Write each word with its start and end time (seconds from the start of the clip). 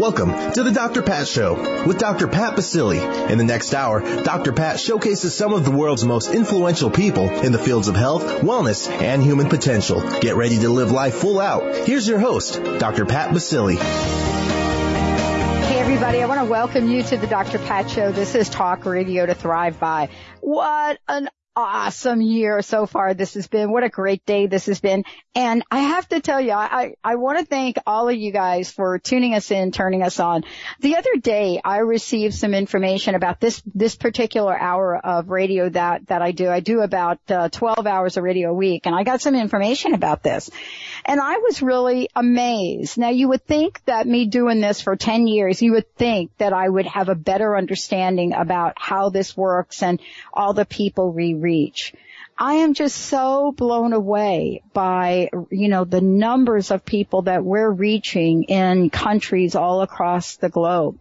Welcome 0.00 0.52
to 0.52 0.62
the 0.62 0.70
Dr. 0.70 1.02
Pat 1.02 1.28
Show 1.28 1.84
with 1.86 1.98
Dr. 1.98 2.26
Pat 2.26 2.56
Baccili. 2.56 3.28
In 3.28 3.36
the 3.36 3.44
next 3.44 3.74
hour, 3.74 4.00
Dr. 4.22 4.54
Pat 4.54 4.80
showcases 4.80 5.34
some 5.34 5.52
of 5.52 5.66
the 5.66 5.70
world's 5.70 6.06
most 6.06 6.32
influential 6.32 6.88
people 6.88 7.28
in 7.28 7.52
the 7.52 7.58
fields 7.58 7.86
of 7.86 7.96
health, 7.96 8.22
wellness, 8.40 8.90
and 8.90 9.22
human 9.22 9.50
potential. 9.50 10.00
Get 10.20 10.36
ready 10.36 10.58
to 10.60 10.70
live 10.70 10.90
life 10.90 11.16
full 11.16 11.38
out. 11.38 11.86
Here's 11.86 12.08
your 12.08 12.18
host, 12.18 12.62
Dr. 12.78 13.04
Pat 13.04 13.34
Baccili 13.34 13.76
Hey 15.66 15.78
everybody, 15.78 16.22
I 16.22 16.26
want 16.26 16.40
to 16.40 16.46
welcome 16.46 16.88
you 16.88 17.02
to 17.02 17.18
the 17.18 17.26
Dr. 17.26 17.58
Pat 17.58 17.90
Show. 17.90 18.10
This 18.10 18.34
is 18.34 18.48
Talk 18.48 18.86
Radio 18.86 19.26
to 19.26 19.34
Thrive 19.34 19.78
By. 19.78 20.08
What 20.40 20.98
an 21.08 21.28
awesome 21.56 22.20
year 22.20 22.62
so 22.62 22.86
far 22.86 23.14
this 23.14 23.34
has 23.34 23.48
been. 23.48 23.70
What 23.70 23.84
a 23.84 23.88
great 23.88 24.24
day 24.24 24.46
this 24.46 24.66
has 24.66 24.80
been. 24.80 25.04
And 25.34 25.62
I 25.70 25.80
have 25.80 26.08
to 26.08 26.20
tell 26.20 26.40
you, 26.40 26.52
I, 26.52 26.94
I 27.02 27.16
want 27.16 27.38
to 27.38 27.44
thank 27.44 27.76
all 27.86 28.08
of 28.08 28.16
you 28.16 28.32
guys 28.32 28.70
for 28.70 28.98
tuning 28.98 29.34
us 29.34 29.50
in, 29.50 29.72
turning 29.72 30.02
us 30.02 30.20
on. 30.20 30.44
The 30.80 30.96
other 30.96 31.16
day 31.20 31.60
I 31.64 31.78
received 31.78 32.34
some 32.34 32.54
information 32.54 33.14
about 33.14 33.40
this, 33.40 33.62
this 33.74 33.96
particular 33.96 34.58
hour 34.58 34.96
of 34.96 35.28
radio 35.28 35.68
that, 35.68 36.06
that 36.06 36.22
I 36.22 36.32
do. 36.32 36.48
I 36.48 36.60
do 36.60 36.80
about 36.80 37.18
uh, 37.28 37.48
12 37.48 37.86
hours 37.86 38.16
of 38.16 38.24
radio 38.24 38.50
a 38.50 38.54
week 38.54 38.86
and 38.86 38.94
I 38.94 39.04
got 39.04 39.20
some 39.20 39.34
information 39.34 39.94
about 39.94 40.22
this. 40.22 40.50
And 41.04 41.20
I 41.20 41.38
was 41.38 41.62
really 41.62 42.08
amazed. 42.14 42.98
Now 42.98 43.10
you 43.10 43.28
would 43.28 43.44
think 43.44 43.84
that 43.86 44.06
me 44.06 44.26
doing 44.26 44.60
this 44.60 44.80
for 44.80 44.96
10 44.96 45.26
years, 45.26 45.62
you 45.62 45.72
would 45.72 45.94
think 45.96 46.36
that 46.38 46.52
I 46.52 46.68
would 46.68 46.86
have 46.86 47.08
a 47.08 47.14
better 47.14 47.56
understanding 47.56 48.32
about 48.32 48.74
how 48.76 49.10
this 49.10 49.36
works 49.36 49.82
and 49.82 50.00
all 50.32 50.52
the 50.52 50.64
people 50.64 51.12
we 51.12 51.34
reach. 51.34 51.94
I 52.42 52.54
am 52.54 52.72
just 52.72 52.96
so 52.96 53.52
blown 53.52 53.92
away 53.92 54.62
by, 54.72 55.28
you 55.50 55.68
know, 55.68 55.84
the 55.84 56.00
numbers 56.00 56.70
of 56.70 56.86
people 56.86 57.22
that 57.22 57.44
we're 57.44 57.70
reaching 57.70 58.44
in 58.44 58.88
countries 58.88 59.54
all 59.54 59.82
across 59.82 60.36
the 60.36 60.48
globe. 60.48 60.98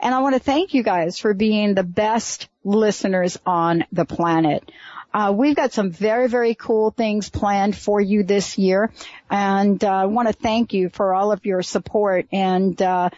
And 0.00 0.12
I 0.12 0.18
want 0.18 0.34
to 0.34 0.40
thank 0.40 0.74
you 0.74 0.82
guys 0.82 1.16
for 1.16 1.32
being 1.32 1.74
the 1.74 1.84
best 1.84 2.48
listeners 2.64 3.38
on 3.46 3.84
the 3.92 4.04
planet. 4.04 4.68
Uh, 5.12 5.32
we've 5.36 5.56
got 5.56 5.72
some 5.72 5.90
very, 5.90 6.28
very 6.28 6.54
cool 6.54 6.90
things 6.90 7.28
planned 7.28 7.76
for 7.76 8.00
you 8.00 8.22
this 8.22 8.58
year. 8.58 8.92
And 9.28 9.82
uh, 9.82 9.88
I 9.88 10.06
want 10.06 10.28
to 10.28 10.34
thank 10.34 10.72
you 10.72 10.88
for 10.88 11.14
all 11.14 11.32
of 11.32 11.44
your 11.44 11.62
support 11.62 12.26
and, 12.32 12.80
uh, 12.80 13.10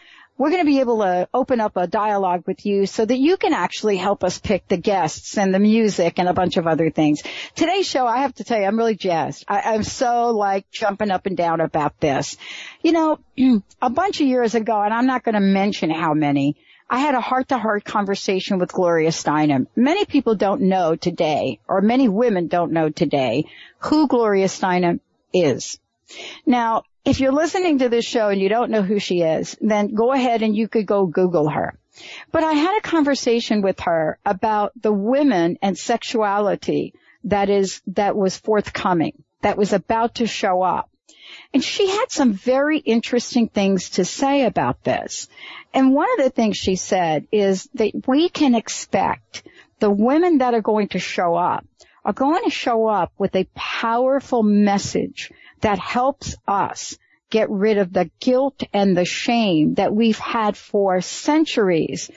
we're 0.42 0.50
going 0.50 0.62
to 0.62 0.66
be 0.66 0.80
able 0.80 0.98
to 0.98 1.28
open 1.32 1.60
up 1.60 1.76
a 1.76 1.86
dialogue 1.86 2.42
with 2.48 2.66
you 2.66 2.84
so 2.84 3.04
that 3.04 3.16
you 3.16 3.36
can 3.36 3.52
actually 3.52 3.96
help 3.96 4.24
us 4.24 4.40
pick 4.40 4.66
the 4.66 4.76
guests 4.76 5.38
and 5.38 5.54
the 5.54 5.60
music 5.60 6.18
and 6.18 6.28
a 6.28 6.34
bunch 6.34 6.56
of 6.56 6.66
other 6.66 6.90
things. 6.90 7.22
Today's 7.54 7.86
show, 7.86 8.08
I 8.08 8.22
have 8.22 8.34
to 8.34 8.42
tell 8.42 8.58
you, 8.58 8.64
I'm 8.64 8.76
really 8.76 8.96
jazzed. 8.96 9.44
I, 9.46 9.74
am 9.74 9.84
so 9.84 10.30
like 10.30 10.68
jumping 10.68 11.12
up 11.12 11.26
and 11.26 11.36
down 11.36 11.60
about 11.60 12.00
this. 12.00 12.36
You 12.82 12.90
know, 12.90 13.20
a 13.80 13.88
bunch 13.88 14.20
of 14.20 14.26
years 14.26 14.56
ago, 14.56 14.82
and 14.82 14.92
I'm 14.92 15.06
not 15.06 15.22
going 15.22 15.36
to 15.36 15.40
mention 15.40 15.90
how 15.90 16.12
many, 16.12 16.56
I 16.90 16.98
had 16.98 17.14
a 17.14 17.20
heart-to-heart 17.20 17.84
conversation 17.84 18.58
with 18.58 18.72
Gloria 18.72 19.10
Steinem. 19.10 19.68
Many 19.76 20.06
people 20.06 20.34
don't 20.34 20.62
know 20.62 20.96
today, 20.96 21.60
or 21.68 21.82
many 21.82 22.08
women 22.08 22.48
don't 22.48 22.72
know 22.72 22.90
today, 22.90 23.44
who 23.78 24.08
Gloria 24.08 24.46
Steinem 24.46 24.98
is. 25.32 25.78
Now, 26.44 26.82
if 27.04 27.20
you're 27.20 27.32
listening 27.32 27.78
to 27.78 27.88
this 27.88 28.04
show 28.04 28.28
and 28.28 28.40
you 28.40 28.48
don't 28.48 28.70
know 28.70 28.82
who 28.82 28.98
she 28.98 29.22
is, 29.22 29.56
then 29.60 29.94
go 29.94 30.12
ahead 30.12 30.42
and 30.42 30.56
you 30.56 30.68
could 30.68 30.86
go 30.86 31.06
Google 31.06 31.48
her. 31.48 31.74
But 32.30 32.44
I 32.44 32.52
had 32.52 32.78
a 32.78 32.82
conversation 32.82 33.60
with 33.60 33.80
her 33.80 34.18
about 34.24 34.72
the 34.80 34.92
women 34.92 35.58
and 35.62 35.76
sexuality 35.76 36.94
that 37.24 37.50
is, 37.50 37.82
that 37.88 38.16
was 38.16 38.36
forthcoming, 38.36 39.22
that 39.42 39.58
was 39.58 39.72
about 39.72 40.16
to 40.16 40.26
show 40.26 40.62
up. 40.62 40.88
And 41.52 41.62
she 41.62 41.88
had 41.88 42.10
some 42.10 42.32
very 42.32 42.78
interesting 42.78 43.48
things 43.48 43.90
to 43.90 44.04
say 44.04 44.44
about 44.44 44.82
this. 44.84 45.28
And 45.74 45.94
one 45.94 46.08
of 46.12 46.24
the 46.24 46.30
things 46.30 46.56
she 46.56 46.76
said 46.76 47.26
is 47.30 47.68
that 47.74 48.06
we 48.06 48.28
can 48.28 48.54
expect 48.54 49.42
the 49.78 49.90
women 49.90 50.38
that 50.38 50.54
are 50.54 50.62
going 50.62 50.88
to 50.88 50.98
show 50.98 51.34
up 51.34 51.66
are 52.04 52.12
going 52.12 52.44
to 52.44 52.50
show 52.50 52.86
up 52.86 53.12
with 53.18 53.34
a 53.36 53.48
powerful 53.54 54.42
message 54.42 55.30
that 55.62 55.78
helps 55.78 56.36
us 56.46 56.96
get 57.30 57.50
rid 57.50 57.78
of 57.78 57.92
the 57.92 58.10
guilt 58.20 58.62
and 58.72 58.96
the 58.96 59.06
shame 59.06 59.74
that 59.74 59.94
we've 59.94 60.18
had 60.18 60.56
for 60.56 61.00
centuries 61.00 62.10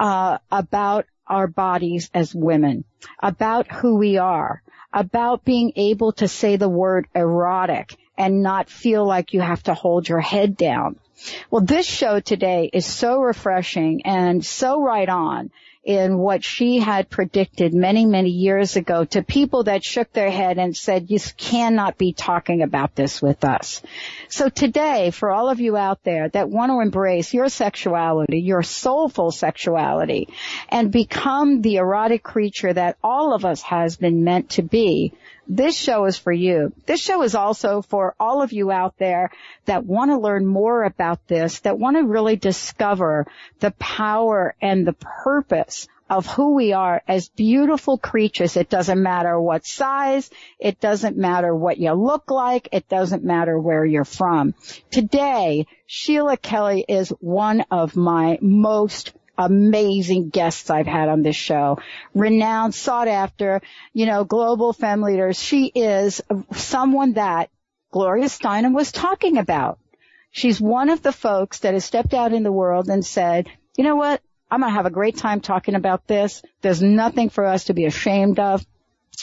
uh, 0.00 0.38
about 0.50 1.06
our 1.26 1.46
bodies 1.46 2.10
as 2.14 2.34
women, 2.34 2.84
about 3.22 3.70
who 3.70 3.96
we 3.96 4.16
are, 4.16 4.62
about 4.92 5.44
being 5.44 5.72
able 5.76 6.12
to 6.12 6.26
say 6.26 6.56
the 6.56 6.68
word 6.68 7.06
erotic 7.14 7.94
and 8.16 8.42
not 8.42 8.70
feel 8.70 9.06
like 9.06 9.32
you 9.32 9.40
have 9.40 9.62
to 9.62 9.74
hold 9.74 10.08
your 10.08 10.20
head 10.20 10.56
down. 10.56 10.96
Well, 11.50 11.62
this 11.62 11.86
show 11.86 12.20
today 12.20 12.70
is 12.72 12.86
so 12.86 13.20
refreshing 13.20 14.02
and 14.04 14.44
so 14.44 14.80
right 14.80 15.08
on 15.08 15.50
in 15.84 16.16
what 16.16 16.42
she 16.42 16.78
had 16.78 17.10
predicted 17.10 17.74
many, 17.74 18.06
many 18.06 18.30
years 18.30 18.76
ago 18.76 19.04
to 19.04 19.22
people 19.22 19.64
that 19.64 19.84
shook 19.84 20.10
their 20.12 20.30
head 20.30 20.58
and 20.58 20.74
said, 20.74 21.10
you 21.10 21.18
cannot 21.36 21.98
be 21.98 22.14
talking 22.14 22.62
about 22.62 22.94
this 22.94 23.20
with 23.20 23.44
us. 23.44 23.82
So 24.28 24.48
today, 24.48 25.10
for 25.10 25.30
all 25.30 25.50
of 25.50 25.60
you 25.60 25.76
out 25.76 26.02
there 26.02 26.30
that 26.30 26.48
want 26.48 26.70
to 26.70 26.80
embrace 26.80 27.34
your 27.34 27.48
sexuality, 27.48 28.40
your 28.40 28.62
soulful 28.62 29.30
sexuality, 29.30 30.28
and 30.70 30.90
become 30.90 31.60
the 31.60 31.76
erotic 31.76 32.22
creature 32.22 32.72
that 32.72 32.96
all 33.04 33.34
of 33.34 33.44
us 33.44 33.60
has 33.62 33.96
been 33.96 34.24
meant 34.24 34.50
to 34.50 34.62
be, 34.62 35.12
this 35.46 35.76
show 35.76 36.04
is 36.06 36.16
for 36.16 36.32
you. 36.32 36.72
This 36.86 37.00
show 37.00 37.22
is 37.22 37.34
also 37.34 37.82
for 37.82 38.14
all 38.18 38.42
of 38.42 38.52
you 38.52 38.70
out 38.70 38.96
there 38.98 39.30
that 39.66 39.84
want 39.84 40.10
to 40.10 40.18
learn 40.18 40.46
more 40.46 40.84
about 40.84 41.26
this, 41.26 41.60
that 41.60 41.78
want 41.78 41.96
to 41.96 42.04
really 42.04 42.36
discover 42.36 43.26
the 43.60 43.72
power 43.72 44.54
and 44.60 44.86
the 44.86 44.94
purpose 44.94 45.88
of 46.08 46.26
who 46.26 46.54
we 46.54 46.72
are 46.72 47.02
as 47.08 47.28
beautiful 47.30 47.96
creatures. 47.96 48.56
It 48.56 48.68
doesn't 48.68 49.02
matter 49.02 49.40
what 49.40 49.66
size. 49.66 50.30
It 50.58 50.78
doesn't 50.80 51.16
matter 51.16 51.54
what 51.54 51.78
you 51.78 51.92
look 51.92 52.30
like. 52.30 52.68
It 52.72 52.88
doesn't 52.88 53.24
matter 53.24 53.58
where 53.58 53.84
you're 53.84 54.04
from. 54.04 54.54
Today, 54.90 55.66
Sheila 55.86 56.36
Kelley 56.36 56.84
is 56.86 57.08
one 57.20 57.64
of 57.70 57.96
my 57.96 58.38
most 58.42 59.14
amazing 59.36 60.28
guests 60.28 60.70
I've 60.70 60.86
had 60.86 61.08
on 61.08 61.22
this 61.22 61.36
show. 61.36 61.78
Renowned, 62.14 62.74
sought 62.74 63.08
after, 63.08 63.60
you 63.92 64.06
know, 64.06 64.24
global 64.24 64.72
femme 64.72 65.02
leaders. 65.02 65.40
She 65.40 65.66
is 65.66 66.20
someone 66.52 67.14
that 67.14 67.50
Gloria 67.90 68.26
Steinem 68.26 68.74
was 68.74 68.92
talking 68.92 69.38
about. 69.38 69.78
She's 70.30 70.60
one 70.60 70.90
of 70.90 71.02
the 71.02 71.12
folks 71.12 71.60
that 71.60 71.74
has 71.74 71.84
stepped 71.84 72.12
out 72.12 72.32
in 72.32 72.42
the 72.42 72.52
world 72.52 72.88
and 72.88 73.06
said, 73.06 73.48
you 73.76 73.84
know 73.84 73.96
what? 73.96 74.20
I'm 74.50 74.60
going 74.60 74.70
to 74.70 74.76
have 74.76 74.86
a 74.86 74.90
great 74.90 75.16
time 75.16 75.40
talking 75.40 75.74
about 75.74 76.06
this. 76.06 76.42
There's 76.60 76.82
nothing 76.82 77.30
for 77.30 77.44
us 77.44 77.64
to 77.64 77.74
be 77.74 77.86
ashamed 77.86 78.38
of. 78.38 78.64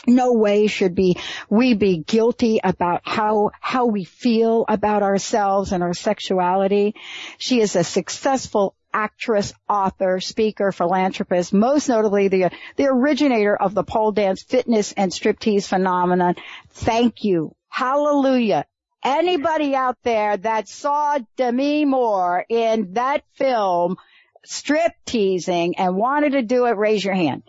No 0.07 0.33
way 0.33 0.67
should 0.67 0.95
be 0.95 1.17
we 1.49 1.73
be 1.73 1.97
guilty 1.97 2.59
about 2.63 3.01
how 3.03 3.51
how 3.59 3.87
we 3.87 4.05
feel 4.05 4.65
about 4.67 5.03
ourselves 5.03 5.73
and 5.73 5.83
our 5.83 5.93
sexuality. 5.93 6.95
She 7.37 7.59
is 7.59 7.75
a 7.75 7.83
successful 7.83 8.73
actress, 8.93 9.53
author, 9.69 10.19
speaker, 10.19 10.71
philanthropist, 10.71 11.53
most 11.53 11.89
notably 11.89 12.27
the, 12.27 12.51
the 12.75 12.85
originator 12.85 13.55
of 13.55 13.73
the 13.73 13.83
pole 13.83 14.11
dance 14.11 14.43
fitness 14.43 14.91
and 14.93 15.11
striptease 15.11 15.67
phenomenon. 15.67 16.35
Thank 16.69 17.23
you. 17.23 17.55
Hallelujah. 17.69 18.65
Anybody 19.03 19.73
out 19.75 19.97
there 20.03 20.37
that 20.37 20.67
saw 20.67 21.17
Demi 21.35 21.85
Moore 21.85 22.45
in 22.47 22.93
that 22.93 23.23
film, 23.33 23.97
strip 24.45 24.93
teasing 25.05 25.77
and 25.77 25.95
wanted 25.95 26.33
to 26.33 26.41
do 26.43 26.65
it, 26.65 26.77
raise 26.77 27.03
your 27.03 27.15
hand. 27.15 27.43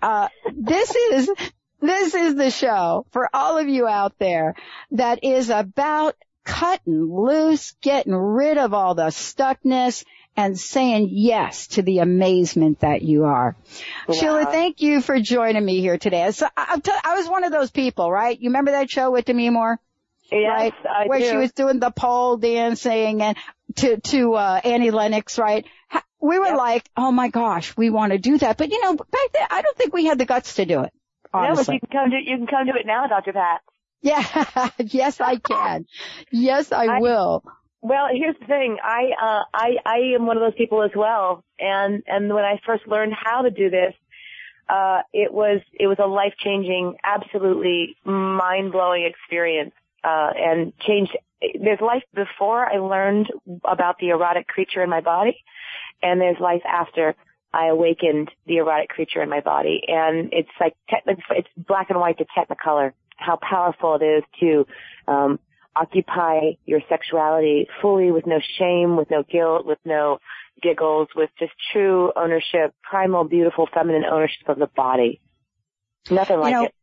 Uh, 0.00 0.28
this 0.54 0.94
is, 0.94 1.30
this 1.80 2.14
is 2.14 2.34
the 2.36 2.50
show 2.50 3.06
for 3.10 3.28
all 3.34 3.58
of 3.58 3.68
you 3.68 3.86
out 3.86 4.14
there 4.18 4.54
that 4.92 5.24
is 5.24 5.50
about 5.50 6.14
cutting 6.44 7.10
loose, 7.10 7.74
getting 7.80 8.14
rid 8.14 8.58
of 8.58 8.74
all 8.74 8.94
the 8.94 9.08
stuckness 9.10 10.04
and 10.36 10.58
saying 10.58 11.08
yes 11.10 11.68
to 11.68 11.82
the 11.82 11.98
amazement 11.98 12.80
that 12.80 13.02
you 13.02 13.24
are. 13.24 13.56
Wow. 14.08 14.14
Sheila, 14.14 14.44
thank 14.46 14.82
you 14.82 15.00
for 15.00 15.20
joining 15.20 15.64
me 15.64 15.80
here 15.80 15.98
today. 15.98 16.30
So 16.32 16.48
I, 16.56 16.80
I 17.04 17.14
was 17.16 17.28
one 17.28 17.44
of 17.44 17.52
those 17.52 17.70
people, 17.70 18.10
right? 18.10 18.38
You 18.38 18.48
remember 18.48 18.72
that 18.72 18.90
show 18.90 19.10
with 19.10 19.26
Demi 19.26 19.50
Moore? 19.50 19.78
Yes, 20.32 20.50
right? 20.50 20.74
I 20.88 21.06
Where 21.06 21.20
do. 21.20 21.30
she 21.30 21.36
was 21.36 21.52
doing 21.52 21.78
the 21.78 21.90
pole 21.90 22.36
dancing 22.36 23.22
and 23.22 23.36
to, 23.76 24.00
to, 24.00 24.34
uh, 24.34 24.60
Annie 24.64 24.90
Lennox, 24.90 25.38
right? 25.38 25.66
We 26.20 26.38
were 26.38 26.46
yep. 26.46 26.56
like, 26.56 26.88
oh 26.96 27.12
my 27.12 27.28
gosh, 27.28 27.76
we 27.76 27.90
want 27.90 28.12
to 28.12 28.18
do 28.18 28.38
that. 28.38 28.56
But 28.56 28.70
you 28.70 28.82
know, 28.82 28.94
back 28.94 29.32
then, 29.32 29.46
I 29.50 29.62
don't 29.62 29.76
think 29.76 29.92
we 29.92 30.06
had 30.06 30.18
the 30.18 30.24
guts 30.24 30.54
to 30.54 30.64
do 30.64 30.80
it. 30.80 30.92
Honestly. 31.32 31.56
No, 31.56 31.64
but 31.64 31.72
you 31.74 31.80
can 31.80 31.88
come 31.90 32.10
to, 32.10 32.30
you 32.30 32.36
can 32.38 32.46
come 32.46 32.66
to 32.66 32.72
it 32.80 32.86
now, 32.86 33.06
Dr. 33.06 33.32
Pat. 33.32 33.60
Yeah, 34.00 34.70
yes, 34.78 35.20
I 35.20 35.36
can. 35.36 35.86
Yes, 36.30 36.72
I, 36.72 36.86
I 36.86 37.00
will. 37.00 37.42
Well, 37.84 38.08
here's 38.10 38.34
the 38.40 38.46
thing. 38.46 38.78
I, 38.82 39.10
uh, 39.20 39.44
I, 39.52 39.76
I 39.84 39.96
am 40.14 40.24
one 40.24 40.38
of 40.38 40.42
those 40.42 40.56
people 40.56 40.82
as 40.82 40.92
well. 40.96 41.44
And, 41.60 42.02
and 42.06 42.32
when 42.32 42.42
I 42.42 42.58
first 42.64 42.88
learned 42.88 43.12
how 43.12 43.42
to 43.42 43.50
do 43.50 43.68
this, 43.68 43.92
uh, 44.70 45.02
it 45.12 45.30
was, 45.30 45.60
it 45.70 45.86
was 45.86 45.98
a 45.98 46.06
life 46.06 46.32
changing, 46.38 46.96
absolutely 47.04 47.94
mind 48.02 48.72
blowing 48.72 49.04
experience, 49.04 49.74
uh, 50.02 50.30
and 50.34 50.72
changed, 50.78 51.14
there's 51.60 51.80
life 51.82 52.04
before 52.14 52.64
I 52.64 52.78
learned 52.78 53.30
about 53.62 53.98
the 53.98 54.08
erotic 54.08 54.46
creature 54.46 54.82
in 54.82 54.88
my 54.88 55.02
body, 55.02 55.44
and 56.02 56.18
there's 56.18 56.40
life 56.40 56.62
after 56.66 57.14
I 57.52 57.66
awakened 57.66 58.30
the 58.46 58.56
erotic 58.56 58.88
creature 58.88 59.22
in 59.22 59.28
my 59.28 59.40
body. 59.40 59.82
And 59.88 60.32
it's 60.32 60.48
like, 60.58 60.74
it's 60.88 61.48
black 61.54 61.90
and 61.90 62.00
white 62.00 62.16
to 62.16 62.24
technicolor 62.34 62.94
how 63.16 63.36
powerful 63.36 63.96
it 63.96 64.02
is 64.02 64.24
to 64.40 64.66
um, 65.06 65.38
occupy 65.76 66.52
your 66.64 66.80
sexuality 66.88 67.68
fully 67.82 68.10
with 68.10 68.26
no 68.26 68.40
shame, 68.58 68.96
with 68.96 69.10
no 69.10 69.22
guilt, 69.22 69.66
with 69.66 69.78
no 69.84 70.18
giggles, 70.62 71.08
with 71.14 71.30
just 71.38 71.52
true 71.72 72.12
ownership, 72.16 72.74
primal, 72.82 73.24
beautiful, 73.24 73.68
feminine 73.72 74.04
ownership 74.04 74.48
of 74.48 74.58
the 74.58 74.68
body. 74.74 75.20
Nothing 76.10 76.38
like 76.38 76.52
you 76.52 76.56
know, 76.56 76.64
it. 76.64 76.74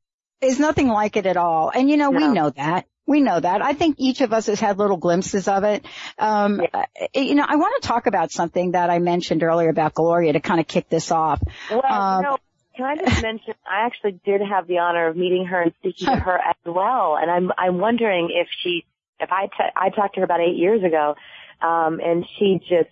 There's 0.41 0.59
nothing 0.59 0.87
like 0.87 1.17
it 1.17 1.25
at 1.25 1.37
all. 1.37 1.71
And 1.73 1.89
you 1.89 1.97
know, 1.97 2.09
no. 2.09 2.27
we 2.27 2.33
know 2.33 2.49
that. 2.49 2.85
We 3.07 3.21
know 3.21 3.39
that. 3.39 3.61
I 3.61 3.73
think 3.73 3.95
each 3.99 4.21
of 4.21 4.31
us 4.31 4.45
has 4.45 4.59
had 4.59 4.77
little 4.77 4.97
glimpses 4.97 5.47
of 5.47 5.63
it. 5.63 5.85
Um, 6.17 6.61
yeah. 6.61 6.85
you 7.13 7.35
know, 7.35 7.45
I 7.47 7.55
want 7.55 7.81
to 7.81 7.87
talk 7.87 8.05
about 8.05 8.31
something 8.31 8.71
that 8.71 8.89
I 8.89 8.99
mentioned 8.99 9.43
earlier 9.43 9.69
about 9.69 9.93
Gloria 9.93 10.33
to 10.33 10.39
kind 10.39 10.59
of 10.59 10.67
kick 10.67 10.87
this 10.87 11.11
off. 11.11 11.41
Well, 11.69 11.85
um, 11.85 12.23
you 12.23 12.29
know, 12.29 12.37
can 12.75 12.85
I 12.85 12.95
just 12.95 13.21
mention, 13.21 13.53
I 13.69 13.85
actually 13.85 14.19
did 14.25 14.41
have 14.41 14.67
the 14.67 14.79
honor 14.79 15.07
of 15.07 15.17
meeting 15.17 15.45
her 15.45 15.61
and 15.61 15.73
speaking 15.79 16.07
to 16.07 16.15
her 16.15 16.37
as 16.37 16.55
well, 16.65 17.17
and 17.21 17.29
I'm 17.29 17.51
I'm 17.57 17.79
wondering 17.79 18.29
if 18.31 18.47
she, 18.61 18.85
if 19.19 19.31
I 19.31 19.47
t- 19.47 19.73
I 19.75 19.89
talked 19.89 20.15
to 20.15 20.21
her 20.21 20.25
about 20.25 20.41
eight 20.41 20.55
years 20.55 20.83
ago, 20.83 21.15
um, 21.61 21.99
and 21.99 22.25
she 22.37 22.59
just 22.59 22.89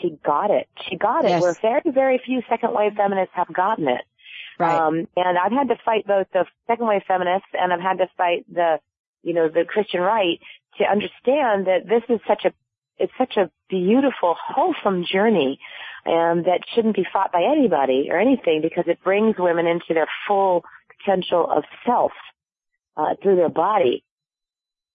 she 0.00 0.18
got 0.24 0.50
it. 0.50 0.68
She 0.88 0.96
got 0.96 1.24
it. 1.24 1.28
Yes. 1.28 1.42
Where 1.42 1.54
very 1.54 1.90
very 1.92 2.20
few 2.24 2.42
second 2.48 2.74
wave 2.74 2.94
feminists 2.94 3.34
have 3.34 3.52
gotten 3.52 3.88
it. 3.88 4.02
Right. 4.58 4.78
Um, 4.78 5.08
and 5.16 5.38
I've 5.38 5.52
had 5.52 5.68
to 5.68 5.76
fight 5.84 6.06
both 6.06 6.26
the 6.32 6.46
second 6.66 6.86
wave 6.86 7.02
feminists 7.08 7.48
and 7.52 7.72
I've 7.72 7.80
had 7.80 7.98
to 7.98 8.08
fight 8.16 8.44
the, 8.52 8.78
you 9.22 9.34
know, 9.34 9.48
the 9.48 9.64
Christian 9.64 10.00
right 10.00 10.38
to 10.78 10.84
understand 10.84 11.66
that 11.66 11.88
this 11.88 12.02
is 12.08 12.20
such 12.26 12.44
a 12.44 12.52
it's 12.96 13.12
such 13.18 13.36
a 13.36 13.50
beautiful, 13.68 14.36
wholesome 14.38 15.04
journey, 15.04 15.58
and 16.04 16.44
that 16.44 16.60
shouldn't 16.74 16.96
be 16.96 17.06
fought 17.10 17.32
by 17.32 17.42
anybody 17.42 18.08
or 18.10 18.18
anything 18.18 18.60
because 18.62 18.84
it 18.86 19.02
brings 19.02 19.36
women 19.38 19.66
into 19.66 19.94
their 19.94 20.08
full 20.28 20.64
potential 20.98 21.48
of 21.50 21.64
self 21.86 22.12
uh, 22.96 23.14
through 23.22 23.36
their 23.36 23.48
body. 23.48 24.04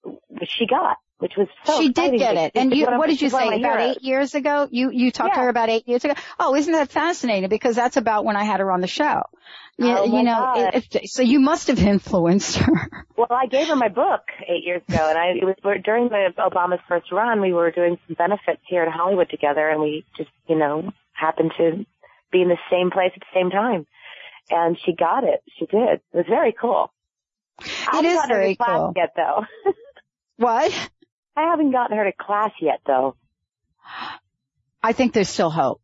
Which 0.04 0.50
she 0.50 0.66
got, 0.66 0.98
which 1.20 1.34
was 1.38 1.48
so 1.66 1.80
She 1.80 1.90
did 1.90 2.18
get 2.18 2.36
it. 2.36 2.54
And 2.56 2.74
you, 2.74 2.86
what 2.86 3.08
did 3.08 3.22
you 3.22 3.30
say, 3.30 3.60
about 3.60 3.82
eight 3.82 4.02
years 4.02 4.36
ago? 4.36 4.68
You, 4.72 4.90
you 4.92 5.12
talked 5.12 5.32
yeah. 5.32 5.36
to 5.36 5.42
her 5.42 5.50
about 5.50 5.70
eight 5.70 5.88
years 5.88 6.04
ago? 6.04 6.14
Oh, 6.40 6.56
isn't 6.56 6.72
that 6.72 6.92
fascinating? 6.92 7.50
Because 7.50 7.76
that's 7.76 7.98
about 7.98 8.26
when 8.26 8.38
I 8.38 8.46
had 8.46 8.62
her 8.62 8.72
on 8.72 8.82
the 8.82 8.88
show. 8.88 9.24
You, 9.78 9.96
oh 9.98 10.06
you 10.06 10.24
know, 10.24 10.72
if, 10.74 11.10
so 11.10 11.22
you 11.22 11.40
must 11.40 11.68
have 11.68 11.80
influenced 11.80 12.58
her. 12.58 12.74
Well, 13.20 13.28
I 13.32 13.48
gave 13.48 13.68
her 13.68 13.76
my 13.76 13.90
book 13.90 14.22
eight 14.48 14.64
years 14.64 14.82
ago, 14.88 15.10
and 15.10 15.18
I 15.18 15.32
it 15.32 15.44
was 15.44 15.82
during 15.84 16.08
the 16.08 16.30
Obama's 16.38 16.80
first 16.88 17.12
run. 17.12 17.42
We 17.42 17.52
were 17.52 17.70
doing 17.70 17.98
some 18.08 18.16
benefits 18.18 18.62
here 18.66 18.82
in 18.82 18.90
Hollywood 18.90 19.30
together, 19.30 19.68
and 19.68 19.82
we 19.82 20.06
just, 20.16 20.30
you 20.48 20.58
know, 20.58 20.94
happened 21.12 21.52
to 21.58 21.86
be 22.32 22.42
in 22.42 22.48
the 22.48 22.58
same 22.72 22.92
place 22.92 23.12
at 23.14 23.20
the 23.20 23.38
same 23.38 23.50
time. 23.50 23.86
And 24.50 24.78
she 24.86 24.94
got 24.96 25.26
it. 25.26 25.44
She 25.58 25.66
did. 25.66 26.00
It 26.14 26.18
was 26.18 26.26
very 26.30 26.56
cool. 26.60 26.94
i 27.60 28.00
It 28.00 28.06
is 28.06 28.22
very 28.30 28.56
cool. 28.56 28.94
Yet 28.96 29.12
though. 29.18 29.44
what? 30.38 30.90
I 31.36 31.44
haven't 31.44 31.72
gotten 31.72 31.98
her 31.98 32.06
to 32.06 32.12
class 32.12 32.52
yet 32.62 32.82
though. 32.86 33.16
I 34.82 34.94
think 34.94 35.14
there's 35.14 35.30
still 35.30 35.50
hope. 35.50 35.82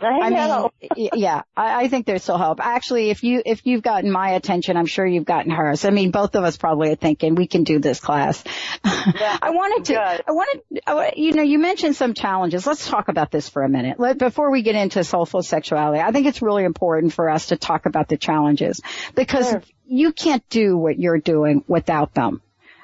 I, 0.00 0.18
I 0.20 0.30
mean, 0.30 1.10
yeah, 1.14 1.42
I, 1.56 1.84
I, 1.84 1.88
think 1.88 2.06
there's 2.06 2.22
still 2.22 2.38
hope. 2.38 2.58
Actually, 2.60 3.10
if 3.10 3.22
you, 3.22 3.42
if 3.44 3.66
you've 3.66 3.82
gotten 3.82 4.10
my 4.10 4.30
attention, 4.30 4.76
I'm 4.76 4.86
sure 4.86 5.06
you've 5.06 5.24
gotten 5.24 5.50
hers. 5.50 5.84
I 5.84 5.90
mean, 5.90 6.10
both 6.10 6.34
of 6.34 6.44
us 6.44 6.56
probably 6.56 6.90
are 6.90 6.96
thinking 6.96 7.34
we 7.34 7.46
can 7.46 7.62
do 7.62 7.78
this 7.78 8.00
class. 8.00 8.42
Yeah, 8.84 9.38
I 9.42 9.50
wanted 9.50 9.84
to, 9.86 9.92
good. 9.92 10.22
I 10.26 10.32
wanted, 10.32 11.14
you 11.16 11.34
know, 11.34 11.42
you 11.42 11.58
mentioned 11.58 11.96
some 11.96 12.14
challenges. 12.14 12.66
Let's 12.66 12.86
talk 12.86 13.08
about 13.08 13.30
this 13.30 13.48
for 13.48 13.62
a 13.62 13.68
minute. 13.68 14.00
Let, 14.00 14.18
before 14.18 14.50
we 14.50 14.62
get 14.62 14.74
into 14.74 15.04
soulful 15.04 15.42
sexuality, 15.42 16.00
I 16.00 16.10
think 16.10 16.26
it's 16.26 16.42
really 16.42 16.64
important 16.64 17.12
for 17.12 17.30
us 17.30 17.46
to 17.48 17.56
talk 17.56 17.86
about 17.86 18.08
the 18.08 18.16
challenges 18.16 18.80
because 19.14 19.50
sure. 19.50 19.62
you 19.86 20.12
can't 20.12 20.46
do 20.48 20.76
what 20.76 20.98
you're 20.98 21.18
doing 21.18 21.64
without 21.68 22.14
them 22.14 22.42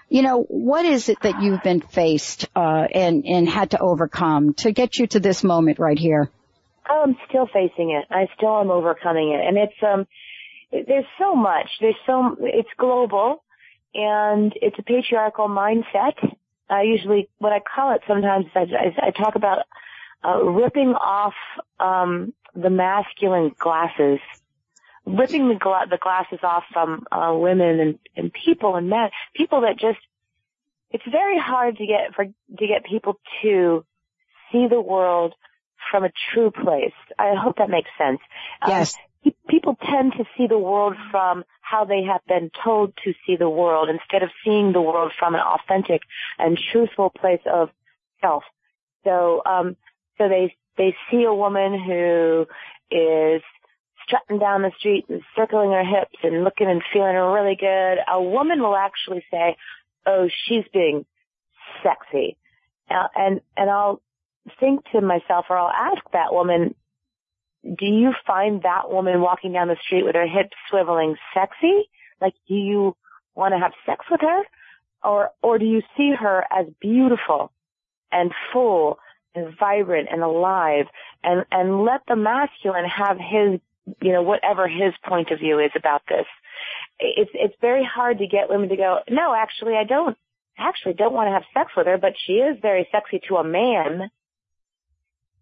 you 0.09 0.23
know, 0.23 0.43
what 0.43 0.85
is 0.85 1.09
it 1.09 1.21
that 1.23 1.43
you've 1.43 1.63
been 1.63 1.81
faced 1.81 2.49
uh, 2.57 2.87
and 2.95 3.25
and 3.27 3.49
had 3.49 3.73
to 3.73 3.79
overcome 3.79 4.55
to 4.55 4.73
get 4.73 4.99
you 4.99 5.07
to 5.09 5.21
this 5.21 5.45
moment 5.45 5.79
right 5.79 5.99
here? 5.99 6.31
I'm 6.87 7.17
still 7.29 7.47
facing 7.47 7.91
it. 7.91 8.07
I 8.11 8.29
still 8.37 8.59
am 8.61 8.71
overcoming 8.71 9.33
it, 9.33 9.47
and 9.47 9.59
it's 9.59 9.83
um, 9.83 10.07
there's 10.73 11.05
so 11.19 11.35
much. 11.35 11.69
There's 11.81 11.97
so 12.07 12.37
it's 12.41 12.69
global, 12.79 13.43
and 13.95 14.53
it's 14.61 14.79
a 14.79 14.83
patriarchal 14.83 15.49
mindset. 15.49 16.15
I 16.71 16.83
usually, 16.83 17.29
what 17.39 17.53
I 17.53 17.61
call 17.61 17.95
it 17.95 18.03
sometimes, 18.07 18.47
I, 18.55 18.61
I, 18.61 19.07
I 19.07 19.11
talk 19.11 19.37
about 19.37 19.61
uh, 20.23 20.43
ripping 20.43 20.91
off 20.91 21.35
um, 21.81 22.35
the 22.55 22.71
masculine 22.71 23.53
glasses, 23.59 24.21
ripping 25.17 25.49
the, 25.49 25.55
gla- 25.55 25.87
the 25.91 25.99
glasses 25.99 26.41
off 26.43 26.65
from 26.73 27.05
uh, 27.11 27.33
women 27.35 27.81
and, 27.81 27.99
and 28.17 28.33
people 28.33 28.77
and 28.77 28.89
men, 28.89 29.11
people 29.35 29.63
that 29.63 29.79
just. 29.79 29.99
It's 30.91 31.05
very 31.11 31.39
hard 31.39 31.77
to 31.77 31.87
get 31.87 32.15
for 32.15 32.25
to 32.25 32.67
get 32.67 32.83
people 32.85 33.21
to 33.43 33.85
see 34.51 34.69
the 34.69 34.81
world 34.81 35.35
from 35.91 36.05
a 36.05 36.11
true 36.33 36.51
place. 36.51 36.95
I 37.19 37.35
hope 37.35 37.59
that 37.59 37.69
makes 37.69 37.91
sense. 37.99 38.21
Um, 38.63 38.71
yes. 38.71 38.95
Um, 38.95 39.33
people 39.49 39.77
tend 39.77 40.13
to 40.13 40.25
see 40.37 40.47
the 40.47 40.59
world 40.59 40.95
from 41.11 41.45
how 41.61 41.85
they 41.85 42.03
have 42.05 42.23
been 42.27 42.51
told 42.65 42.95
to 43.05 43.13
see 43.27 43.37
the 43.37 43.49
world 43.49 43.89
instead 43.89 44.23
of 44.23 44.31
seeing 44.45 44.73
the 44.73 44.81
world 44.81 45.13
from 45.19 45.35
an 45.35 45.41
authentic 45.41 46.03
and 46.39 46.59
truthful 46.73 47.11
place 47.11 47.41
of 47.47 47.71
self. 48.21 48.45
So, 49.05 49.43
um, 49.45 49.77
so 50.17 50.29
they, 50.29 50.55
they 50.77 50.95
see 51.11 51.25
a 51.25 51.35
woman 51.35 51.79
who 51.79 52.47
is 52.91 53.43
strutting 54.09 54.39
down 54.39 54.63
the 54.63 54.73
street 54.79 55.05
and 55.09 55.23
circling 55.37 55.71
her 55.71 55.85
hips 55.85 56.19
and 56.25 56.43
looking 56.43 56.69
and 56.69 56.83
feeling 56.93 57.15
really 57.15 57.57
good. 57.57 57.99
A 58.11 58.21
woman 58.21 58.61
will 58.61 58.75
actually 58.75 59.25
say, 59.31 59.57
oh, 60.07 60.29
she's 60.47 60.65
being 60.73 61.05
sexy. 61.83 62.37
Uh, 62.91 63.09
and, 63.15 63.41
and 63.57 63.71
I'll 63.71 64.01
think 64.59 64.85
to 64.93 65.01
myself 65.01 65.47
or 65.51 65.59
I'll 65.59 65.69
ask 65.69 66.03
that 66.13 66.33
woman, 66.33 66.75
do 67.63 67.87
you 67.87 68.13
find 68.27 68.63
that 68.63 68.91
woman 68.91 69.21
walking 69.21 69.53
down 69.53 69.69
the 69.69 69.77
street 69.85 70.05
with 70.05 70.15
her 70.15 70.27
hips 70.27 70.57
swiveling 70.73 71.17
sexy? 71.35 71.91
Like, 72.21 72.35
do 72.49 72.55
you 72.55 72.97
want 73.35 73.53
to 73.53 73.59
have 73.59 73.73
sex 73.85 74.07
with 74.11 74.21
her? 74.23 74.43
Or, 75.03 75.31
or 75.43 75.59
do 75.59 75.67
you 75.67 75.83
see 75.97 76.13
her 76.19 76.45
as 76.51 76.67
beautiful 76.81 77.53
and 78.11 78.33
full 78.53 78.99
and 79.35 79.57
vibrant 79.59 80.09
and 80.11 80.23
alive 80.23 80.87
and, 81.23 81.45
and 81.53 81.85
let 81.85 82.01
the 82.09 82.17
masculine 82.17 82.87
have 82.87 83.19
his, 83.19 83.61
you 84.01 84.13
know, 84.13 84.23
whatever 84.23 84.69
his 84.69 84.93
point 85.07 85.31
of 85.31 85.39
view 85.39 85.59
is 85.59 85.71
about 85.77 86.03
this. 86.09 86.27
It's, 86.99 87.31
it's 87.35 87.55
very 87.61 87.85
hard 87.85 88.19
to 88.19 88.27
get 88.27 88.49
women 88.49 88.69
to 88.69 88.77
go, 88.77 88.99
no, 89.09 89.35
actually 89.35 89.75
I 89.77 89.85
don't, 89.85 90.17
actually 90.59 90.95
don't 90.95 91.13
want 91.13 91.29
to 91.29 91.33
have 91.33 91.45
sex 91.55 91.73
with 91.77 91.87
her, 91.87 91.99
but 91.99 92.15
she 92.27 92.35
is 92.35 92.59
very 92.61 92.89
sexy 92.91 93.21
to 93.29 93.37
a 93.37 93.45
man 93.45 94.11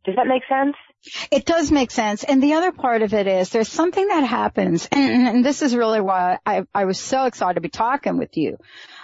does 0.06 0.16
that 0.16 0.26
make 0.26 0.42
sense? 0.48 0.76
It 1.30 1.44
does 1.44 1.70
make 1.70 1.90
sense. 1.90 2.24
And 2.24 2.42
the 2.42 2.54
other 2.54 2.72
part 2.72 3.02
of 3.02 3.14
it 3.14 3.26
is 3.26 3.50
there's 3.50 3.68
something 3.68 4.08
that 4.08 4.24
happens, 4.24 4.88
and, 4.92 5.28
and 5.28 5.44
this 5.44 5.62
is 5.62 5.74
really 5.74 6.00
why 6.00 6.38
I, 6.44 6.64
I, 6.74 6.84
was 6.84 6.98
so 6.98 7.26
excited 7.26 7.54
to 7.54 7.60
be 7.60 7.68
talking 7.68 8.16
with 8.18 8.36
you. 8.36 8.58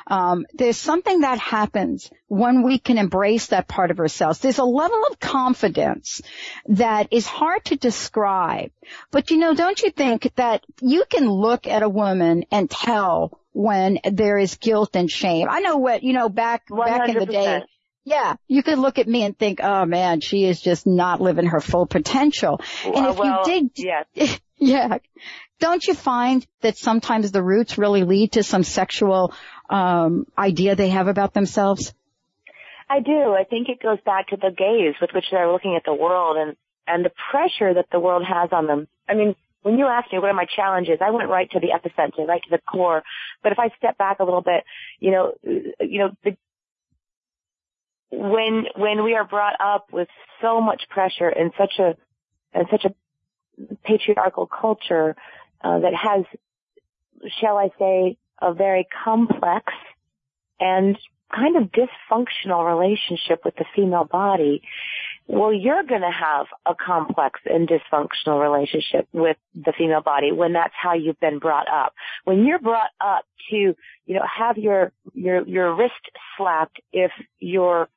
Um, 0.07 0.47
there's 0.53 0.77
something 0.77 1.21
that 1.21 1.39
happens 1.39 2.11
when 2.27 2.63
we 2.65 2.79
can 2.79 2.99
embrace 2.99 3.49
that 3.49 3.69
part 3.69 3.91
of 3.91 4.01
ourselves. 4.01 4.41
There's 4.41 4.59
a 4.59 4.65
level 4.65 5.01
of 5.11 5.21
confidence 5.21 6.23
that 6.67 7.09
is 7.13 7.27
hard 7.27 7.65
to 7.67 7.77
describe. 7.77 8.73
But 9.11 9.31
you 9.31 9.37
know, 9.37 9.55
don't 9.55 9.81
you 9.81 9.91
think 9.91 10.33
that 10.37 10.65
you 10.81 11.05
can 11.09 11.29
look 11.29 11.67
at 11.67 11.83
a 11.83 11.89
woman 11.89 12.45
and 12.51 12.69
tell 12.69 13.39
when 13.53 14.01
there 14.05 14.39
is 14.39 14.57
guilt 14.57 14.97
and 14.97 15.11
shame? 15.11 15.47
I 15.49 15.61
know 15.61 15.77
what, 15.77 16.03
you 16.03 16.15
know, 16.15 16.29
back, 16.29 16.69
100%. 16.69 16.87
back 16.87 17.09
in 17.09 17.19
the 17.19 17.27
day, 17.27 17.63
yeah, 18.05 18.35
you 18.49 18.63
could 18.63 18.79
look 18.79 18.99
at 18.99 19.07
me 19.07 19.23
and 19.23 19.39
think, 19.39 19.61
oh 19.63 19.85
man, 19.85 20.21
she 20.21 20.45
is 20.45 20.61
just 20.61 20.87
not 20.87 21.21
living 21.21 21.47
her 21.47 21.61
full 21.61 21.87
potential. 21.87 22.61
Well, 22.85 22.97
and 22.97 23.07
if 23.07 23.19
well, 23.19 23.43
you 23.47 23.71
dig, 23.71 23.71
yes. 24.15 24.41
yeah, 24.57 24.99
don't 25.61 25.87
you 25.87 25.95
find 25.95 26.45
that 26.63 26.77
sometimes 26.77 27.31
the 27.31 27.43
roots 27.43 27.79
really 27.79 28.03
lead 28.03 28.33
to 28.33 28.43
some 28.43 28.65
sexual 28.65 29.33
um, 29.71 30.27
idea 30.37 30.75
they 30.75 30.91
have 30.91 31.07
about 31.07 31.33
themselves? 31.35 31.95
I 32.91 33.01
do. 33.01 33.33
I 33.33 33.45
think 33.45 33.69
it 33.69 33.81
goes 33.81 33.99
back 34.05 34.29
to 34.29 34.37
the 34.37 34.51
gaze 34.51 34.95
with 35.01 35.11
which 35.15 35.27
they're 35.31 35.51
looking 35.51 35.77
at 35.77 35.85
the 35.85 35.95
world 35.95 36.37
and 36.37 36.57
and 36.87 37.05
the 37.05 37.13
pressure 37.31 37.73
that 37.75 37.87
the 37.93 38.01
world 38.01 38.25
has 38.29 38.51
on 38.51 38.67
them. 38.67 38.89
I 39.09 39.15
mean, 39.15 39.37
when 39.63 39.79
you 39.79 39.87
asked 39.87 40.13
me 40.13 40.19
what 40.19 40.31
are 40.31 40.35
my 40.35 40.47
challenges, 40.57 40.99
I 41.01 41.11
went 41.11 41.29
right 41.29 41.49
to 41.53 41.61
the 41.61 41.69
epicenter, 41.69 42.27
right 42.27 42.43
to 42.43 42.51
the 42.51 42.59
core. 42.59 43.05
But 43.43 43.53
if 43.53 43.59
I 43.61 43.69
step 43.79 43.97
back 43.97 44.19
a 44.19 44.25
little 44.25 44.43
bit, 44.43 44.65
you 44.99 45.13
know, 45.13 45.35
you 45.45 45.99
know, 46.01 46.11
the, 46.25 46.37
when 48.13 48.67
when 48.77 49.03
we 49.03 49.15
are 49.15 49.25
brought 49.25 49.59
up 49.59 49.87
with 49.91 50.09
so 50.41 50.61
much 50.61 50.83
pressure 50.91 51.29
and 51.29 51.51
such 51.59 51.79
a 51.79 51.97
and 52.53 52.67
such 52.71 52.85
a 52.85 52.95
patriarchal 53.85 54.47
culture 54.47 55.17
uh, 55.65 55.79
that 55.79 55.95
has, 55.95 56.25
shall 57.41 57.57
I 57.57 57.71
say, 57.79 58.19
a 58.41 58.53
very 58.53 58.87
complex 59.05 59.73
and 60.61 60.99
kind 61.35 61.57
of 61.57 61.71
dysfunctional 61.71 62.67
relationship 62.67 63.45
with 63.45 63.55
the 63.57 63.65
female 63.75 64.05
body, 64.05 64.63
well, 65.27 65.53
you're 65.53 65.83
going 65.85 66.03
to 66.03 66.11
have 66.11 66.47
a 66.67 66.75
complex 66.75 67.41
and 67.47 67.69
dysfunctional 67.69 68.43
relationship 68.43 69.09
with 69.13 69.37
the 69.55 69.73
female 69.79 70.03
body 70.03 70.33
when 70.33 70.53
that's 70.53 70.75
how 70.81 70.95
you've 70.95 71.21
been 71.21 71.39
brought 71.39 71.69
up. 71.69 71.95
When 72.25 72.45
you're 72.45 72.59
brought 72.59 72.91
up 73.01 73.25
to, 73.51 73.57
you 73.57 73.77
know, 74.15 74.25
have 74.27 74.59
your 74.59 74.93
your 75.15 75.47
your 75.47 75.75
wrist 75.75 75.95
slapped 76.37 76.81
if 76.93 77.13
you're 77.39 77.89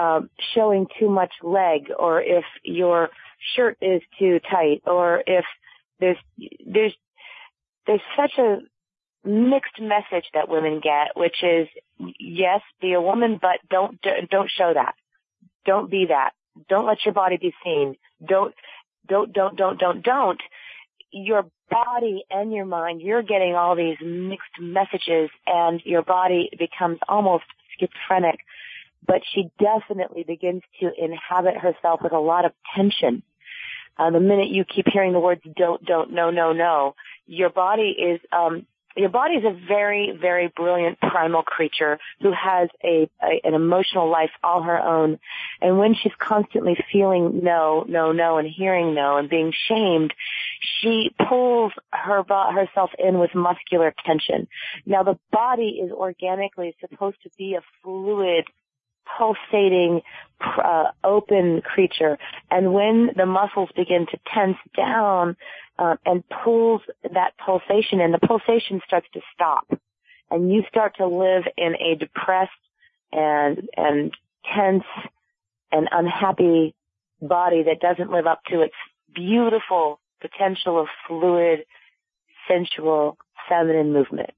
um, 0.00 0.30
showing 0.54 0.86
too 0.98 1.10
much 1.10 1.32
leg, 1.42 1.90
or 1.96 2.22
if 2.22 2.44
your 2.64 3.10
shirt 3.54 3.76
is 3.82 4.00
too 4.18 4.40
tight, 4.50 4.82
or 4.86 5.22
if 5.26 5.44
there's 5.98 6.16
there's 6.66 6.94
there's 7.86 8.00
such 8.16 8.32
a 8.38 8.58
mixed 9.28 9.78
message 9.78 10.24
that 10.32 10.48
women 10.48 10.80
get, 10.82 11.16
which 11.16 11.42
is 11.42 11.68
yes, 12.18 12.62
be 12.80 12.94
a 12.94 13.00
woman, 13.00 13.38
but 13.40 13.58
don't 13.68 14.00
don't 14.30 14.50
show 14.50 14.72
that. 14.72 14.94
Don't 15.66 15.90
be 15.90 16.06
that. 16.08 16.30
Don't 16.68 16.86
let 16.86 17.04
your 17.04 17.12
body 17.12 17.36
be 17.36 17.52
seen. 17.62 17.96
Don't 18.26 18.54
don't 19.06 19.32
don't 19.32 19.56
don't 19.56 19.78
don't 19.78 20.02
don't. 20.02 20.40
Your 21.12 21.44
body 21.68 22.24
and 22.30 22.52
your 22.52 22.64
mind, 22.64 23.02
you're 23.02 23.22
getting 23.22 23.54
all 23.54 23.76
these 23.76 23.98
mixed 24.00 24.58
messages, 24.58 25.28
and 25.46 25.82
your 25.84 26.02
body 26.02 26.48
becomes 26.58 26.98
almost 27.06 27.44
schizophrenic. 27.78 28.40
But 29.06 29.22
she 29.34 29.50
definitely 29.58 30.24
begins 30.24 30.62
to 30.80 30.90
inhabit 30.96 31.56
herself 31.56 32.00
with 32.02 32.12
a 32.12 32.18
lot 32.18 32.44
of 32.44 32.52
tension. 32.76 33.22
Uh, 33.98 34.10
the 34.10 34.20
minute 34.20 34.48
you 34.48 34.64
keep 34.64 34.86
hearing 34.88 35.12
the 35.12 35.20
words 35.20 35.42
"don't, 35.56 35.84
don't, 35.84 36.12
no, 36.12 36.30
no, 36.30 36.52
no," 36.52 36.94
your 37.26 37.50
body 37.50 37.90
is 37.98 38.20
um, 38.32 38.66
your 38.96 39.08
body 39.08 39.34
is 39.34 39.44
a 39.44 39.56
very, 39.68 40.16
very 40.20 40.48
brilliant 40.48 40.98
primal 41.00 41.42
creature 41.42 41.98
who 42.20 42.32
has 42.32 42.68
a, 42.82 43.08
a, 43.22 43.40
an 43.44 43.54
emotional 43.54 44.10
life 44.10 44.30
all 44.42 44.62
her 44.62 44.78
own. 44.78 45.18
And 45.60 45.78
when 45.78 45.94
she's 45.94 46.12
constantly 46.18 46.76
feeling 46.92 47.40
no, 47.44 47.84
no, 47.88 48.12
no, 48.12 48.38
and 48.38 48.48
hearing 48.48 48.94
no, 48.94 49.16
and 49.16 49.30
being 49.30 49.52
shamed, 49.68 50.12
she 50.80 51.14
pulls 51.28 51.72
her 51.92 52.24
herself 52.24 52.90
in 52.98 53.18
with 53.18 53.34
muscular 53.34 53.94
tension. 54.04 54.48
Now 54.86 55.04
the 55.04 55.18
body 55.30 55.80
is 55.82 55.92
organically 55.92 56.74
supposed 56.80 57.22
to 57.22 57.30
be 57.38 57.54
a 57.54 57.62
fluid 57.82 58.44
pulsating, 59.16 60.02
uh, 60.40 60.90
open 61.04 61.62
creature. 61.62 62.18
And 62.50 62.72
when 62.72 63.10
the 63.16 63.26
muscles 63.26 63.70
begin 63.76 64.06
to 64.06 64.18
tense 64.32 64.56
down 64.76 65.36
uh, 65.78 65.96
and 66.04 66.24
pulls 66.28 66.82
that 67.02 67.32
pulsation 67.44 68.00
and 68.00 68.12
the 68.14 68.18
pulsation 68.18 68.80
starts 68.86 69.06
to 69.14 69.20
stop, 69.34 69.66
and 70.30 70.52
you 70.52 70.62
start 70.68 70.96
to 70.98 71.06
live 71.06 71.44
in 71.56 71.74
a 71.74 71.96
depressed 71.96 72.50
and 73.12 73.68
and 73.76 74.12
tense 74.54 74.84
and 75.72 75.88
unhappy 75.90 76.74
body 77.20 77.64
that 77.64 77.80
doesn't 77.80 78.10
live 78.10 78.26
up 78.26 78.40
to 78.48 78.62
its 78.62 78.74
beautiful 79.14 80.00
potential 80.20 80.80
of 80.80 80.86
fluid, 81.06 81.60
sensual, 82.48 83.16
feminine 83.48 83.92
movement. 83.92 84.30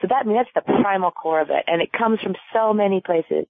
So 0.00 0.08
that, 0.08 0.26
I 0.26 0.32
that's 0.32 0.50
the 0.54 0.60
primal 0.60 1.10
core 1.10 1.40
of 1.40 1.50
it. 1.50 1.64
And 1.66 1.82
it 1.82 1.92
comes 1.92 2.20
from 2.20 2.34
so 2.52 2.72
many 2.72 3.00
places. 3.00 3.46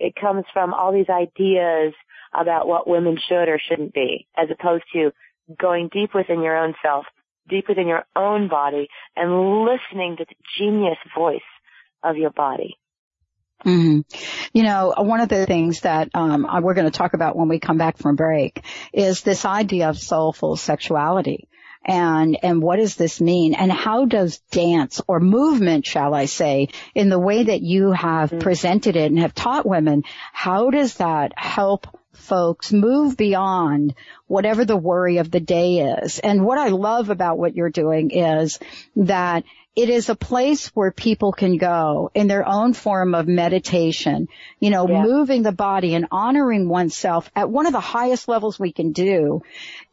It 0.00 0.14
comes 0.16 0.44
from 0.52 0.72
all 0.74 0.92
these 0.92 1.10
ideas 1.10 1.92
about 2.34 2.66
what 2.66 2.88
women 2.88 3.18
should 3.28 3.48
or 3.48 3.60
shouldn't 3.60 3.92
be, 3.92 4.26
as 4.36 4.48
opposed 4.50 4.84
to 4.94 5.12
going 5.58 5.90
deep 5.92 6.14
within 6.14 6.42
your 6.42 6.56
own 6.56 6.74
self, 6.82 7.04
deep 7.48 7.68
within 7.68 7.86
your 7.86 8.04
own 8.16 8.48
body, 8.48 8.88
and 9.14 9.64
listening 9.64 10.16
to 10.16 10.24
the 10.24 10.34
genius 10.58 10.98
voice 11.14 11.40
of 12.02 12.16
your 12.16 12.30
body. 12.30 12.76
Mm-hmm. 13.64 14.00
You 14.54 14.62
know, 14.62 14.94
one 14.96 15.20
of 15.20 15.28
the 15.28 15.44
things 15.44 15.80
that 15.80 16.08
um, 16.14 16.46
we're 16.62 16.74
going 16.74 16.90
to 16.90 16.96
talk 16.96 17.12
about 17.12 17.36
when 17.36 17.48
we 17.48 17.60
come 17.60 17.76
back 17.76 17.98
from 17.98 18.16
break 18.16 18.64
is 18.92 19.20
this 19.20 19.44
idea 19.44 19.90
of 19.90 19.98
soulful 19.98 20.56
sexuality 20.56 21.46
and 21.84 22.38
and 22.42 22.62
what 22.62 22.76
does 22.76 22.96
this 22.96 23.20
mean 23.20 23.54
and 23.54 23.72
how 23.72 24.04
does 24.04 24.38
dance 24.50 25.00
or 25.08 25.18
movement 25.18 25.86
shall 25.86 26.14
i 26.14 26.26
say 26.26 26.68
in 26.94 27.08
the 27.08 27.18
way 27.18 27.44
that 27.44 27.62
you 27.62 27.92
have 27.92 28.30
mm-hmm. 28.30 28.40
presented 28.40 28.96
it 28.96 29.10
and 29.10 29.18
have 29.18 29.34
taught 29.34 29.66
women 29.66 30.02
how 30.32 30.70
does 30.70 30.94
that 30.94 31.32
help 31.36 31.86
folks 32.12 32.72
move 32.72 33.16
beyond 33.16 33.94
whatever 34.26 34.64
the 34.64 34.76
worry 34.76 35.16
of 35.18 35.30
the 35.30 35.40
day 35.40 35.78
is 35.78 36.18
and 36.18 36.44
what 36.44 36.58
i 36.58 36.68
love 36.68 37.08
about 37.08 37.38
what 37.38 37.56
you're 37.56 37.70
doing 37.70 38.10
is 38.10 38.58
that 38.94 39.44
it 39.76 39.88
is 39.88 40.08
a 40.08 40.16
place 40.16 40.66
where 40.74 40.90
people 40.90 41.30
can 41.30 41.56
go 41.56 42.10
in 42.12 42.26
their 42.26 42.46
own 42.46 42.72
form 42.72 43.14
of 43.14 43.28
meditation, 43.28 44.28
you 44.58 44.68
know, 44.68 44.88
yeah. 44.88 45.02
moving 45.02 45.42
the 45.42 45.52
body 45.52 45.94
and 45.94 46.08
honoring 46.10 46.68
oneself 46.68 47.30
at 47.36 47.48
one 47.48 47.66
of 47.66 47.72
the 47.72 47.80
highest 47.80 48.26
levels 48.26 48.58
we 48.58 48.72
can 48.72 48.90
do 48.90 49.42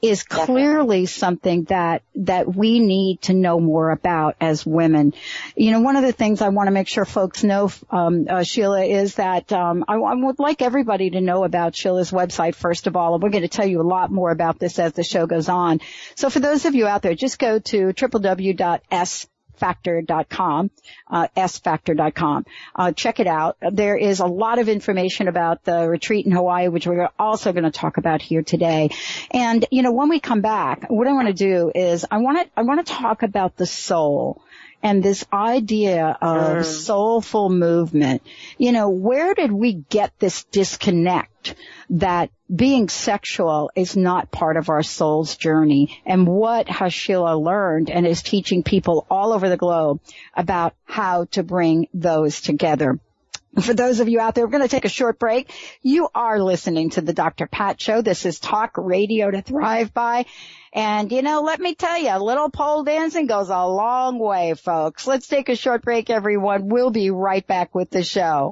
is 0.01 0.23
clearly 0.23 1.05
something 1.05 1.65
that, 1.65 2.01
that 2.15 2.53
we 2.53 2.79
need 2.79 3.21
to 3.21 3.33
know 3.35 3.59
more 3.59 3.91
about 3.91 4.35
as 4.41 4.65
women. 4.65 5.13
You 5.55 5.69
know, 5.69 5.81
one 5.81 5.95
of 5.95 6.03
the 6.03 6.11
things 6.11 6.41
I 6.41 6.49
want 6.49 6.67
to 6.67 6.71
make 6.71 6.87
sure 6.87 7.05
folks 7.05 7.43
know, 7.43 7.71
um, 7.91 8.25
uh, 8.27 8.41
Sheila, 8.41 8.83
is 8.83 9.15
that, 9.15 9.53
um, 9.53 9.85
I, 9.87 9.93
I 9.93 10.15
would 10.15 10.39
like 10.39 10.63
everybody 10.63 11.11
to 11.11 11.21
know 11.21 11.43
about 11.43 11.75
Sheila's 11.75 12.09
website 12.09 12.55
first 12.55 12.87
of 12.87 12.95
all, 12.95 13.13
and 13.13 13.21
we're 13.21 13.29
going 13.29 13.43
to 13.43 13.47
tell 13.47 13.67
you 13.67 13.81
a 13.81 13.83
lot 13.83 14.11
more 14.11 14.31
about 14.31 14.57
this 14.57 14.79
as 14.79 14.93
the 14.93 15.03
show 15.03 15.27
goes 15.27 15.49
on. 15.49 15.81
So 16.15 16.31
for 16.31 16.39
those 16.39 16.65
of 16.65 16.73
you 16.73 16.87
out 16.87 17.03
there, 17.03 17.13
just 17.13 17.37
go 17.37 17.59
to 17.59 17.93
www.s 17.93 19.27
factor.com, 19.57 20.71
uh, 21.09 21.27
sfactor.com. 21.35 22.45
Uh, 22.75 22.91
check 22.91 23.19
it 23.19 23.27
out. 23.27 23.57
There 23.71 23.97
is 23.97 24.19
a 24.19 24.25
lot 24.25 24.59
of 24.59 24.69
information 24.69 25.27
about 25.27 25.63
the 25.63 25.87
retreat 25.87 26.25
in 26.25 26.31
Hawaii, 26.31 26.67
which 26.67 26.87
we're 26.87 27.09
also 27.19 27.51
going 27.51 27.63
to 27.63 27.71
talk 27.71 27.97
about 27.97 28.21
here 28.21 28.43
today. 28.43 28.89
And, 29.31 29.65
you 29.71 29.81
know, 29.81 29.91
when 29.91 30.09
we 30.09 30.19
come 30.19 30.41
back, 30.41 30.89
what 30.89 31.07
I 31.07 31.13
want 31.13 31.27
to 31.27 31.33
do 31.33 31.71
is 31.73 32.05
I 32.09 32.17
want 32.17 32.39
to, 32.39 32.49
I 32.55 32.63
want 32.63 32.85
to 32.85 32.93
talk 32.93 33.23
about 33.23 33.55
the 33.57 33.65
soul 33.65 34.41
and 34.87 35.03
this 35.03 35.25
idea 35.33 36.17
of 36.21 36.65
soulful 36.65 37.49
movement. 37.49 38.21
You 38.57 38.71
know, 38.71 38.87
where 38.87 39.33
did 39.33 39.51
we 39.51 39.73
get 39.73 40.17
this 40.17 40.45
disconnect 40.45 41.55
that 41.89 42.29
being 42.53 42.87
sexual 42.87 43.69
is 43.75 43.97
not 43.97 44.31
part 44.31 44.55
of 44.55 44.69
our 44.69 44.83
soul's 44.83 45.35
journey? 45.35 46.01
And 46.05 46.25
what 46.25 46.69
has 46.69 46.93
Sheila 46.93 47.37
learned 47.37 47.89
and 47.89 48.07
is 48.07 48.21
teaching 48.21 48.63
people 48.63 49.05
all 49.09 49.33
over 49.33 49.49
the 49.49 49.57
globe 49.57 49.99
about 50.33 50.73
how 50.85 51.25
to 51.31 51.43
bring 51.43 51.89
those 51.93 52.39
together? 52.39 52.97
For 53.59 53.73
those 53.73 53.99
of 53.99 54.07
you 54.07 54.19
out 54.19 54.35
there, 54.35 54.45
we're 54.45 54.51
going 54.51 54.63
to 54.63 54.69
take 54.69 54.85
a 54.85 54.89
short 54.89 55.17
break. 55.17 55.51
You 55.81 56.09
are 56.13 56.39
listening 56.39 56.91
to 56.91 57.01
the 57.01 57.13
Dr. 57.13 57.47
Pat 57.47 57.81
Show. 57.81 58.01
This 58.01 58.25
is 58.25 58.39
Talk 58.39 58.77
Radio 58.77 59.31
to 59.31 59.41
Thrive 59.41 59.93
By. 59.93 60.25
And 60.73 61.11
you 61.11 61.23
know, 61.23 61.41
let 61.41 61.59
me 61.59 61.73
tell 61.73 61.97
you, 61.97 62.09
a 62.09 62.19
little 62.19 62.51
pole 62.51 62.83
dancing 62.83 63.25
goes 63.25 63.49
a 63.49 63.65
long 63.65 64.19
way, 64.19 64.53
folks. 64.53 65.07
Let's 65.07 65.27
take 65.27 65.49
a 65.49 65.55
short 65.55 65.81
break, 65.81 66.09
everyone. 66.09 66.69
We'll 66.69 66.91
be 66.91 67.09
right 67.09 67.45
back 67.45 67.73
with 67.73 67.89
the 67.89 68.03
show. 68.03 68.51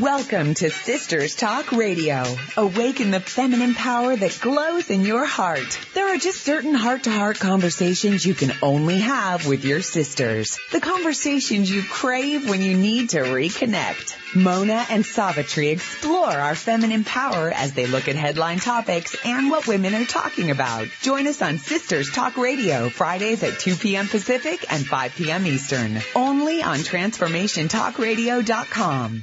Welcome 0.00 0.54
to 0.54 0.70
Sisters 0.70 1.34
Talk 1.34 1.70
Radio. 1.70 2.24
Awaken 2.56 3.10
the 3.10 3.20
feminine 3.20 3.74
power 3.74 4.16
that 4.16 4.38
glows 4.40 4.88
in 4.88 5.02
your 5.02 5.26
heart. 5.26 5.78
There 5.92 6.14
are 6.14 6.16
just 6.16 6.40
certain 6.40 6.72
heart-to-heart 6.72 7.38
conversations 7.38 8.24
you 8.24 8.32
can 8.32 8.54
only 8.62 9.00
have 9.00 9.46
with 9.46 9.66
your 9.66 9.82
sisters. 9.82 10.58
The 10.72 10.80
conversations 10.80 11.70
you 11.70 11.82
crave 11.82 12.48
when 12.48 12.62
you 12.62 12.74
need 12.74 13.10
to 13.10 13.18
reconnect. 13.18 14.16
Mona 14.34 14.86
and 14.88 15.04
Savitri 15.04 15.68
explore 15.68 16.30
our 16.30 16.54
feminine 16.54 17.04
power 17.04 17.52
as 17.54 17.74
they 17.74 17.84
look 17.84 18.08
at 18.08 18.16
headline 18.16 18.60
topics 18.60 19.14
and 19.26 19.50
what 19.50 19.66
women 19.66 19.94
are 19.94 20.06
talking 20.06 20.50
about. 20.50 20.88
Join 21.02 21.26
us 21.26 21.42
on 21.42 21.58
Sisters 21.58 22.10
Talk 22.10 22.38
Radio 22.38 22.88
Fridays 22.88 23.42
at 23.42 23.58
2 23.58 23.76
p.m. 23.76 24.08
Pacific 24.08 24.64
and 24.72 24.86
5 24.86 25.16
p.m. 25.16 25.46
Eastern. 25.46 26.00
Only 26.16 26.62
on 26.62 26.78
TransformationTalkRadio.com. 26.78 29.22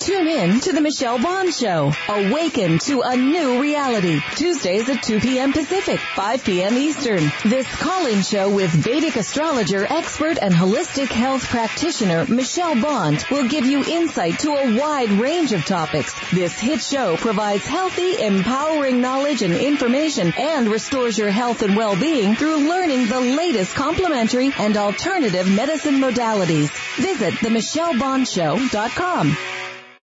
Tune 0.00 0.28
in 0.28 0.60
to 0.60 0.72
the 0.72 0.80
Michelle 0.80 1.18
Bond 1.18 1.52
Show. 1.52 1.92
Awaken 2.08 2.78
to 2.78 3.02
a 3.02 3.18
new 3.18 3.60
reality. 3.60 4.18
Tuesdays 4.34 4.88
at 4.88 5.02
2 5.02 5.20
p.m. 5.20 5.52
Pacific, 5.52 6.00
5 6.00 6.42
p.m. 6.42 6.78
Eastern. 6.78 7.30
This 7.44 7.66
call-in 7.76 8.22
show 8.22 8.48
with 8.48 8.70
Vedic 8.70 9.16
astrologer, 9.16 9.84
expert, 9.84 10.38
and 10.40 10.54
holistic 10.54 11.08
health 11.08 11.44
practitioner 11.44 12.24
Michelle 12.24 12.80
Bond 12.80 13.26
will 13.30 13.46
give 13.46 13.66
you 13.66 13.84
insight 13.84 14.38
to 14.38 14.52
a 14.52 14.78
wide 14.78 15.10
range 15.10 15.52
of 15.52 15.66
topics. 15.66 16.14
This 16.30 16.58
hit 16.58 16.80
show 16.80 17.18
provides 17.18 17.66
healthy, 17.66 18.22
empowering 18.22 19.02
knowledge 19.02 19.42
and 19.42 19.52
information 19.52 20.32
and 20.38 20.68
restores 20.68 21.18
your 21.18 21.30
health 21.30 21.60
and 21.60 21.76
well-being 21.76 22.36
through 22.36 22.70
learning 22.70 23.06
the 23.06 23.20
latest 23.20 23.74
complementary 23.74 24.50
and 24.58 24.78
alternative 24.78 25.46
medicine 25.46 25.96
modalities. 25.96 26.70
Visit 26.96 27.34
themichellebondshow.com. 27.34 29.36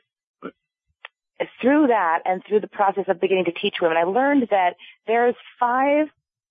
through 1.61 1.89
that 1.89 2.21
and 2.25 2.43
through 2.47 2.61
the 2.61 2.69
process 2.69 3.05
of 3.09 3.21
beginning 3.21 3.47
to 3.47 3.53
teach 3.53 3.77
women, 3.83 3.97
I 3.97 4.05
learned 4.05 4.49
that 4.51 4.75
there's 5.07 5.35
five 5.59 6.07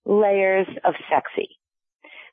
layers 0.05 0.67
of 0.83 0.95
sexy. 1.09 1.57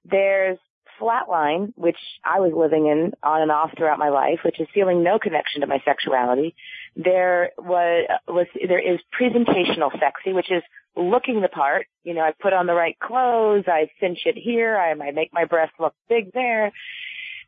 There's 0.04 0.58
flatline, 1.00 1.72
which 1.76 1.98
I 2.24 2.40
was 2.40 2.52
living 2.54 2.86
in 2.86 3.12
on 3.22 3.42
and 3.42 3.50
off 3.50 3.70
throughout 3.76 3.98
my 3.98 4.10
life, 4.10 4.40
which 4.44 4.60
is 4.60 4.68
feeling 4.74 5.02
no 5.02 5.18
connection 5.18 5.62
to 5.62 5.66
my 5.66 5.80
sexuality. 5.84 6.54
There 6.96 7.50
was, 7.58 8.06
was, 8.28 8.46
there 8.66 8.80
is 8.80 9.00
presentational 9.18 9.90
sexy, 9.98 10.32
which 10.32 10.50
is 10.50 10.62
looking 10.96 11.40
the 11.40 11.48
part. 11.48 11.86
You 12.04 12.14
know, 12.14 12.22
I 12.22 12.32
put 12.40 12.52
on 12.52 12.66
the 12.66 12.74
right 12.74 12.98
clothes, 12.98 13.64
I 13.66 13.90
cinch 14.00 14.20
it 14.26 14.36
here, 14.36 14.76
I, 14.76 14.90
I 14.90 15.10
make 15.12 15.32
my 15.32 15.44
breast 15.44 15.72
look 15.78 15.94
big 16.08 16.32
there. 16.32 16.72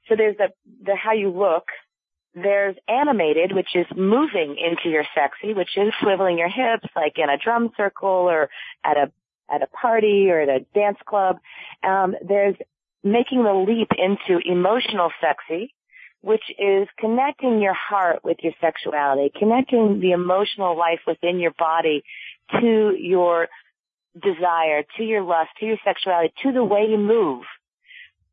So 0.09 0.17
there's 0.17 0.37
the, 0.37 0.49
the 0.85 0.97
how 0.97 1.12
you 1.12 1.31
look, 1.31 1.65
there's 2.35 2.77
animated, 2.88 3.53
which 3.53 3.75
is 3.75 3.87
moving 3.95 4.57
into 4.59 4.88
your 4.88 5.05
sexy, 5.15 5.55
which 5.55 5.77
is 5.77 5.93
swiveling 6.03 6.38
your 6.38 6.49
hips 6.49 6.88
like 6.97 7.19
in 7.19 7.29
a 7.29 7.37
drum 7.37 7.71
circle 7.77 8.09
or 8.09 8.49
at 8.85 8.97
a 8.97 9.12
at 9.53 9.62
a 9.62 9.67
party 9.67 10.31
or 10.31 10.41
at 10.41 10.49
a 10.49 10.61
dance 10.75 10.97
club. 11.05 11.38
Um, 11.83 12.17
there's 12.27 12.57
making 13.05 13.43
the 13.43 13.53
leap 13.53 13.88
into 13.97 14.41
emotional 14.45 15.11
sexy, 15.21 15.75
which 16.21 16.45
is 16.59 16.87
connecting 16.99 17.61
your 17.61 17.75
heart 17.75 18.21
with 18.25 18.38
your 18.43 18.53
sexuality, 18.61 19.33
connecting 19.37 20.01
the 20.01 20.12
emotional 20.12 20.79
life 20.79 21.01
within 21.07 21.41
your 21.41 21.53
body 21.59 22.05
to 22.61 22.95
your 22.99 23.49
desire, 24.15 24.85
to 24.97 25.03
your 25.03 25.23
lust, 25.23 25.51
to 25.59 25.67
your 25.67 25.79
sexuality, 25.85 26.33
to 26.43 26.53
the 26.53 26.62
way 26.62 26.87
you 26.88 26.99
move. 26.99 27.43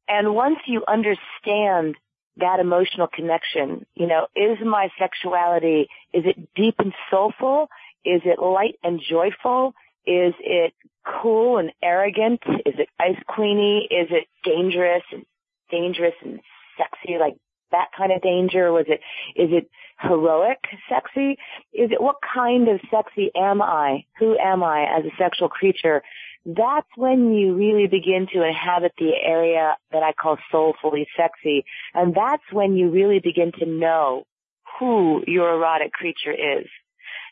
And 0.08 0.36
once 0.36 0.58
you 0.65 0.84
understand 0.88 1.95
that 2.38 2.60
emotional 2.60 3.08
connection, 3.08 3.86
you 3.95 4.08
know, 4.08 4.27
is 4.36 4.58
my 4.63 4.89
sexuality, 4.99 5.88
is 6.13 6.25
it 6.25 6.49
deep 6.55 6.75
and 6.79 6.93
soulful? 7.10 7.69
Is 8.05 8.21
it 8.25 8.39
light 8.41 8.75
and 8.84 9.01
joyful? 9.08 9.73
Is 10.05 10.33
it 10.39 10.73
cool 11.05 11.57
and 11.57 11.71
arrogant? 11.83 12.41
Is 12.65 12.75
it 12.77 12.89
ice 12.99 13.21
queeny? 13.27 13.85
Is 13.85 14.07
it 14.12 14.27
dangerous 14.43 15.03
and 15.12 15.25
dangerous 15.69 16.15
and 16.23 16.39
sexy 16.77 17.17
like 17.19 17.35
that 17.71 17.89
kind 17.97 18.12
of 18.12 18.21
danger? 18.21 18.71
Was 18.71 18.85
it, 18.88 19.01
is 19.35 19.49
it 19.51 19.69
heroic 19.99 20.59
sexy? 20.89 21.38
Is 21.73 21.91
it 21.91 22.01
what 22.01 22.17
kind 22.33 22.67
of 22.67 22.79
sexy 22.89 23.31
am 23.35 23.62
I? 23.62 24.05
Who 24.19 24.38
am 24.38 24.63
I 24.63 24.83
as 24.83 25.05
a 25.05 25.15
sexual 25.17 25.49
creature? 25.49 26.01
That's 26.45 26.88
when 26.95 27.33
you 27.33 27.53
really 27.55 27.88
begin 27.88 28.27
to 28.33 28.43
inhabit 28.43 28.93
the 28.97 29.12
area 29.21 29.75
that 29.91 30.03
I 30.03 30.13
call 30.13 30.38
soulfully 30.51 31.07
sexy. 31.17 31.65
And 31.93 32.15
that's 32.15 32.43
when 32.51 32.75
you 32.75 32.89
really 32.89 33.19
begin 33.19 33.51
to 33.59 33.65
know 33.65 34.23
who 34.79 35.23
your 35.27 35.53
erotic 35.53 35.91
creature 35.91 36.31
is. 36.31 36.67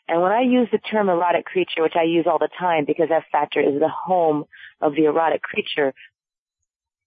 And 0.08 0.22
when 0.22 0.32
I 0.32 0.40
use 0.40 0.68
the 0.72 0.78
term 0.78 1.08
erotic 1.08 1.44
creature, 1.44 1.82
which 1.82 1.96
I 1.96 2.04
use 2.04 2.26
all 2.26 2.38
the 2.38 2.48
time 2.58 2.84
because 2.86 3.08
S 3.10 3.24
Factor 3.30 3.60
is 3.60 3.78
the 3.78 3.88
home 3.88 4.44
of 4.80 4.94
the 4.94 5.04
erotic 5.04 5.42
creature, 5.42 5.92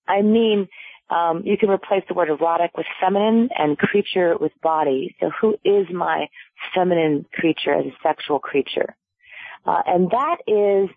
I 0.08 0.22
mean 0.22 0.68
um, 1.12 1.42
you 1.44 1.58
can 1.58 1.70
replace 1.70 2.04
the 2.08 2.14
word 2.14 2.30
erotic 2.30 2.72
with 2.78 2.86
feminine 3.02 3.50
and 3.58 3.78
creature 3.78 4.38
with 4.40 4.54
body. 4.64 5.16
So 5.20 5.30
who 5.42 5.58
is 5.66 5.88
my 5.94 6.28
feminine 6.74 7.26
creature 7.34 7.74
as 7.74 7.86
a 7.86 7.96
sexual 8.02 8.40
creature? 8.40 8.96
Uh, 9.66 9.82
and 9.86 10.10
that 10.12 10.38
is, 10.48 10.90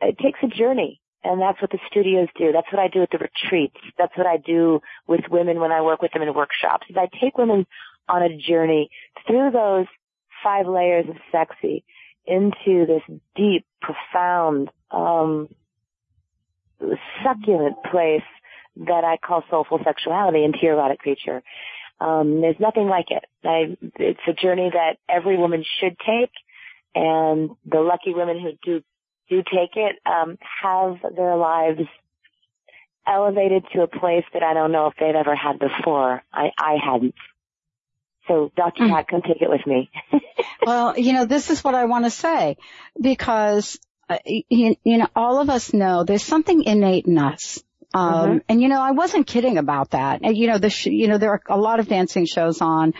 it 0.00 0.16
takes 0.18 0.38
a 0.42 0.48
journey. 0.48 1.00
And 1.22 1.42
that's 1.42 1.60
what 1.60 1.70
the 1.70 1.78
studios 1.90 2.28
do. 2.38 2.50
That's 2.52 2.72
what 2.72 2.80
I 2.80 2.88
do 2.88 3.02
at 3.02 3.10
the 3.10 3.18
retreats. 3.18 3.76
That's 3.98 4.16
what 4.16 4.26
I 4.26 4.38
do 4.38 4.80
with 5.06 5.20
women 5.30 5.60
when 5.60 5.70
I 5.70 5.82
work 5.82 6.00
with 6.00 6.12
them 6.12 6.22
in 6.22 6.32
workshops. 6.32 6.86
Is 6.88 6.96
I 6.96 7.08
take 7.20 7.36
women 7.36 7.66
on 8.08 8.22
a 8.22 8.38
journey 8.38 8.88
through 9.26 9.50
those 9.50 9.86
five 10.42 10.66
layers 10.66 11.08
of 11.08 11.16
sexy 11.32 11.84
into 12.26 12.86
this 12.86 13.02
deep, 13.34 13.64
profound, 13.80 14.70
um, 14.90 15.48
succulent 17.22 17.76
place 17.90 18.22
that 18.76 19.04
I 19.04 19.16
call 19.16 19.44
soulful 19.50 19.80
sexuality 19.84 20.44
into 20.44 20.58
your 20.62 20.74
erotic 20.74 21.00
creature. 21.00 21.42
Um, 22.00 22.40
there's 22.40 22.58
nothing 22.58 22.88
like 22.88 23.10
it. 23.10 23.24
I, 23.44 23.76
it's 23.98 24.20
a 24.26 24.32
journey 24.32 24.70
that 24.72 24.96
every 25.08 25.36
woman 25.36 25.64
should 25.80 25.96
take, 25.98 26.30
and 26.94 27.50
the 27.66 27.80
lucky 27.80 28.14
women 28.14 28.40
who 28.40 28.52
do 28.64 28.82
do 29.28 29.42
take 29.42 29.76
it 29.76 29.96
um, 30.04 30.38
have 30.62 30.96
their 31.14 31.36
lives 31.36 31.82
elevated 33.06 33.64
to 33.72 33.82
a 33.82 33.86
place 33.86 34.24
that 34.32 34.42
I 34.42 34.54
don't 34.54 34.72
know 34.72 34.86
if 34.86 34.94
they've 34.98 35.14
ever 35.14 35.34
had 35.34 35.58
before. 35.58 36.22
I, 36.32 36.50
I 36.58 36.76
hadn't. 36.82 37.14
So 38.28 38.52
Dr. 38.56 38.84
Mm. 38.84 38.90
Pat, 38.90 39.08
come 39.08 39.22
take 39.22 39.42
it 39.42 39.50
with 39.50 39.66
me. 39.66 39.90
well, 40.66 40.98
you 40.98 41.12
know, 41.12 41.24
this 41.24 41.50
is 41.50 41.64
what 41.64 41.74
I 41.74 41.86
want 41.86 42.04
to 42.04 42.10
say 42.10 42.56
because, 43.00 43.78
uh, 44.08 44.18
you, 44.24 44.76
you 44.84 44.98
know, 44.98 45.08
all 45.16 45.40
of 45.40 45.50
us 45.50 45.72
know 45.72 46.04
there's 46.04 46.22
something 46.22 46.62
innate 46.62 47.06
in 47.06 47.18
us 47.18 47.60
um, 47.92 48.12
mm-hmm. 48.12 48.38
and 48.48 48.62
you 48.62 48.68
know, 48.68 48.80
I 48.80 48.92
wasn't 48.92 49.26
kidding 49.26 49.58
about 49.58 49.90
that. 49.90 50.20
And 50.22 50.36
you 50.36 50.46
know, 50.46 50.58
the, 50.58 50.70
sh- 50.70 50.86
you 50.86 51.08
know, 51.08 51.18
there 51.18 51.32
are 51.32 51.40
a 51.48 51.58
lot 51.58 51.80
of 51.80 51.88
dancing 51.88 52.26
shows 52.26 52.60
on. 52.60 52.94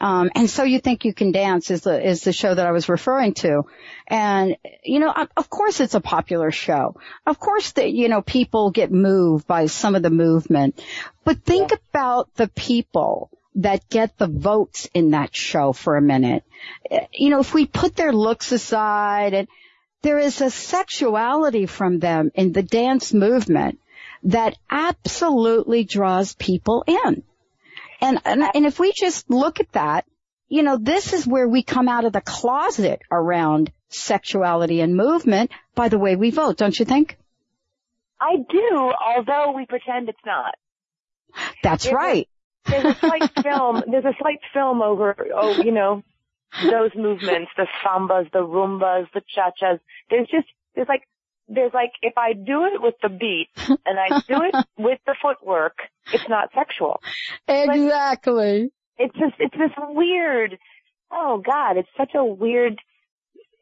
Um, 0.00 0.30
and 0.34 0.50
so 0.50 0.64
you 0.64 0.80
think 0.80 1.04
you 1.04 1.14
can 1.14 1.30
dance 1.30 1.70
is 1.70 1.82
the, 1.82 2.04
is 2.04 2.22
the 2.22 2.32
show 2.32 2.52
that 2.52 2.66
I 2.66 2.72
was 2.72 2.88
referring 2.88 3.34
to. 3.34 3.62
And, 4.08 4.56
you 4.82 4.98
know, 4.98 5.14
of 5.36 5.48
course 5.48 5.80
it's 5.80 5.94
a 5.94 6.00
popular 6.00 6.50
show. 6.50 6.96
Of 7.26 7.38
course 7.38 7.72
that, 7.72 7.92
you 7.92 8.08
know, 8.08 8.20
people 8.20 8.70
get 8.70 8.90
moved 8.90 9.46
by 9.46 9.66
some 9.66 9.94
of 9.94 10.02
the 10.02 10.10
movement, 10.10 10.82
but 11.22 11.42
think 11.44 11.70
yeah. 11.70 11.76
about 11.90 12.34
the 12.34 12.48
people 12.48 13.30
that 13.56 13.88
get 13.88 14.18
the 14.18 14.26
votes 14.26 14.88
in 14.94 15.10
that 15.10 15.34
show 15.34 15.72
for 15.72 15.96
a 15.96 16.02
minute. 16.02 16.44
You 17.12 17.30
know, 17.30 17.40
if 17.40 17.54
we 17.54 17.66
put 17.66 17.94
their 17.94 18.12
looks 18.12 18.52
aside 18.52 19.34
and 19.34 19.48
there 20.02 20.18
is 20.18 20.40
a 20.40 20.50
sexuality 20.50 21.66
from 21.66 21.98
them 21.98 22.30
in 22.34 22.52
the 22.52 22.62
dance 22.62 23.14
movement 23.14 23.78
that 24.24 24.56
absolutely 24.70 25.84
draws 25.84 26.34
people 26.34 26.84
in. 26.86 27.22
And, 28.00 28.20
and, 28.24 28.42
and 28.54 28.66
if 28.66 28.78
we 28.78 28.92
just 28.92 29.30
look 29.30 29.60
at 29.60 29.72
that, 29.72 30.04
you 30.48 30.62
know, 30.62 30.76
this 30.76 31.12
is 31.12 31.26
where 31.26 31.48
we 31.48 31.62
come 31.62 31.88
out 31.88 32.04
of 32.04 32.12
the 32.12 32.20
closet 32.20 33.00
around 33.10 33.72
sexuality 33.88 34.80
and 34.80 34.96
movement 34.96 35.50
by 35.74 35.88
the 35.88 35.98
way 35.98 36.16
we 36.16 36.30
vote, 36.30 36.56
don't 36.56 36.78
you 36.78 36.84
think? 36.84 37.16
I 38.20 38.36
do, 38.36 38.92
although 39.00 39.52
we 39.52 39.66
pretend 39.66 40.08
it's 40.08 40.18
not. 40.24 40.54
That's 41.62 41.90
right. 41.90 42.28
There's 42.66 42.84
a 42.84 42.98
slight 42.98 43.30
film, 43.42 43.82
there's 43.90 44.04
a 44.04 44.14
slight 44.18 44.40
film 44.52 44.82
over, 44.82 45.14
oh, 45.34 45.62
you 45.62 45.72
know, 45.72 46.02
those 46.62 46.90
movements, 46.94 47.50
the 47.56 47.66
sambas, 47.84 48.30
the 48.32 48.38
rumbas, 48.38 49.06
the 49.12 49.22
cha-chas. 49.34 49.80
There's 50.08 50.28
just, 50.28 50.46
there's 50.74 50.88
like 50.88 51.02
there's 51.48 51.72
like 51.74 51.92
if 52.02 52.14
I 52.16 52.32
do 52.32 52.64
it 52.66 52.80
with 52.80 52.94
the 53.02 53.08
beat 53.08 53.48
and 53.68 53.98
I 53.98 54.20
do 54.20 54.42
it 54.44 54.54
with 54.78 54.98
the 55.06 55.14
footwork, 55.20 55.78
it's 56.12 56.28
not 56.28 56.50
sexual. 56.54 57.00
Exactly. 57.46 58.70
It's 58.96 59.14
just 59.14 59.34
it's 59.38 59.56
this 59.56 59.72
weird. 59.78 60.58
Oh 61.10 61.42
God, 61.44 61.76
it's 61.76 61.88
such 61.96 62.12
a 62.14 62.24
weird. 62.24 62.78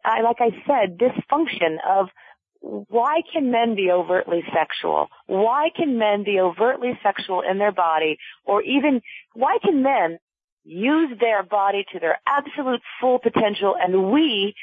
I 0.04 0.22
like 0.22 0.38
I 0.40 0.50
said, 0.66 0.98
dysfunction 0.98 1.76
of 1.86 2.08
why 2.62 3.22
can 3.32 3.50
men 3.50 3.74
be 3.74 3.90
overtly 3.90 4.42
sexual? 4.54 5.08
Why 5.26 5.70
can 5.74 5.98
men 5.98 6.22
be 6.24 6.38
overtly 6.40 6.98
sexual 7.02 7.42
in 7.42 7.58
their 7.58 7.72
body? 7.72 8.18
Or 8.44 8.62
even, 8.62 9.02
why 9.34 9.58
can 9.62 9.82
men 9.82 10.18
use 10.64 11.10
their 11.18 11.42
body 11.42 11.84
to 11.92 11.98
their 11.98 12.20
absolute 12.26 12.80
full 13.00 13.18
potential 13.18 13.74
and 13.78 14.12
we 14.12 14.54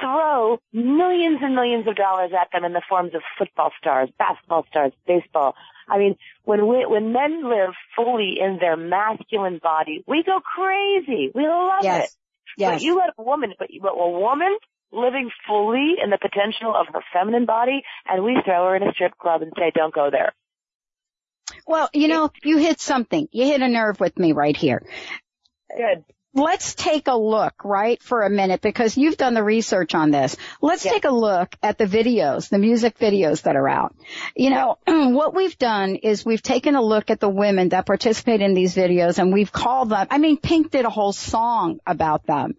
throw 0.00 0.58
millions 0.72 1.38
and 1.42 1.54
millions 1.54 1.88
of 1.88 1.96
dollars 1.96 2.30
at 2.38 2.48
them 2.52 2.64
in 2.64 2.74
the 2.74 2.82
forms 2.86 3.14
of 3.14 3.22
football 3.38 3.70
stars, 3.80 4.10
basketball 4.18 4.66
stars, 4.68 4.92
baseball. 5.06 5.54
I 5.88 5.98
mean, 5.98 6.16
when 6.44 6.66
we, 6.68 6.84
when 6.84 7.12
men 7.12 7.48
live 7.48 7.70
fully 7.94 8.36
in 8.38 8.58
their 8.60 8.76
masculine 8.76 9.60
body, 9.62 10.04
we 10.06 10.22
go 10.24 10.40
crazy. 10.40 11.30
We 11.34 11.46
love 11.46 11.80
yes. 11.82 12.04
it. 12.04 12.10
Yes. 12.58 12.74
But 12.74 12.82
you 12.82 12.98
let 12.98 13.10
a 13.16 13.22
woman, 13.22 13.54
but, 13.58 13.68
but 13.80 13.92
a 13.92 14.10
woman 14.10 14.58
living 14.92 15.30
fully 15.46 15.94
in 16.02 16.10
the 16.10 16.18
potential 16.18 16.74
of 16.74 16.86
her 16.92 17.00
feminine 17.12 17.46
body 17.46 17.82
and 18.06 18.24
we 18.24 18.38
throw 18.44 18.66
her 18.66 18.76
in 18.76 18.82
a 18.82 18.92
strip 18.92 19.16
club 19.18 19.42
and 19.42 19.52
say, 19.56 19.72
don't 19.74 19.94
go 19.94 20.10
there. 20.10 20.32
Well, 21.66 21.88
you 21.92 22.08
know, 22.08 22.30
you 22.42 22.58
hit 22.58 22.80
something. 22.80 23.28
You 23.32 23.46
hit 23.46 23.62
a 23.62 23.68
nerve 23.68 24.00
with 24.00 24.18
me 24.18 24.32
right 24.32 24.56
here. 24.56 24.82
Good. 25.76 26.04
Let's 26.36 26.74
take 26.74 27.08
a 27.08 27.16
look, 27.16 27.64
right, 27.64 28.02
for 28.02 28.20
a 28.20 28.28
minute, 28.28 28.60
because 28.60 28.98
you've 28.98 29.16
done 29.16 29.32
the 29.32 29.42
research 29.42 29.94
on 29.94 30.10
this. 30.10 30.36
Let's 30.60 30.84
yes. 30.84 30.92
take 30.92 31.04
a 31.06 31.10
look 31.10 31.56
at 31.62 31.78
the 31.78 31.86
videos, 31.86 32.50
the 32.50 32.58
music 32.58 32.98
videos 32.98 33.42
that 33.44 33.56
are 33.56 33.66
out. 33.66 33.96
You 34.36 34.50
know, 34.50 34.76
what 34.86 35.34
we've 35.34 35.56
done 35.56 35.96
is 35.96 36.26
we've 36.26 36.42
taken 36.42 36.74
a 36.74 36.82
look 36.82 37.10
at 37.10 37.20
the 37.20 37.28
women 37.30 37.70
that 37.70 37.86
participate 37.86 38.42
in 38.42 38.52
these 38.52 38.74
videos 38.74 39.18
and 39.18 39.32
we've 39.32 39.50
called 39.50 39.88
them, 39.88 40.08
I 40.10 40.18
mean, 40.18 40.36
Pink 40.36 40.70
did 40.70 40.84
a 40.84 40.90
whole 40.90 41.14
song 41.14 41.80
about 41.86 42.26
them. 42.26 42.54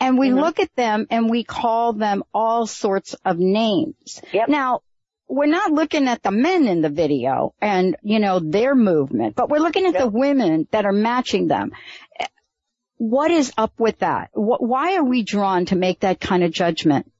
And 0.00 0.18
we 0.18 0.30
mm-hmm. 0.30 0.38
look 0.38 0.58
at 0.58 0.74
them 0.74 1.06
and 1.10 1.28
we 1.28 1.44
call 1.44 1.92
them 1.92 2.24
all 2.32 2.66
sorts 2.66 3.14
of 3.26 3.38
names. 3.38 4.22
Yep. 4.32 4.48
Now, 4.48 4.80
we're 5.28 5.46
not 5.46 5.70
looking 5.70 6.08
at 6.08 6.22
the 6.22 6.30
men 6.30 6.66
in 6.66 6.80
the 6.80 6.88
video 6.88 7.54
and, 7.60 7.94
you 8.02 8.20
know, 8.20 8.40
their 8.40 8.74
movement, 8.74 9.36
but 9.36 9.50
we're 9.50 9.58
looking 9.58 9.84
at 9.84 9.92
yep. 9.92 10.02
the 10.04 10.08
women 10.08 10.66
that 10.70 10.86
are 10.86 10.92
matching 10.92 11.48
them. 11.48 11.72
What 12.98 13.30
is 13.30 13.52
up 13.56 13.72
with 13.78 14.00
that? 14.00 14.30
Why 14.34 14.96
are 14.96 15.04
we 15.04 15.22
drawn 15.22 15.66
to 15.66 15.76
make 15.76 16.00
that 16.00 16.20
kind 16.20 16.42
of 16.42 16.50
judgment? 16.50 17.10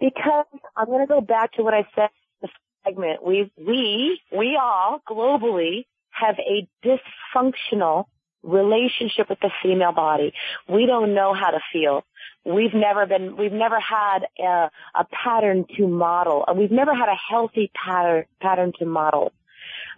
Because 0.00 0.46
I'm 0.76 0.86
going 0.86 1.06
to 1.06 1.06
go 1.06 1.20
back 1.20 1.52
to 1.52 1.62
what 1.62 1.74
I 1.74 1.86
said 1.94 2.08
in 2.40 2.48
the 2.48 2.48
segment. 2.84 3.24
We, 3.24 3.52
we, 3.58 4.20
we 4.36 4.58
all 4.60 5.00
globally 5.08 5.84
have 6.10 6.36
a 6.38 6.66
dysfunctional 6.84 8.06
relationship 8.42 9.28
with 9.28 9.38
the 9.40 9.50
female 9.62 9.92
body. 9.92 10.32
We 10.68 10.86
don't 10.86 11.14
know 11.14 11.34
how 11.34 11.50
to 11.50 11.60
feel. 11.72 12.02
We've 12.44 12.74
never 12.74 13.06
been, 13.06 13.36
we've 13.36 13.52
never 13.52 13.78
had 13.78 14.20
a, 14.40 14.70
a 14.94 15.04
pattern 15.12 15.66
to 15.76 15.86
model. 15.86 16.44
We've 16.56 16.72
never 16.72 16.94
had 16.94 17.08
a 17.08 17.18
healthy 17.30 17.70
pattern, 17.74 18.24
pattern 18.40 18.72
to 18.78 18.86
model. 18.86 19.32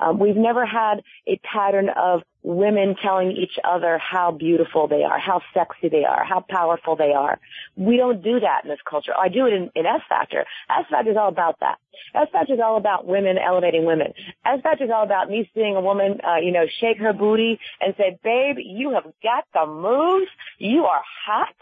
Um, 0.00 0.18
we've 0.18 0.36
never 0.36 0.66
had 0.66 1.02
a 1.26 1.40
pattern 1.42 1.88
of 1.88 2.22
women 2.44 2.94
telling 3.02 3.32
each 3.32 3.58
other 3.64 3.98
how 3.98 4.30
beautiful 4.30 4.86
they 4.86 5.02
are, 5.02 5.18
how 5.18 5.40
sexy 5.54 5.88
they 5.88 6.04
are, 6.04 6.24
how 6.24 6.44
powerful 6.48 6.94
they 6.94 7.12
are. 7.12 7.40
We 7.74 7.96
don't 7.96 8.22
do 8.22 8.38
that 8.38 8.64
in 8.64 8.70
this 8.70 8.78
culture. 8.88 9.12
I 9.18 9.28
do 9.28 9.46
it 9.46 9.54
in, 9.54 9.70
in 9.74 9.86
S 9.86 10.02
Factor. 10.08 10.44
S 10.68 10.84
Factor 10.90 11.10
is 11.10 11.16
all 11.16 11.28
about 11.28 11.58
that. 11.60 11.78
S 12.14 12.28
Factor 12.30 12.52
is 12.52 12.60
all 12.62 12.76
about 12.76 13.06
women 13.06 13.38
elevating 13.38 13.86
women. 13.86 14.12
S 14.44 14.60
Factor 14.62 14.84
is 14.84 14.90
all 14.94 15.04
about 15.04 15.30
me 15.30 15.50
seeing 15.54 15.74
a 15.74 15.80
woman, 15.80 16.20
uh, 16.22 16.36
you 16.36 16.52
know, 16.52 16.66
shake 16.80 16.98
her 16.98 17.14
booty 17.14 17.58
and 17.80 17.94
say, 17.96 18.18
babe, 18.22 18.56
you 18.58 18.90
have 18.90 19.10
got 19.22 19.44
the 19.54 19.66
moves. 19.66 20.30
You 20.58 20.84
are 20.84 21.02
hot. 21.26 21.56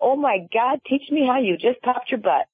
Oh 0.00 0.16
my 0.16 0.38
God, 0.52 0.80
teach 0.88 1.08
me 1.10 1.24
how 1.24 1.38
you 1.38 1.56
just 1.56 1.80
popped 1.82 2.10
your 2.10 2.20
butt. 2.20 2.46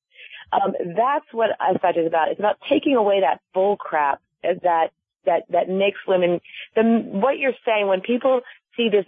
Um, 0.53 0.75
that's 0.95 1.25
what 1.33 1.51
S 1.53 1.79
Factor 1.81 2.03
is 2.03 2.07
about. 2.07 2.29
It's 2.29 2.39
about 2.39 2.59
taking 2.69 2.97
away 2.97 3.21
that 3.21 3.41
bull 3.55 3.79
crap 3.79 4.21
that 4.43 4.91
that 5.27 5.43
that 5.51 5.69
makes 5.69 5.99
women 6.07 6.41
the 6.75 6.83
what 6.83 7.39
you're 7.39 7.53
saying 7.65 7.87
when 7.87 8.01
people 8.01 8.41
see 8.77 8.89
this 8.89 9.05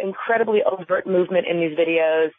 incredibly 0.00 0.60
overt 0.62 1.06
movement 1.06 1.46
in 1.46 1.60
these 1.60 1.76
videos 1.76 2.30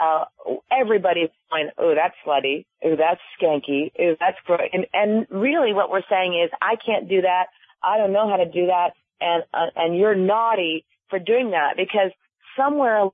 uh 0.00 0.24
everybody's 0.70 1.30
going 1.50 1.68
oh 1.78 1.94
that's 1.94 2.14
slutty. 2.26 2.64
Oh 2.84 2.96
that's 2.96 3.20
skanky. 3.40 3.90
Oh 3.98 4.14
that's 4.20 4.36
gross 4.46 4.60
and 4.72 4.86
and 4.92 5.26
really 5.30 5.72
what 5.72 5.90
we're 5.90 6.06
saying 6.08 6.40
is 6.40 6.50
i 6.62 6.74
can't 6.84 7.08
do 7.08 7.22
that. 7.22 7.46
I 7.82 7.98
don't 7.98 8.12
know 8.12 8.28
how 8.28 8.36
to 8.36 8.46
do 8.50 8.66
that. 8.66 8.90
And 9.20 9.42
uh, 9.52 9.66
and 9.76 9.96
you're 9.96 10.14
naughty 10.14 10.84
for 11.10 11.18
doing 11.18 11.50
that 11.50 11.74
because 11.76 12.10
somewhere 12.56 13.08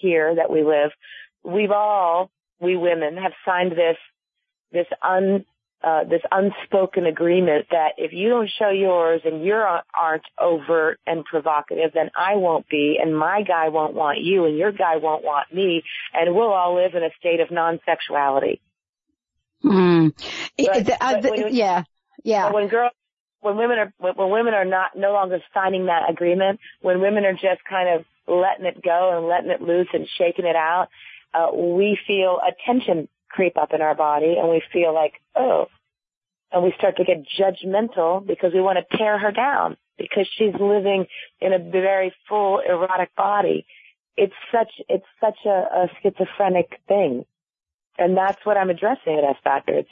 here 0.00 0.34
that 0.36 0.50
we 0.50 0.62
live 0.62 0.90
we've 1.42 1.70
all 1.70 2.30
we 2.60 2.76
women 2.76 3.16
have 3.16 3.32
signed 3.44 3.72
this 3.72 3.96
this 4.72 4.86
un 5.02 5.44
uh, 5.84 6.04
this 6.04 6.22
unspoken 6.32 7.06
agreement 7.06 7.66
that 7.70 7.92
if 7.98 8.12
you 8.12 8.28
don't 8.28 8.50
show 8.58 8.70
yours 8.70 9.20
and 9.24 9.44
you 9.44 9.52
aren't 9.52 10.24
overt 10.40 10.98
and 11.06 11.24
provocative, 11.24 11.90
then 11.92 12.10
I 12.16 12.36
won't 12.36 12.68
be, 12.68 12.98
and 13.00 13.16
my 13.16 13.42
guy 13.42 13.68
won't 13.68 13.94
want 13.94 14.20
you, 14.20 14.46
and 14.46 14.56
your 14.56 14.72
guy 14.72 14.96
won't 14.96 15.24
want 15.24 15.52
me, 15.52 15.82
and 16.14 16.34
we'll 16.34 16.52
all 16.52 16.74
live 16.76 16.94
in 16.94 17.02
a 17.02 17.10
state 17.18 17.40
of 17.40 17.50
non-sexuality. 17.50 18.60
Hmm. 19.62 20.08
But, 20.58 20.90
uh, 21.00 21.20
but 21.20 21.52
yeah, 21.52 21.84
yeah. 22.22 22.50
When 22.50 22.68
girls, 22.68 22.92
when 23.40 23.56
women 23.56 23.78
are 23.78 23.92
when 23.98 24.30
women 24.30 24.54
are 24.54 24.64
not 24.64 24.96
no 24.96 25.12
longer 25.12 25.40
signing 25.52 25.86
that 25.86 26.08
agreement, 26.08 26.60
when 26.80 27.00
women 27.00 27.24
are 27.24 27.32
just 27.32 27.62
kind 27.68 27.88
of 27.88 28.04
letting 28.26 28.64
it 28.66 28.82
go 28.82 29.18
and 29.18 29.26
letting 29.28 29.50
it 29.50 29.60
loose 29.60 29.88
and 29.92 30.06
shaking 30.16 30.46
it 30.46 30.56
out, 30.56 30.88
uh, 31.34 31.48
we 31.54 31.98
feel 32.06 32.40
a 32.46 32.52
tension 32.64 33.08
creep 33.34 33.56
up 33.56 33.72
in 33.72 33.82
our 33.82 33.94
body 33.94 34.36
and 34.38 34.48
we 34.48 34.62
feel 34.72 34.94
like, 34.94 35.14
oh, 35.34 35.66
and 36.52 36.62
we 36.62 36.72
start 36.78 36.96
to 36.98 37.04
get 37.04 37.24
judgmental 37.38 38.24
because 38.24 38.52
we 38.54 38.60
want 38.60 38.78
to 38.78 38.96
tear 38.96 39.18
her 39.18 39.32
down 39.32 39.76
because 39.98 40.28
she's 40.38 40.54
living 40.54 41.06
in 41.40 41.52
a 41.52 41.58
very 41.58 42.14
full 42.28 42.60
erotic 42.60 43.14
body. 43.16 43.66
It's 44.16 44.34
such, 44.52 44.70
it's 44.88 45.06
such 45.20 45.38
a, 45.44 45.48
a 45.48 45.88
schizophrenic 46.00 46.80
thing. 46.86 47.24
And 47.98 48.16
that's 48.16 48.44
what 48.44 48.56
I'm 48.56 48.70
addressing 48.70 49.18
at 49.18 49.24
S 49.24 49.36
Factor. 49.42 49.78
It's, 49.78 49.90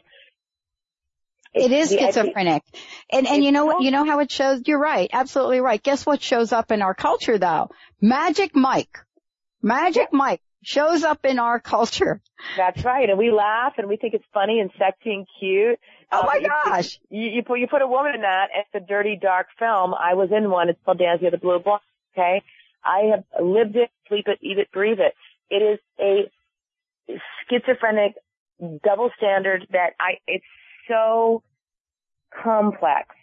it 1.53 1.73
is 1.73 1.91
schizophrenic. 1.91 2.63
And, 3.11 3.27
and 3.27 3.45
you 3.45 3.51
know 3.51 3.67
what, 3.67 3.83
you 3.83 3.91
know 3.91 4.05
how 4.05 4.21
it 4.21 4.31
shows? 4.31 4.63
You're 4.65 4.79
right. 4.79 5.11
Absolutely 5.13 5.61
right. 5.61 5.83
Guess 5.83 6.07
what 6.07 6.23
shows 6.23 6.53
up 6.53 6.71
in 6.71 6.81
our 6.81 6.95
culture 6.95 7.39
though? 7.39 7.71
Magic 8.01 8.55
Mike. 8.55 8.99
Magic. 9.61 10.13
Mike 10.13 10.41
shows 10.63 11.03
up 11.03 11.25
in 11.25 11.39
our 11.39 11.61
culture. 11.61 12.21
That's 12.57 12.85
right. 12.85 13.09
And 13.09 13.19
we 13.19 13.31
laugh 13.31 13.75
and 13.79 13.89
we 13.89 13.97
think 13.97 14.15
it's 14.15 14.25
funny 14.33 14.61
and 14.61 14.71
sexy 14.79 15.13
and 15.13 15.27
cute. 15.39 15.79
Oh 16.11 16.21
um, 16.21 16.27
my 16.27 16.41
gosh. 16.41 16.99
You, 17.11 17.29
you, 17.29 17.43
put, 17.43 17.59
you 17.59 17.67
put 17.67 17.83
a 17.83 17.87
woman 17.87 18.15
in 18.15 18.23
that. 18.23 18.49
It's 18.55 18.85
a 18.85 18.87
dirty, 18.87 19.19
dark 19.21 19.49
film. 19.59 19.95
I 19.95 20.15
was 20.15 20.31
in 20.37 20.51
one. 20.51 20.69
It's 20.69 20.79
called 20.85 20.99
Dancing 20.99 21.27
with 21.27 21.33
the 21.33 21.39
Blue 21.39 21.59
Boy. 21.59 21.77
Okay. 22.17 22.43
I 22.85 23.13
have 23.15 23.25
lived 23.43 23.77
it, 23.77 23.91
sleep 24.09 24.27
it, 24.27 24.39
eat 24.43 24.59
it, 24.59 24.71
breathe 24.73 24.99
it. 24.99 25.15
It 25.51 25.63
is 25.63 25.79
a 26.01 26.31
schizophrenic 27.49 28.15
double 28.85 29.11
standard 29.17 29.67
that 29.73 29.91
I, 30.01 30.19
it's 30.27 30.45
so 30.89 31.43
complex 32.43 33.15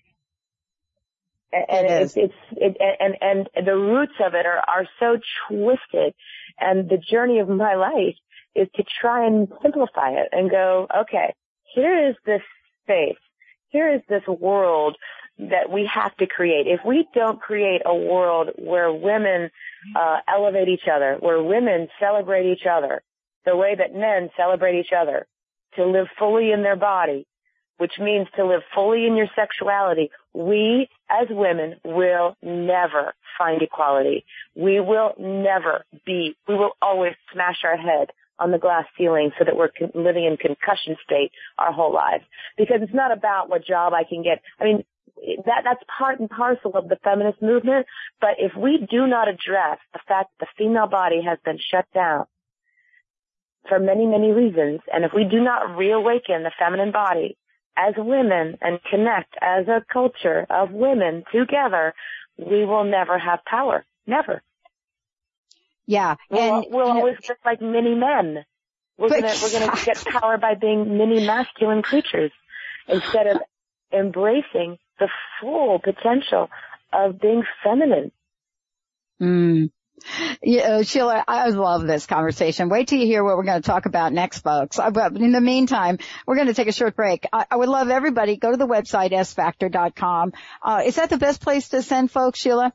and 1.52 1.88
it 1.88 2.02
it's, 2.04 2.14
it's 2.16 2.34
it, 2.52 2.78
and 3.00 3.16
and 3.22 3.66
the 3.66 3.76
roots 3.76 4.14
of 4.24 4.34
it 4.34 4.46
are 4.46 4.60
are 4.60 4.86
so 5.00 5.18
twisted 5.48 6.14
and 6.60 6.90
the 6.90 6.98
journey 6.98 7.40
of 7.40 7.50
my 7.50 7.76
life 7.76 8.16
is 8.56 8.68
to 8.76 8.84
try 9.02 9.26
and 9.26 9.48
simplify 9.62 10.12
it 10.12 10.30
and 10.32 10.50
go 10.50 10.88
okay 11.02 11.34
here 11.74 12.10
is 12.10 12.16
this 12.26 12.42
space. 12.84 13.18
Here 13.70 13.94
is 13.94 14.02
this 14.10 14.26
world 14.28 14.98
that 15.38 15.72
we 15.72 15.90
have 15.94 16.16
to 16.18 16.28
create. 16.28 16.68
If 16.68 16.82
we 16.86 17.08
don't 17.14 17.40
create 17.40 17.82
a 17.86 17.96
world 17.96 18.50
where 18.58 18.92
women 18.92 19.50
uh 19.96 20.18
elevate 20.28 20.68
each 20.68 20.88
other 20.92 21.16
where 21.22 21.42
women 21.42 21.88
celebrate 22.00 22.52
each 22.52 22.66
other 22.70 23.02
the 23.46 23.56
way 23.56 23.76
that 23.76 23.94
men 23.96 24.30
celebrate 24.36 24.78
each 24.78 24.92
other 24.92 25.26
to 25.76 25.86
live 25.86 26.08
fully 26.18 26.52
in 26.52 26.64
their 26.64 26.76
body 26.76 27.26
which 27.80 27.94
means 28.00 28.28
to 28.36 28.46
live 28.46 28.62
fully 28.76 29.08
in 29.08 29.16
your 29.16 29.30
sexuality, 29.36 30.12
we 30.34 30.90
as 31.10 31.28
women 31.30 31.76
will 31.84 32.36
never 32.44 33.14
find 33.38 33.62
equality. 33.62 34.26
We 34.54 34.82
will 34.82 35.14
never 35.18 35.86
be, 36.06 36.36
we 36.48 36.56
will 36.56 36.74
always 36.82 37.14
smash 37.34 37.60
our 37.64 37.78
head 37.78 38.12
on 38.38 38.52
the 38.52 38.58
glass 38.58 38.86
ceiling 38.98 39.32
so 39.40 39.46
that 39.46 39.56
we're 39.56 39.70
con- 39.70 39.92
living 39.96 40.26
in 40.26 40.36
concussion 40.36 40.98
state 41.04 41.32
our 41.58 41.72
whole 41.72 41.94
lives. 41.94 42.26
Because 42.58 42.80
it's 42.82 42.94
not 42.94 43.12
about 43.12 43.50
what 43.50 43.66
job 43.66 43.94
I 43.94 44.04
can 44.04 44.24
get. 44.24 44.42
I 44.60 44.66
mean, 44.66 44.84
that, 45.46 45.62
that's 45.64 45.84
part 45.98 46.20
and 46.20 46.30
parcel 46.30 46.76
of 46.76 46.90
the 46.90 46.98
feminist 47.02 47.42
movement. 47.42 47.86
But 48.20 48.36
if 48.40 48.52
we 48.58 48.86
do 48.92 49.08
not 49.08 49.30
address 49.30 49.80
the 49.94 50.00
fact 50.06 50.32
that 50.40 50.48
the 50.48 50.48
female 50.58 50.88
body 50.88 51.22
has 51.26 51.38
been 51.46 51.60
shut 51.72 51.86
down 51.94 52.26
for 53.70 53.80
many, 53.80 54.06
many 54.06 54.32
reasons, 54.32 54.82
and 54.94 55.06
if 55.06 55.12
we 55.16 55.24
do 55.24 55.42
not 55.42 55.78
reawaken 55.78 56.44
the 56.44 56.52
feminine 56.60 56.92
body, 56.92 57.38
as 57.80 57.94
women 57.98 58.58
and 58.62 58.80
connect 58.90 59.36
as 59.42 59.68
a 59.68 59.84
culture 59.92 60.46
of 60.50 60.72
women 60.72 61.24
together, 61.32 61.94
we 62.38 62.66
will 62.66 62.84
never 62.84 63.18
have 63.18 63.40
power. 63.46 63.86
Never. 64.06 64.42
Yeah. 65.86 66.16
We'll, 66.30 66.56
and, 66.56 66.66
we'll 66.70 66.88
always 66.88 67.16
know, 67.16 67.20
just 67.28 67.40
like 67.46 67.62
mini 67.62 67.96
men. 67.96 68.46
We're 68.98 69.10
gonna, 69.10 69.34
we're 69.42 69.52
gonna 69.52 69.80
get 69.86 70.04
power 70.06 70.38
by 70.38 70.56
being 70.56 70.98
mini 70.98 71.26
masculine 71.26 71.82
creatures 71.82 72.32
instead 72.88 73.28
of 73.28 73.38
embracing 73.94 74.78
the 75.00 75.08
full 75.40 75.80
potential 75.80 76.50
of 76.92 77.20
being 77.20 77.44
feminine. 77.64 78.12
Mm. 79.22 79.72
Yeah, 80.42 80.82
Sheila, 80.82 81.24
I 81.28 81.50
love 81.50 81.86
this 81.86 82.06
conversation. 82.06 82.70
Wait 82.70 82.88
till 82.88 83.00
you 83.00 83.06
hear 83.06 83.24
what 83.24 83.38
we're 83.38 83.44
going 83.44 83.62
to 83.62 83.68
talk 83.68 83.86
about 83.86 84.14
next, 84.14 84.40
folks. 84.40 84.80
Uh, 84.80 84.92
but 84.92 85.16
in 85.16 85.32
the 85.32 85.42
meantime, 85.42 86.00
we're 86.26 86.36
going 86.36 86.48
to 86.48 86.54
take 86.54 86.68
a 86.68 86.74
short 86.74 86.96
break. 86.96 87.26
I, 87.32 87.46
I 87.52 87.56
would 87.56 87.70
love 87.70 87.90
everybody 87.90 88.38
go 88.38 88.52
to 88.52 88.58
the 88.58 88.68
website 88.68 89.12
sfactor.com. 89.12 90.34
Uh, 90.62 90.84
is 90.86 90.96
that 90.96 91.10
the 91.10 91.18
best 91.18 91.42
place 91.42 91.70
to 91.70 91.82
send 91.82 92.12
folks, 92.12 92.40
Sheila? 92.40 92.74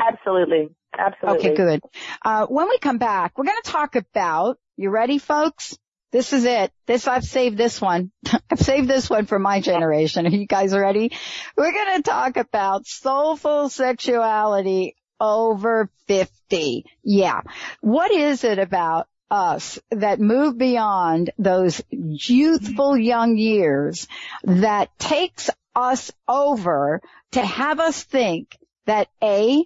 Absolutely. 0.00 0.70
Absolutely. 0.96 1.50
Okay, 1.50 1.56
good. 1.56 1.80
Uh, 2.24 2.46
when 2.46 2.68
we 2.68 2.78
come 2.78 2.98
back, 2.98 3.36
we're 3.36 3.44
going 3.44 3.62
to 3.62 3.70
talk 3.70 3.96
about, 3.96 4.58
you 4.76 4.90
ready 4.90 5.18
folks? 5.18 5.76
This 6.10 6.32
is 6.32 6.44
it. 6.44 6.72
This, 6.86 7.06
I've 7.06 7.24
saved 7.24 7.58
this 7.58 7.80
one. 7.80 8.10
I've 8.50 8.60
saved 8.60 8.88
this 8.88 9.10
one 9.10 9.26
for 9.26 9.38
my 9.38 9.60
generation. 9.60 10.26
Are 10.26 10.30
you 10.30 10.46
guys 10.46 10.74
ready? 10.74 11.12
We're 11.56 11.72
going 11.72 11.96
to 11.96 12.02
talk 12.02 12.36
about 12.38 12.86
soulful 12.86 13.68
sexuality 13.68 14.96
over 15.20 15.90
50. 16.06 16.84
Yeah. 17.02 17.42
What 17.80 18.10
is 18.10 18.44
it 18.44 18.58
about 18.58 19.08
us 19.30 19.78
that 19.90 20.20
move 20.20 20.56
beyond 20.56 21.30
those 21.38 21.82
youthful 21.90 22.96
young 22.96 23.36
years 23.36 24.08
that 24.44 24.96
takes 24.98 25.50
us 25.74 26.10
over 26.26 27.00
to 27.32 27.44
have 27.44 27.78
us 27.78 28.02
think 28.02 28.56
that 28.86 29.08
A, 29.22 29.64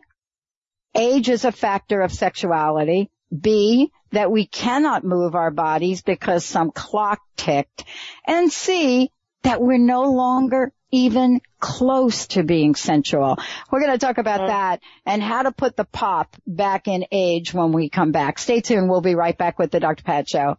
age 0.94 1.28
is 1.28 1.44
a 1.44 1.52
factor 1.52 2.00
of 2.00 2.12
sexuality, 2.12 3.10
B, 3.36 3.90
that 4.10 4.30
we 4.30 4.46
cannot 4.46 5.04
move 5.04 5.34
our 5.34 5.50
bodies 5.50 6.02
because 6.02 6.44
some 6.44 6.70
clock 6.70 7.20
ticked, 7.36 7.84
and 8.26 8.52
C, 8.52 9.10
that 9.42 9.60
we're 9.60 9.78
no 9.78 10.04
longer 10.04 10.72
even 10.90 11.40
close 11.58 12.26
to 12.28 12.42
being 12.42 12.74
sensual. 12.74 13.38
We're 13.70 13.80
going 13.80 13.92
to 13.92 13.98
talk 13.98 14.18
about 14.18 14.42
mm. 14.42 14.46
that 14.48 14.80
and 15.06 15.22
how 15.22 15.42
to 15.42 15.52
put 15.52 15.76
the 15.76 15.84
pop 15.84 16.36
back 16.46 16.86
in 16.86 17.06
age 17.10 17.54
when 17.54 17.72
we 17.72 17.88
come 17.88 18.12
back. 18.12 18.38
Stay 18.38 18.60
tuned. 18.60 18.90
We'll 18.90 19.00
be 19.00 19.14
right 19.14 19.36
back 19.36 19.58
with 19.58 19.70
the 19.70 19.80
Dr. 19.80 20.04
Pat 20.04 20.28
Show. 20.28 20.58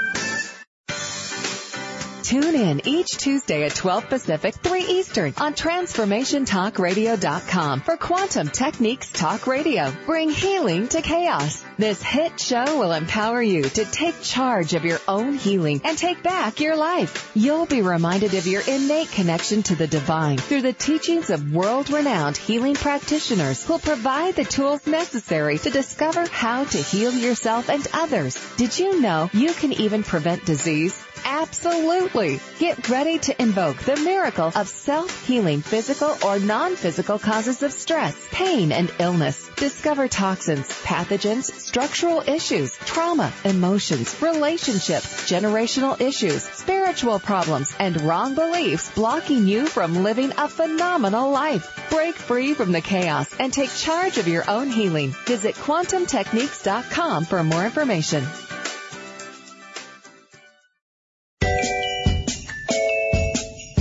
Tune 2.31 2.55
in 2.55 2.87
each 2.87 3.17
Tuesday 3.17 3.65
at 3.65 3.75
12 3.75 4.07
Pacific, 4.07 4.55
3 4.55 4.83
Eastern 4.83 5.33
on 5.35 5.53
TransformationTalkRadio.com 5.53 7.81
for 7.81 7.97
Quantum 7.97 8.47
Techniques 8.47 9.11
Talk 9.11 9.47
Radio. 9.47 9.93
Bring 10.05 10.29
healing 10.29 10.87
to 10.87 11.01
chaos. 11.01 11.61
This 11.77 12.01
hit 12.01 12.39
show 12.39 12.79
will 12.79 12.93
empower 12.93 13.41
you 13.41 13.63
to 13.63 13.83
take 13.83 14.21
charge 14.21 14.75
of 14.75 14.85
your 14.85 14.99
own 15.09 15.33
healing 15.33 15.81
and 15.83 15.97
take 15.97 16.23
back 16.23 16.61
your 16.61 16.77
life. 16.77 17.29
You'll 17.35 17.65
be 17.65 17.81
reminded 17.81 18.33
of 18.33 18.47
your 18.47 18.61
innate 18.65 19.11
connection 19.11 19.61
to 19.63 19.75
the 19.75 19.87
divine 19.87 20.37
through 20.37 20.61
the 20.61 20.71
teachings 20.71 21.31
of 21.31 21.51
world-renowned 21.51 22.37
healing 22.37 22.75
practitioners 22.75 23.65
who'll 23.65 23.79
provide 23.79 24.37
the 24.37 24.45
tools 24.45 24.87
necessary 24.87 25.57
to 25.57 25.69
discover 25.69 26.25
how 26.27 26.63
to 26.63 26.77
heal 26.77 27.11
yourself 27.11 27.69
and 27.69 27.85
others. 27.93 28.37
Did 28.55 28.79
you 28.79 29.01
know 29.01 29.29
you 29.33 29.51
can 29.51 29.73
even 29.73 30.03
prevent 30.03 30.45
disease? 30.45 30.97
Absolutely. 31.25 32.39
Get 32.59 32.89
ready 32.89 33.19
to 33.19 33.41
invoke 33.41 33.77
the 33.77 33.95
miracle 33.97 34.51
of 34.55 34.67
self-healing 34.67 35.61
physical 35.61 36.17
or 36.23 36.39
non-physical 36.39 37.19
causes 37.19 37.63
of 37.63 37.71
stress, 37.71 38.15
pain, 38.31 38.71
and 38.71 38.91
illness. 38.99 39.49
Discover 39.57 40.07
toxins, 40.07 40.67
pathogens, 40.83 41.45
structural 41.45 42.21
issues, 42.21 42.75
trauma, 42.77 43.31
emotions, 43.45 44.21
relationships, 44.21 45.29
generational 45.29 45.99
issues, 45.99 46.43
spiritual 46.43 47.19
problems, 47.19 47.75
and 47.79 48.01
wrong 48.01 48.35
beliefs 48.35 48.91
blocking 48.93 49.47
you 49.47 49.67
from 49.67 50.03
living 50.03 50.31
a 50.37 50.47
phenomenal 50.47 51.31
life. 51.31 51.87
Break 51.89 52.15
free 52.15 52.53
from 52.53 52.71
the 52.71 52.81
chaos 52.81 53.33
and 53.39 53.53
take 53.53 53.73
charge 53.73 54.17
of 54.17 54.27
your 54.27 54.49
own 54.49 54.69
healing. 54.69 55.13
Visit 55.25 55.55
quantumtechniques.com 55.55 57.25
for 57.25 57.43
more 57.43 57.65
information. 57.65 58.25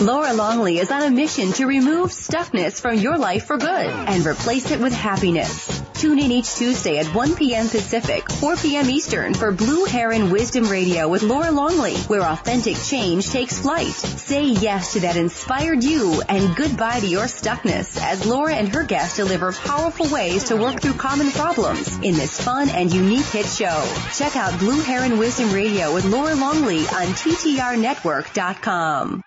Laura 0.00 0.34
Longley 0.34 0.78
is 0.78 0.90
on 0.90 1.02
a 1.02 1.10
mission 1.10 1.52
to 1.52 1.64
remove 1.64 2.10
stuckness 2.10 2.78
from 2.78 2.96
your 2.96 3.16
life 3.16 3.46
for 3.46 3.56
good 3.56 3.86
and 3.86 4.26
replace 4.26 4.70
it 4.70 4.78
with 4.78 4.92
happiness. 4.92 5.82
Tune 5.94 6.18
in 6.18 6.30
each 6.30 6.54
Tuesday 6.54 6.98
at 6.98 7.06
1 7.14 7.34
p.m. 7.34 7.66
Pacific, 7.66 8.30
4 8.30 8.56
p.m. 8.56 8.90
Eastern 8.90 9.32
for 9.32 9.52
Blue 9.52 9.86
Heron 9.86 10.30
Wisdom 10.30 10.64
Radio 10.64 11.08
with 11.08 11.22
Laura 11.22 11.50
Longley, 11.50 11.96
where 12.08 12.24
authentic 12.24 12.76
change 12.76 13.30
takes 13.30 13.58
flight. 13.58 13.86
Say 13.86 14.44
yes 14.44 14.92
to 14.92 15.00
that 15.00 15.16
inspired 15.16 15.82
you 15.82 16.20
and 16.28 16.54
goodbye 16.54 17.00
to 17.00 17.06
your 17.06 17.24
stuckness 17.24 17.98
as 17.98 18.26
Laura 18.26 18.54
and 18.54 18.68
her 18.68 18.84
guests 18.84 19.16
deliver 19.16 19.50
powerful 19.50 20.10
ways 20.10 20.44
to 20.44 20.58
work 20.58 20.82
through 20.82 20.92
common 20.92 21.30
problems 21.30 21.90
in 22.02 22.12
this 22.12 22.38
fun 22.38 22.68
and 22.68 22.92
unique 22.92 23.24
hit 23.24 23.46
show. 23.46 23.82
Check 24.14 24.36
out 24.36 24.58
Blue 24.58 24.82
Heron 24.82 25.16
Wisdom 25.16 25.54
Radio 25.54 25.94
with 25.94 26.04
Laura 26.04 26.34
Longley 26.34 26.80
on 26.80 27.06
TTRnetwork.com. 27.16 29.22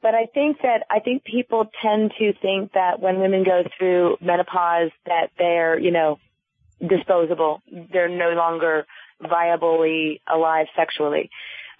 But 0.00 0.14
I 0.14 0.26
think 0.32 0.58
that 0.62 0.84
I 0.90 1.00
think 1.00 1.24
people 1.24 1.66
tend 1.82 2.12
to 2.18 2.32
think 2.40 2.72
that 2.72 3.00
when 3.00 3.20
women 3.20 3.42
go 3.42 3.64
through 3.76 4.18
menopause 4.20 4.90
that 5.06 5.30
they're 5.38 5.78
you 5.78 5.90
know 5.90 6.18
disposable. 6.86 7.62
They're 7.92 8.08
no 8.08 8.30
longer 8.30 8.86
viably 9.22 10.20
alive 10.32 10.66
sexually. 10.76 11.30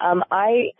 Um, 0.01 0.25
I 0.31 0.73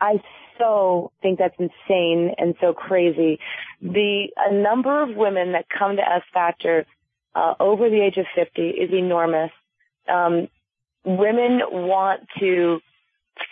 I 0.00 0.22
so 0.58 1.12
think 1.22 1.38
that's 1.38 1.56
insane 1.58 2.34
and 2.38 2.54
so 2.60 2.72
crazy. 2.72 3.38
The 3.82 4.28
a 4.36 4.54
number 4.54 5.02
of 5.02 5.16
women 5.16 5.52
that 5.52 5.66
come 5.68 5.96
to 5.96 6.02
S 6.02 6.22
Factor 6.32 6.86
uh, 7.34 7.54
over 7.58 7.90
the 7.90 8.00
age 8.00 8.16
of 8.16 8.26
50 8.34 8.62
is 8.62 8.92
enormous. 8.92 9.50
Um, 10.08 10.48
women 11.04 11.60
want 11.70 12.20
to 12.38 12.80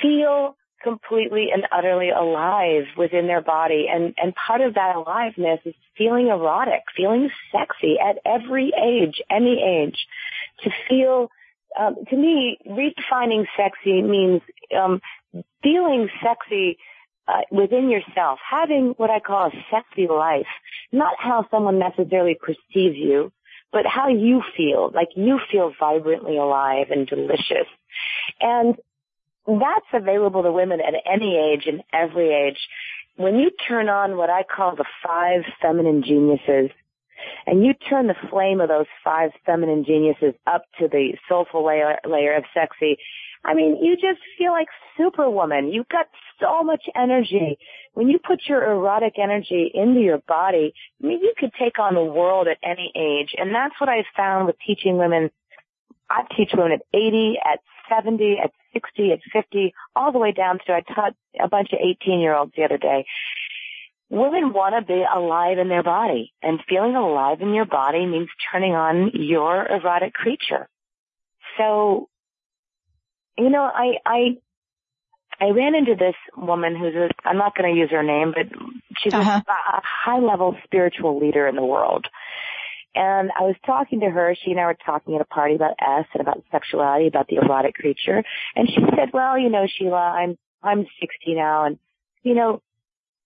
feel 0.00 0.56
completely 0.82 1.48
and 1.52 1.66
utterly 1.70 2.10
alive 2.10 2.84
within 2.96 3.26
their 3.26 3.42
body. 3.42 3.86
And, 3.92 4.14
and 4.16 4.34
part 4.34 4.60
of 4.60 4.74
that 4.74 4.96
aliveness 4.96 5.60
is 5.64 5.74
feeling 5.96 6.28
erotic, 6.28 6.82
feeling 6.96 7.30
sexy 7.50 7.96
at 7.98 8.18
every 8.24 8.72
age, 8.76 9.20
any 9.30 9.62
age. 9.62 10.06
To 10.64 10.70
feel, 10.88 11.30
um, 11.78 11.96
to 12.08 12.16
me, 12.16 12.58
redefining 12.66 13.46
sexy 13.56 14.02
means 14.02 14.42
um, 14.76 15.00
feeling 15.62 16.08
sexy 16.22 16.78
uh, 17.28 17.42
within 17.50 17.88
yourself, 17.88 18.38
having 18.48 18.94
what 18.96 19.10
I 19.10 19.20
call 19.20 19.46
a 19.46 19.50
sexy 19.70 20.08
life, 20.08 20.46
not 20.90 21.14
how 21.18 21.46
someone 21.50 21.78
necessarily 21.78 22.36
perceives 22.40 22.96
you, 22.96 23.32
but 23.72 23.86
how 23.86 24.08
you 24.08 24.42
feel, 24.56 24.90
like 24.94 25.08
you 25.16 25.40
feel 25.50 25.72
vibrantly 25.78 26.36
alive 26.36 26.88
and 26.90 27.06
delicious. 27.06 27.66
And 28.40 28.76
that's 29.46 29.86
available 29.92 30.42
to 30.42 30.52
women 30.52 30.80
at 30.80 30.94
any 31.10 31.36
age 31.36 31.66
and 31.66 31.82
every 31.92 32.32
age. 32.32 32.58
When 33.16 33.36
you 33.36 33.50
turn 33.68 33.88
on 33.88 34.16
what 34.16 34.30
I 34.30 34.42
call 34.42 34.76
the 34.76 34.86
five 35.04 35.42
feminine 35.60 36.02
geniuses, 36.02 36.70
and 37.46 37.64
you 37.64 37.74
turn 37.74 38.06
the 38.08 38.16
flame 38.30 38.60
of 38.60 38.68
those 38.68 38.86
five 39.04 39.30
feminine 39.46 39.84
geniuses 39.84 40.34
up 40.46 40.64
to 40.78 40.88
the 40.88 41.12
soulful 41.28 41.64
layer, 41.64 41.98
layer 42.04 42.36
of 42.36 42.44
sexy, 42.54 42.96
I 43.44 43.54
mean, 43.54 43.78
you 43.82 43.96
just 43.96 44.20
feel 44.38 44.52
like 44.52 44.68
superwoman. 44.96 45.72
You've 45.72 45.88
got 45.88 46.06
so 46.40 46.62
much 46.62 46.82
energy. 46.96 47.58
When 47.94 48.08
you 48.08 48.18
put 48.18 48.40
your 48.48 48.62
erotic 48.62 49.14
energy 49.18 49.70
into 49.74 50.00
your 50.00 50.18
body, 50.28 50.72
I 51.02 51.06
mean, 51.06 51.20
you 51.20 51.32
could 51.36 51.50
take 51.58 51.78
on 51.78 51.94
the 51.94 52.04
world 52.04 52.46
at 52.46 52.58
any 52.62 52.92
age. 52.96 53.34
And 53.36 53.54
that's 53.54 53.74
what 53.80 53.88
I've 53.88 54.04
found 54.16 54.46
with 54.46 54.56
teaching 54.64 54.96
women. 54.96 55.30
I 56.08 56.22
teach 56.36 56.50
women 56.54 56.72
at 56.72 56.82
80, 56.94 57.38
at 57.44 57.60
70, 57.88 58.38
at 58.42 58.52
60, 58.72 59.12
at 59.12 59.20
50, 59.32 59.74
all 59.94 60.12
the 60.12 60.18
way 60.18 60.32
down 60.32 60.58
to 60.66 60.72
I 60.72 60.80
taught 60.80 61.14
a 61.38 61.48
bunch 61.48 61.72
of 61.72 61.78
18 61.80 62.20
year 62.20 62.34
olds 62.34 62.52
the 62.56 62.64
other 62.64 62.78
day. 62.78 63.06
Women 64.10 64.52
want 64.52 64.74
to 64.74 64.82
be 64.86 65.02
alive 65.02 65.58
in 65.58 65.68
their 65.68 65.82
body 65.82 66.32
and 66.42 66.60
feeling 66.68 66.96
alive 66.96 67.40
in 67.40 67.54
your 67.54 67.64
body 67.64 68.04
means 68.04 68.28
turning 68.50 68.74
on 68.74 69.10
your 69.14 69.66
erotic 69.66 70.12
creature. 70.12 70.68
So 71.56 72.08
you 73.38 73.50
know, 73.50 73.62
I, 73.62 73.94
I, 74.04 74.38
I 75.40 75.50
ran 75.50 75.74
into 75.74 75.94
this 75.94 76.14
woman 76.36 76.76
who's 76.76 76.94
a, 76.94 77.08
I'm 77.24 77.38
not 77.38 77.56
going 77.56 77.74
to 77.74 77.78
use 77.78 77.90
her 77.90 78.02
name, 78.02 78.32
but 78.34 78.46
she's 78.98 79.14
uh-huh. 79.14 79.42
a, 79.46 79.76
a 79.76 79.80
high 79.82 80.18
level 80.18 80.56
spiritual 80.64 81.18
leader 81.18 81.46
in 81.46 81.56
the 81.56 81.64
world. 81.64 82.06
And 82.94 83.30
I 83.38 83.42
was 83.42 83.56
talking 83.64 84.00
to 84.00 84.10
her, 84.10 84.36
she 84.42 84.50
and 84.50 84.60
I 84.60 84.66
were 84.66 84.76
talking 84.84 85.14
at 85.14 85.20
a 85.20 85.26
party 85.26 85.54
about 85.54 85.74
S 85.80 86.06
and 86.12 86.20
about 86.20 86.42
sexuality, 86.50 87.06
about 87.06 87.28
the 87.28 87.36
erotic 87.36 87.74
creature. 87.74 88.22
And 88.54 88.68
she 88.68 88.80
said, 88.96 89.10
well, 89.12 89.38
you 89.38 89.48
know, 89.48 89.66
Sheila, 89.66 89.96
I'm, 89.96 90.36
I'm 90.62 90.86
60 91.00 91.34
now 91.34 91.64
and, 91.64 91.78
you 92.22 92.34
know, 92.34 92.62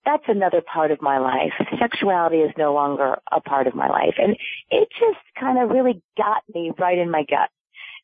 that's 0.04 0.22
another 0.28 0.62
part 0.62 0.92
of 0.92 1.02
my 1.02 1.18
life. 1.18 1.52
Sexuality 1.80 2.36
is 2.36 2.52
no 2.56 2.72
longer 2.72 3.18
a 3.30 3.40
part 3.40 3.66
of 3.66 3.74
my 3.74 3.88
life. 3.88 4.14
And 4.18 4.36
it 4.70 4.88
just 5.00 5.18
kind 5.38 5.58
of 5.58 5.70
really 5.70 6.00
got 6.16 6.42
me 6.54 6.70
right 6.78 6.96
in 6.96 7.10
my 7.10 7.24
gut 7.28 7.50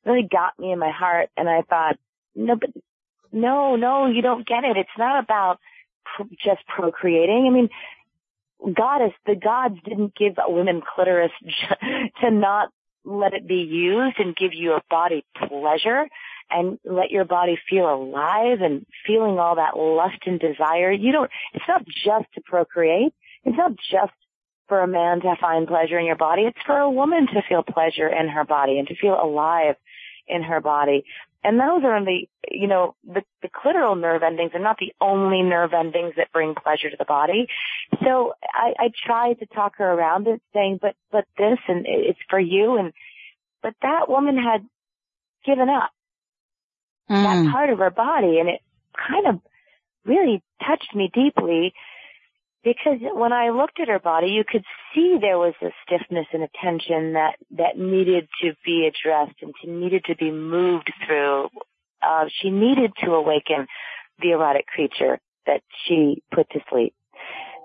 really 0.05 0.29
got 0.31 0.59
me 0.59 0.73
in 0.73 0.79
my 0.79 0.91
heart. 0.91 1.31
And 1.37 1.49
I 1.49 1.63
thought, 1.63 1.97
no, 2.35 2.57
but 2.57 2.71
no, 3.33 3.77
no, 3.77 4.07
you 4.07 4.23
don't 4.23 4.47
get 4.47 4.65
it. 4.65 4.77
It's 4.77 4.99
not 4.99 5.23
about 5.23 5.59
pro- 6.05 6.29
just 6.45 6.67
procreating. 6.67 7.47
I 7.47 7.51
mean, 7.51 7.69
God 8.65 9.05
is, 9.05 9.13
the 9.27 9.35
gods 9.35 9.77
didn't 9.85 10.15
give 10.15 10.35
women 10.47 10.83
clitoris 10.95 11.33
to 12.21 12.31
not 12.31 12.69
let 13.05 13.35
it 13.35 13.47
be 13.47 13.57
used 13.57 14.19
and 14.19 14.37
give 14.37 14.53
you 14.55 14.73
a 14.73 14.83
body 14.89 15.25
pleasure 15.49 16.07
and 16.51 16.79
let 16.85 17.11
your 17.11 17.25
body 17.25 17.59
feel 17.69 17.93
alive 17.93 18.61
and 18.61 18.87
feeling 19.07 19.39
all 19.39 19.57
that 19.57 19.77
lust 19.77 20.23
and 20.27 20.39
desire. 20.39 20.93
You 20.93 21.13
don't, 21.13 21.31
it's 21.55 21.65
not 21.67 21.85
just 21.87 22.33
to 22.35 22.41
procreate. 22.45 23.13
It's 23.45 23.57
not 23.57 23.73
just 23.91 24.13
for 24.69 24.81
a 24.81 24.87
man 24.87 25.21
to 25.23 25.35
find 25.41 25.67
pleasure 25.67 25.99
in 25.99 26.07
your 26.07 26.17
body. 26.17 26.43
It's 26.43 26.59
for 26.65 26.79
a 26.79 26.91
woman 26.91 27.27
to 27.35 27.43
feel 27.49 27.63
pleasure 27.63 28.09
in 28.09 28.29
her 28.29 28.45
body 28.45 28.79
and 28.79 28.87
to 28.89 28.95
feel 28.95 29.19
alive 29.21 29.75
in 30.29 30.43
her 30.43 30.61
body. 30.61 31.05
And 31.45 31.59
those 31.59 31.83
are 31.85 32.05
the, 32.05 32.27
you 32.51 32.69
know, 32.69 32.95
the, 33.05 33.23
the 33.43 33.49
clitoral 33.49 34.01
nerve 34.01 34.23
endings 34.23 34.53
are 34.55 34.61
not 34.61 34.79
the 34.79 34.93
only 35.01 35.43
nerve 35.43 35.73
endings 35.73 36.15
that 36.17 36.33
bring 36.33 36.55
pleasure 36.55 36.89
to 36.91 36.97
the 36.97 37.05
body. 37.05 37.47
So 38.05 38.35
I, 38.55 38.75
I 38.79 38.91
tried 39.07 39.41
to 39.41 39.47
talk 39.47 39.77
her 39.79 39.93
around 39.93 40.29
it 40.29 40.41
saying, 40.55 40.79
but, 40.81 40.95
but 41.11 41.25
this 41.37 41.59
and 41.67 41.85
it's 41.89 42.21
for 42.31 42.39
you. 42.39 42.77
And, 42.77 42.93
but 43.63 43.75
that 43.83 44.09
woman 44.09 44.37
had 44.37 44.65
given 45.45 45.69
up 45.69 45.91
mm. 47.11 47.23
that 47.23 47.53
part 47.53 47.71
of 47.71 47.79
her 47.79 47.91
body 47.91 48.39
and 48.39 48.49
it 48.49 48.61
kind 48.97 49.27
of 49.27 49.41
really 50.05 50.43
touched 50.65 50.95
me 50.95 51.11
deeply 51.13 51.75
because 52.65 52.99
when 53.01 53.33
I 53.33 53.51
looked 53.51 53.81
at 53.81 53.89
her 53.89 53.99
body, 53.99 54.29
you 54.29 54.45
could 54.47 54.65
see 54.95 55.19
there 55.21 55.39
was 55.39 55.55
a 55.63 55.71
stiffness 55.85 56.27
and 56.33 56.43
a 56.43 56.49
tension 56.63 57.15
that 57.15 57.37
that 57.57 57.79
needed 57.79 58.29
to 58.43 58.53
be 58.65 58.89
addressed 58.89 59.37
and 59.43 59.53
to, 59.63 59.71
needed 59.71 60.05
to 60.07 60.17
be 60.17 60.31
moved 60.31 60.93
through. 61.07 61.49
Uh, 62.03 62.27
she 62.41 62.51
needed 62.51 62.93
to 63.05 63.13
awaken 63.13 63.67
the 64.21 64.31
erotic 64.31 64.67
creature 64.67 65.19
that 65.47 65.63
she 65.85 66.23
put 66.33 66.49
to 66.51 66.61
sleep. 66.71 66.95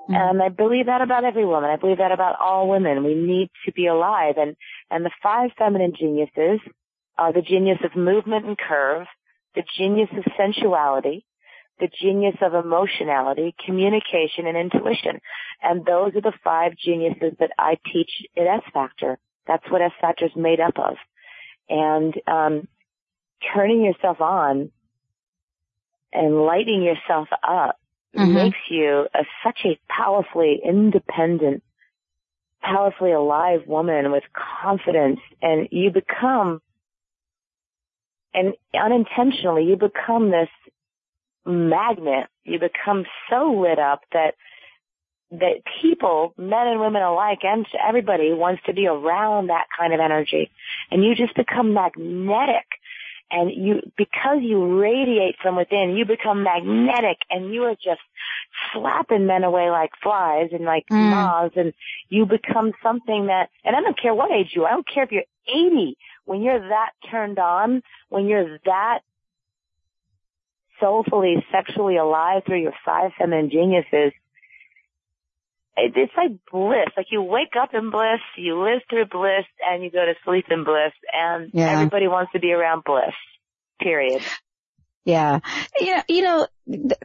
Mm-hmm. 0.09 0.15
And 0.15 0.41
I 0.41 0.49
believe 0.49 0.85
that 0.85 1.01
about 1.01 1.25
every 1.25 1.45
woman. 1.45 1.69
I 1.69 1.75
believe 1.75 1.97
that 1.97 2.11
about 2.11 2.39
all 2.39 2.69
women. 2.69 3.03
We 3.03 3.13
need 3.13 3.49
to 3.65 3.71
be 3.71 3.87
alive. 3.87 4.35
And, 4.37 4.55
and 4.89 5.05
the 5.05 5.11
five 5.21 5.51
feminine 5.57 5.93
geniuses 5.97 6.59
are 7.17 7.33
the 7.33 7.41
genius 7.41 7.79
of 7.83 7.95
movement 7.95 8.45
and 8.45 8.57
curve, 8.57 9.07
the 9.55 9.63
genius 9.77 10.09
of 10.15 10.23
sensuality, 10.37 11.25
the 11.79 11.89
genius 12.01 12.35
of 12.41 12.53
emotionality, 12.53 13.55
communication, 13.65 14.47
and 14.47 14.57
intuition. 14.57 15.19
And 15.61 15.85
those 15.85 16.15
are 16.15 16.21
the 16.21 16.33
five 16.43 16.75
geniuses 16.75 17.33
that 17.39 17.51
I 17.57 17.77
teach 17.91 18.09
at 18.35 18.47
S 18.47 18.63
Factor. 18.73 19.19
That's 19.47 19.63
what 19.69 19.81
S 19.81 19.91
Factor 20.01 20.25
is 20.25 20.31
made 20.35 20.59
up 20.59 20.77
of. 20.77 20.95
And 21.69 22.13
um, 22.27 22.67
turning 23.53 23.83
yourself 23.83 24.21
on 24.21 24.71
and 26.13 26.41
lighting 26.41 26.81
yourself 26.81 27.27
up 27.43 27.79
mm-hmm. 28.15 28.33
makes 28.33 28.57
you 28.69 29.07
a, 29.13 29.23
such 29.43 29.59
a 29.65 29.79
powerfully 29.89 30.59
independent, 30.63 31.63
powerfully 32.61 33.11
alive 33.11 33.61
woman 33.67 34.11
with 34.11 34.23
confidence, 34.61 35.19
and 35.41 35.67
you 35.71 35.91
become 35.91 36.61
and 38.33 38.53
unintentionally 38.79 39.63
you 39.63 39.75
become 39.75 40.29
this 40.29 40.49
magnet. 41.47 42.27
You 42.43 42.59
become 42.59 43.05
so 43.29 43.61
lit 43.61 43.79
up 43.79 44.01
that 44.13 44.35
that 45.31 45.61
people, 45.81 46.33
men 46.37 46.67
and 46.67 46.79
women 46.79 47.01
alike, 47.01 47.39
and 47.43 47.65
everybody 47.85 48.31
wants 48.33 48.61
to 48.65 48.73
be 48.73 48.87
around 48.87 49.47
that 49.47 49.65
kind 49.77 49.93
of 49.93 49.99
energy. 49.99 50.49
And 50.89 51.03
you 51.03 51.15
just 51.15 51.35
become 51.35 51.73
magnetic. 51.73 52.65
And 53.29 53.51
you, 53.51 53.81
because 53.97 54.37
you 54.41 54.79
radiate 54.79 55.35
from 55.41 55.57
within, 55.57 55.97
you 55.97 56.05
become 56.05 56.43
magnetic 56.43 57.17
and 57.29 57.53
you 57.53 57.63
are 57.63 57.75
just 57.75 57.99
slapping 58.71 59.27
men 59.27 59.43
away 59.43 59.69
like 59.69 59.91
flies 60.01 60.51
and 60.53 60.63
like 60.63 60.85
mm. 60.89 61.09
moths 61.09 61.57
and 61.57 61.73
you 62.07 62.25
become 62.25 62.71
something 62.81 63.27
that, 63.27 63.49
and 63.65 63.75
I 63.75 63.81
don't 63.81 63.99
care 63.99 64.15
what 64.15 64.31
age 64.31 64.51
you 64.55 64.63
are, 64.63 64.69
I 64.69 64.71
don't 64.71 64.87
care 64.87 65.03
if 65.03 65.11
you're 65.11 65.23
80, 65.45 65.97
when 66.23 66.41
you're 66.41 66.69
that 66.69 66.91
turned 67.11 67.37
on, 67.37 67.83
when 68.07 68.27
you're 68.27 68.59
that 68.63 68.99
soulfully, 70.79 71.45
sexually 71.51 71.97
alive 71.97 72.43
through 72.45 72.61
your 72.61 72.73
five 72.85 73.11
feminine 73.17 73.49
geniuses, 73.49 74.13
it's 75.77 76.13
like 76.17 76.31
bliss. 76.51 76.89
Like 76.95 77.07
you 77.11 77.21
wake 77.21 77.53
up 77.59 77.73
in 77.73 77.91
bliss, 77.91 78.19
you 78.35 78.61
live 78.61 78.81
through 78.89 79.05
bliss, 79.05 79.45
and 79.63 79.83
you 79.83 79.91
go 79.91 80.05
to 80.05 80.13
sleep 80.25 80.45
in 80.49 80.63
bliss, 80.63 80.93
and 81.13 81.51
yeah. 81.53 81.71
everybody 81.71 82.07
wants 82.07 82.31
to 82.33 82.39
be 82.39 82.51
around 82.51 82.83
bliss. 82.83 83.13
Period. 83.79 84.23
Yeah. 85.07 85.39
You 85.79 85.95
know, 85.95 86.03
you 86.09 86.21
know, 86.21 86.47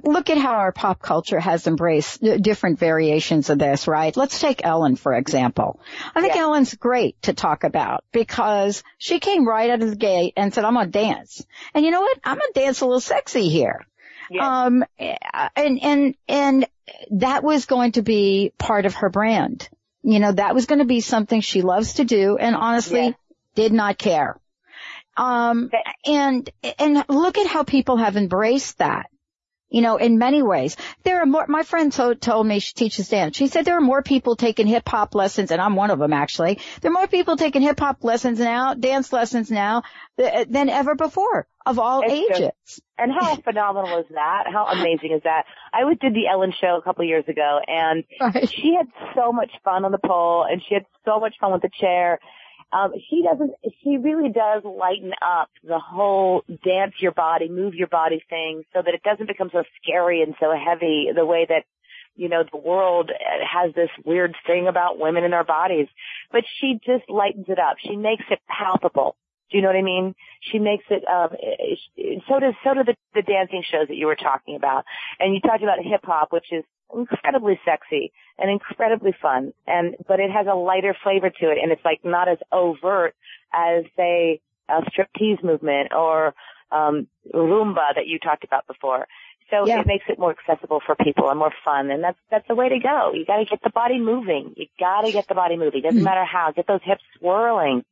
look 0.03 0.29
at 0.29 0.37
how 0.37 0.55
our 0.55 0.73
pop 0.73 1.01
culture 1.01 1.39
has 1.39 1.69
embraced 1.69 2.21
different 2.21 2.81
variations 2.81 3.49
of 3.49 3.61
this, 3.61 3.87
right? 3.87 4.17
Let's 4.17 4.41
take 4.41 4.65
Ellen, 4.65 4.97
for 4.97 5.15
example. 5.15 5.79
I 6.13 6.21
think 6.21 6.35
yeah. 6.35 6.41
Ellen's 6.41 6.75
great 6.75 7.23
to 7.23 7.33
talk 7.33 7.63
about 7.63 8.03
because 8.11 8.83
she 8.99 9.21
came 9.21 9.47
right 9.47 9.71
out 9.71 9.83
of 9.83 9.91
the 9.91 9.95
gate 9.95 10.33
and 10.37 10.53
said, 10.53 10.65
I'm 10.65 10.75
going 10.75 10.87
to 10.87 10.91
dance. 10.91 11.47
And 11.75 11.85
you 11.85 11.93
know 11.93 12.01
what? 12.01 12.19
I'm 12.25 12.39
going 12.39 12.53
to 12.53 12.61
dance 12.61 12.81
a 12.81 12.87
little 12.87 12.99
sexy 12.99 13.49
here. 13.49 13.87
Yeah. 14.29 14.65
Um, 14.65 14.85
and, 14.99 15.81
and, 15.81 16.15
and 16.27 16.67
that 17.13 17.45
was 17.45 17.67
going 17.67 17.93
to 17.93 18.03
be 18.03 18.53
part 18.59 18.85
of 18.85 18.95
her 18.95 19.11
brand. 19.11 19.69
You 20.03 20.19
know, 20.19 20.33
that 20.33 20.57
was 20.57 20.67
going 20.67 20.81
to 20.81 20.87
be 20.87 21.03
something 21.03 21.41
she 21.41 21.63
loves 21.63 21.95
to 21.95 22.05
do 22.05 22.37
and 22.37 22.57
honestly 22.57 23.05
yeah. 23.05 23.13
did 23.55 23.73
not 23.73 23.97
care. 23.97 24.41
Um, 25.17 25.71
and, 26.07 26.49
and 26.79 27.05
look 27.09 27.39
at 27.39 27.47
how 27.47 27.63
people 27.65 27.97
have 27.99 28.17
embraced 28.17 28.79
that. 28.79 29.07
you 29.69 29.81
know, 29.81 29.97
in 29.97 30.19
many 30.19 30.43
ways. 30.43 30.77
There 31.03 31.21
are 31.23 31.27
more, 31.27 31.47
my 31.49 31.63
friend 31.63 31.91
told, 31.91 32.21
told 32.21 32.47
me 32.47 32.59
she 32.61 32.75
teaches 32.75 33.09
dance. 33.09 33.37
She 33.39 33.47
said 33.47 33.65
there 33.65 33.79
are 33.79 33.81
more 33.81 34.03
people 34.03 34.37
taking 34.37 34.67
hip 34.67 34.87
hop 34.87 35.15
lessons, 35.15 35.51
and 35.51 35.63
I'm 35.63 35.77
one 35.77 35.91
of 35.91 35.99
them 35.99 36.13
actually. 36.13 36.59
There 36.83 36.91
are 36.91 36.93
more 37.01 37.07
people 37.07 37.37
taking 37.37 37.63
hip 37.63 37.81
hop 37.81 38.05
lessons 38.05 38.39
now, 38.39 38.75
dance 38.75 39.13
lessons 39.15 39.51
now, 39.51 39.83
than 40.19 40.69
ever 40.69 40.95
before 40.95 41.47
of 41.65 41.79
all 41.79 42.03
It's 42.03 42.13
ages. 42.13 42.51
just- 42.67 42.83
and 42.99 43.11
how 43.19 43.35
phenomenal 43.49 43.99
is 44.01 44.07
that? 44.11 44.45
How 44.53 44.67
amazing 44.67 45.13
is 45.13 45.23
that? 45.25 45.45
I 45.73 45.85
was 45.85 45.97
did 46.01 46.13
the 46.15 46.29
Ellen 46.31 46.53
show 46.61 46.77
a 46.77 46.83
couple 46.83 47.05
years 47.07 47.25
ago 47.27 47.59
and 47.67 48.05
she 48.51 48.75
had 48.77 48.87
so 49.17 49.33
much 49.33 49.51
fun 49.65 49.85
on 49.87 49.93
the 49.93 49.99
pole 49.99 50.45
and 50.49 50.61
she 50.69 50.75
had 50.75 50.85
so 51.07 51.19
much 51.19 51.35
fun 51.41 51.51
with 51.53 51.63
the 51.63 51.71
chair. 51.81 52.19
Um, 52.73 52.93
she 53.11 53.23
doesn't, 53.23 53.53
she 53.83 53.99
really 53.99 54.31
does 54.31 54.62
lighten 54.64 55.12
up 55.20 55.51
the 55.62 55.79
whole 55.79 56.43
dance 56.64 56.95
your 57.01 57.12
body, 57.12 57.49
move 57.49 57.75
your 57.75 57.89
body 57.89 58.25
thing 58.31 58.64
so 58.73 58.81
that 58.83 58.95
it 58.95 59.03
doesn't 59.03 59.27
become 59.27 59.51
so 59.53 59.62
scary 59.83 60.23
and 60.23 60.35
so 60.41 60.55
heavy 60.57 61.09
the 61.14 61.27
way 61.27 61.47
that 61.49 61.64
you 62.14 62.29
know, 62.29 62.45
the 62.51 62.59
world 62.59 63.11
has 63.51 63.75
this 63.75 63.89
weird 64.05 64.37
thing 64.47 64.66
about 64.68 64.99
women 64.99 65.25
and 65.25 65.33
their 65.33 65.45
bodies, 65.45 65.87
but 66.31 66.45
she 66.61 66.79
just 66.85 67.09
lightens 67.09 67.47
it 67.49 67.59
up. 67.59 67.77
She 67.79 67.97
makes 67.97 68.25
it 68.31 68.39
palpable. 68.49 69.16
Do 69.53 69.59
you 69.59 69.63
know 69.63 69.69
what 69.69 69.77
I 69.77 69.83
mean? 69.83 70.15
She 70.41 70.59
makes 70.59 70.85
it, 70.89 71.07
um, 71.07 71.29
so 72.27 72.41
does, 72.41 72.55
so 72.65 72.73
do 72.75 72.85
the, 72.85 72.97
the 73.15 73.21
dancing 73.23 73.63
shows 73.71 73.89
that 73.89 73.97
you 73.97 74.07
were 74.07 74.17
talking 74.17 74.57
about. 74.57 74.87
And 75.21 75.35
you 75.35 75.41
talked 75.41 75.63
about 75.63 75.79
hip 75.85 76.01
hop, 76.05 76.33
which 76.33 76.47
is 76.51 76.65
incredibly 76.95 77.61
sexy 77.65 78.13
and 78.39 78.51
incredibly 78.51 79.15
fun. 79.21 79.53
And, 79.67 79.95
but 80.09 80.21
it 80.21 80.31
has 80.31 80.47
a 80.51 80.55
lighter 80.55 80.97
flavor 81.03 81.29
to 81.29 81.51
it 81.51 81.59
and 81.63 81.71
it's 81.71 81.85
like 81.85 82.01
not 82.03 82.29
as 82.29 82.39
overt 82.51 83.15
as 83.53 83.85
say 83.97 84.41
a 84.71 84.81
striptease 84.91 85.45
movement 85.45 85.93
or, 85.93 86.35
um, 86.71 87.07
rumba 87.35 87.95
that 87.95 88.07
you 88.07 88.19
talked 88.19 88.45
about 88.45 88.67
before. 88.67 89.07
So 89.51 89.67
Yeah. 89.67 89.81
it 89.81 89.87
makes 89.87 90.05
it 90.09 90.19
more 90.19 90.31
accessible 90.31 90.81
for 90.85 90.95
people 90.95 91.29
and 91.29 91.39
more 91.39 91.53
fun. 91.63 91.91
And 91.91 92.03
that's, 92.03 92.19
that's 92.31 92.49
the 92.49 92.55
way 92.55 92.71
to 92.71 92.79
go. 92.79 93.13
You 93.15 93.27
gotta 93.27 93.45
get 93.45 93.61
the 93.63 93.69
body 93.71 93.99
moving. 94.01 94.55
You 94.57 94.67
gotta 94.81 95.13
get 95.13 95.29
the 95.29 95.35
body 95.35 95.59
moving. 95.59 95.83
Doesn't 95.83 96.03
matter 96.03 96.25
how. 96.25 96.53
Get 96.53 96.67
those 96.67 96.81
hips 96.83 97.03
swirling. 97.19 97.85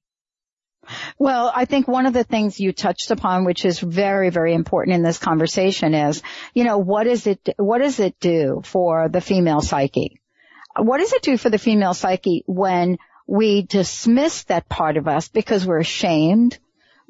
Well, 1.18 1.52
I 1.54 1.64
think 1.64 1.86
one 1.86 2.06
of 2.06 2.12
the 2.12 2.24
things 2.24 2.58
you 2.58 2.72
touched 2.72 3.10
upon, 3.10 3.44
which 3.44 3.64
is 3.64 3.78
very, 3.78 4.30
very 4.30 4.54
important 4.54 4.96
in 4.96 5.02
this 5.02 5.18
conversation 5.18 5.94
is, 5.94 6.22
you 6.54 6.64
know, 6.64 6.78
what 6.78 7.06
is 7.06 7.26
it, 7.26 7.48
what 7.56 7.78
does 7.78 8.00
it 8.00 8.18
do 8.20 8.62
for 8.64 9.08
the 9.08 9.20
female 9.20 9.60
psyche? 9.60 10.20
What 10.76 10.98
does 10.98 11.12
it 11.12 11.22
do 11.22 11.36
for 11.36 11.50
the 11.50 11.58
female 11.58 11.94
psyche 11.94 12.44
when 12.46 12.98
we 13.26 13.62
dismiss 13.62 14.44
that 14.44 14.68
part 14.68 14.96
of 14.96 15.06
us 15.06 15.28
because 15.28 15.66
we're 15.66 15.80
ashamed, 15.80 16.58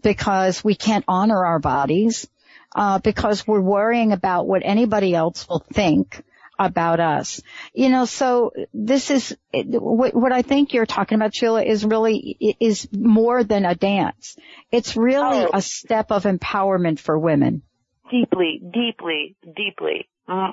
because 0.02 0.64
we 0.64 0.74
can't 0.74 1.04
honor 1.08 1.44
our 1.44 1.58
bodies, 1.58 2.28
uh, 2.74 2.98
because 2.98 3.46
we're 3.46 3.60
worrying 3.60 4.12
about 4.12 4.46
what 4.46 4.62
anybody 4.64 5.14
else 5.14 5.48
will 5.48 5.64
think 5.72 6.22
about 6.60 7.00
us. 7.00 7.40
You 7.72 7.88
know, 7.88 8.04
so 8.04 8.52
this 8.74 9.10
is 9.10 9.36
what, 9.52 10.14
what 10.14 10.30
I 10.30 10.42
think 10.42 10.74
you're 10.74 10.86
talking 10.86 11.16
about, 11.16 11.34
Sheila, 11.34 11.64
is 11.64 11.84
really 11.84 12.56
is 12.60 12.86
more 12.92 13.42
than 13.42 13.64
a 13.64 13.74
dance. 13.74 14.36
It's 14.70 14.94
really 14.94 15.48
a 15.52 15.62
step 15.62 16.12
of 16.12 16.24
empowerment 16.24 17.00
for 17.00 17.18
women. 17.18 17.62
deeply, 18.10 18.60
deeply, 18.72 19.36
deeply, 19.56 20.08
mm, 20.28 20.50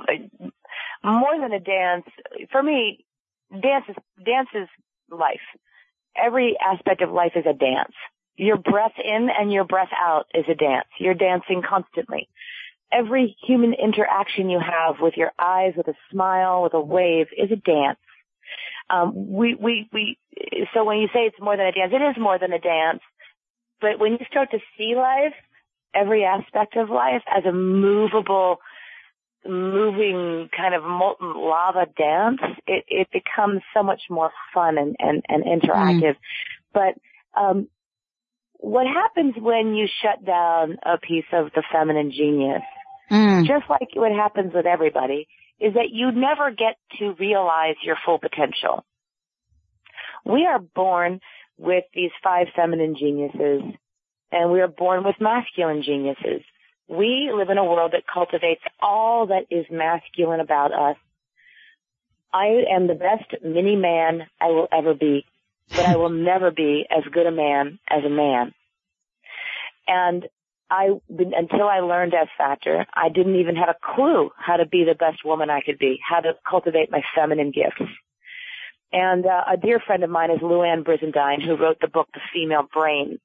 more 1.03 1.39
than 1.41 1.51
a 1.51 1.59
dance. 1.59 2.05
For 2.51 2.63
me, 2.63 3.05
dance 3.51 3.85
is 3.89 3.95
dance 4.25 4.49
is 4.55 4.67
life. 5.11 5.45
Every 6.15 6.55
aspect 6.57 7.01
of 7.01 7.11
life 7.11 7.33
is 7.35 7.45
a 7.45 7.53
dance. 7.53 7.93
Your 8.37 8.57
breath 8.57 8.93
in 9.03 9.29
and 9.37 9.51
your 9.51 9.65
breath 9.65 9.91
out 9.99 10.25
is 10.33 10.45
a 10.49 10.55
dance. 10.55 10.87
You're 10.99 11.15
dancing 11.15 11.61
constantly. 11.67 12.29
Every 12.91 13.35
human 13.45 13.73
interaction 13.73 14.49
you 14.49 14.59
have 14.59 15.01
with 15.01 15.15
your 15.17 15.31
eyes, 15.37 15.73
with 15.75 15.87
a 15.87 15.95
smile, 16.11 16.63
with 16.63 16.73
a 16.73 16.81
wave 16.81 17.27
is 17.37 17.51
a 17.51 17.55
dance. 17.55 17.99
Um, 18.89 19.29
we, 19.29 19.55
we, 19.55 19.89
we, 19.91 20.17
so 20.73 20.85
when 20.85 20.99
you 20.99 21.07
say 21.13 21.21
it's 21.21 21.39
more 21.41 21.57
than 21.57 21.65
a 21.65 21.71
dance, 21.71 21.91
it 21.93 22.01
is 22.01 22.15
more 22.17 22.39
than 22.39 22.53
a 22.53 22.59
dance. 22.59 23.01
But 23.81 23.99
when 23.99 24.13
you 24.13 24.19
start 24.29 24.51
to 24.51 24.59
see 24.77 24.95
life, 24.95 25.33
every 25.93 26.23
aspect 26.23 26.77
of 26.77 26.89
life 26.89 27.23
as 27.27 27.43
a 27.45 27.51
movable, 27.51 28.57
moving 29.45 30.49
kind 30.55 30.73
of 30.73 30.83
molten 30.83 31.33
lava 31.35 31.87
dance, 31.97 32.39
it, 32.65 32.85
it 32.87 33.07
becomes 33.11 33.61
so 33.73 33.83
much 33.83 34.03
more 34.09 34.31
fun 34.53 34.77
and, 34.77 34.95
and, 34.99 35.23
and 35.27 35.43
interactive. 35.43 36.15
But, 36.73 36.95
um, 37.35 37.67
what 38.59 38.87
happens 38.87 39.35
when 39.37 39.75
you 39.75 39.87
shut 40.01 40.25
down 40.25 40.77
a 40.83 40.97
piece 40.97 41.25
of 41.31 41.51
the 41.53 41.63
feminine 41.71 42.11
genius, 42.11 42.63
Mm. 43.11 43.47
just 43.47 43.69
like 43.69 43.89
what 43.93 44.11
happens 44.11 44.53
with 44.53 44.65
everybody, 44.65 45.27
is 45.59 45.73
that 45.73 45.89
you 45.91 46.11
never 46.11 46.51
get 46.51 46.77
to 46.99 47.13
realize 47.19 47.75
your 47.83 47.97
full 48.05 48.19
potential. 48.19 48.83
We 50.25 50.45
are 50.45 50.59
born 50.59 51.21
with 51.57 51.85
these 51.93 52.11
five 52.23 52.47
feminine 52.55 52.95
geniuses 52.99 53.63
and 54.31 54.51
we 54.51 54.61
are 54.61 54.67
born 54.67 55.03
with 55.03 55.15
masculine 55.19 55.83
geniuses. 55.83 56.43
We 56.87 57.31
live 57.33 57.49
in 57.49 57.57
a 57.57 57.65
world 57.65 57.93
that 57.93 58.03
cultivates 58.11 58.61
all 58.81 59.27
that 59.27 59.45
is 59.49 59.65
masculine 59.71 60.39
about 60.39 60.73
us. 60.73 60.97
I 62.33 62.63
am 62.73 62.87
the 62.87 62.93
best 62.93 63.43
mini 63.43 63.75
man 63.75 64.27
I 64.39 64.47
will 64.47 64.67
ever 64.71 64.93
be, 64.93 65.25
but 65.69 65.85
I 65.85 65.95
will 65.95 66.09
never 66.09 66.51
be 66.51 66.85
as 66.89 67.03
good 67.11 67.25
a 67.25 67.31
man 67.31 67.79
as 67.89 68.03
a 68.05 68.09
man. 68.09 68.53
And 69.87 70.27
I, 70.69 70.89
until 71.09 71.67
I 71.67 71.79
learned 71.79 72.13
S 72.13 72.27
Factor, 72.37 72.85
I 72.93 73.09
didn't 73.09 73.37
even 73.37 73.55
have 73.55 73.69
a 73.69 73.95
clue 73.95 74.31
how 74.37 74.57
to 74.57 74.65
be 74.65 74.83
the 74.83 74.95
best 74.95 75.23
woman 75.23 75.49
I 75.49 75.61
could 75.61 75.79
be, 75.79 75.99
how 76.07 76.19
to 76.19 76.33
cultivate 76.49 76.91
my 76.91 77.01
feminine 77.15 77.51
gifts. 77.51 77.91
And 78.91 79.25
uh, 79.25 79.43
a 79.53 79.57
dear 79.57 79.79
friend 79.79 80.03
of 80.03 80.09
mine 80.09 80.31
is 80.31 80.39
Louann 80.39 80.83
Brizendine, 80.83 81.43
who 81.43 81.57
wrote 81.57 81.79
the 81.81 81.87
book 81.87 82.07
The 82.13 82.21
Female 82.33 82.67
Brain. 82.73 83.19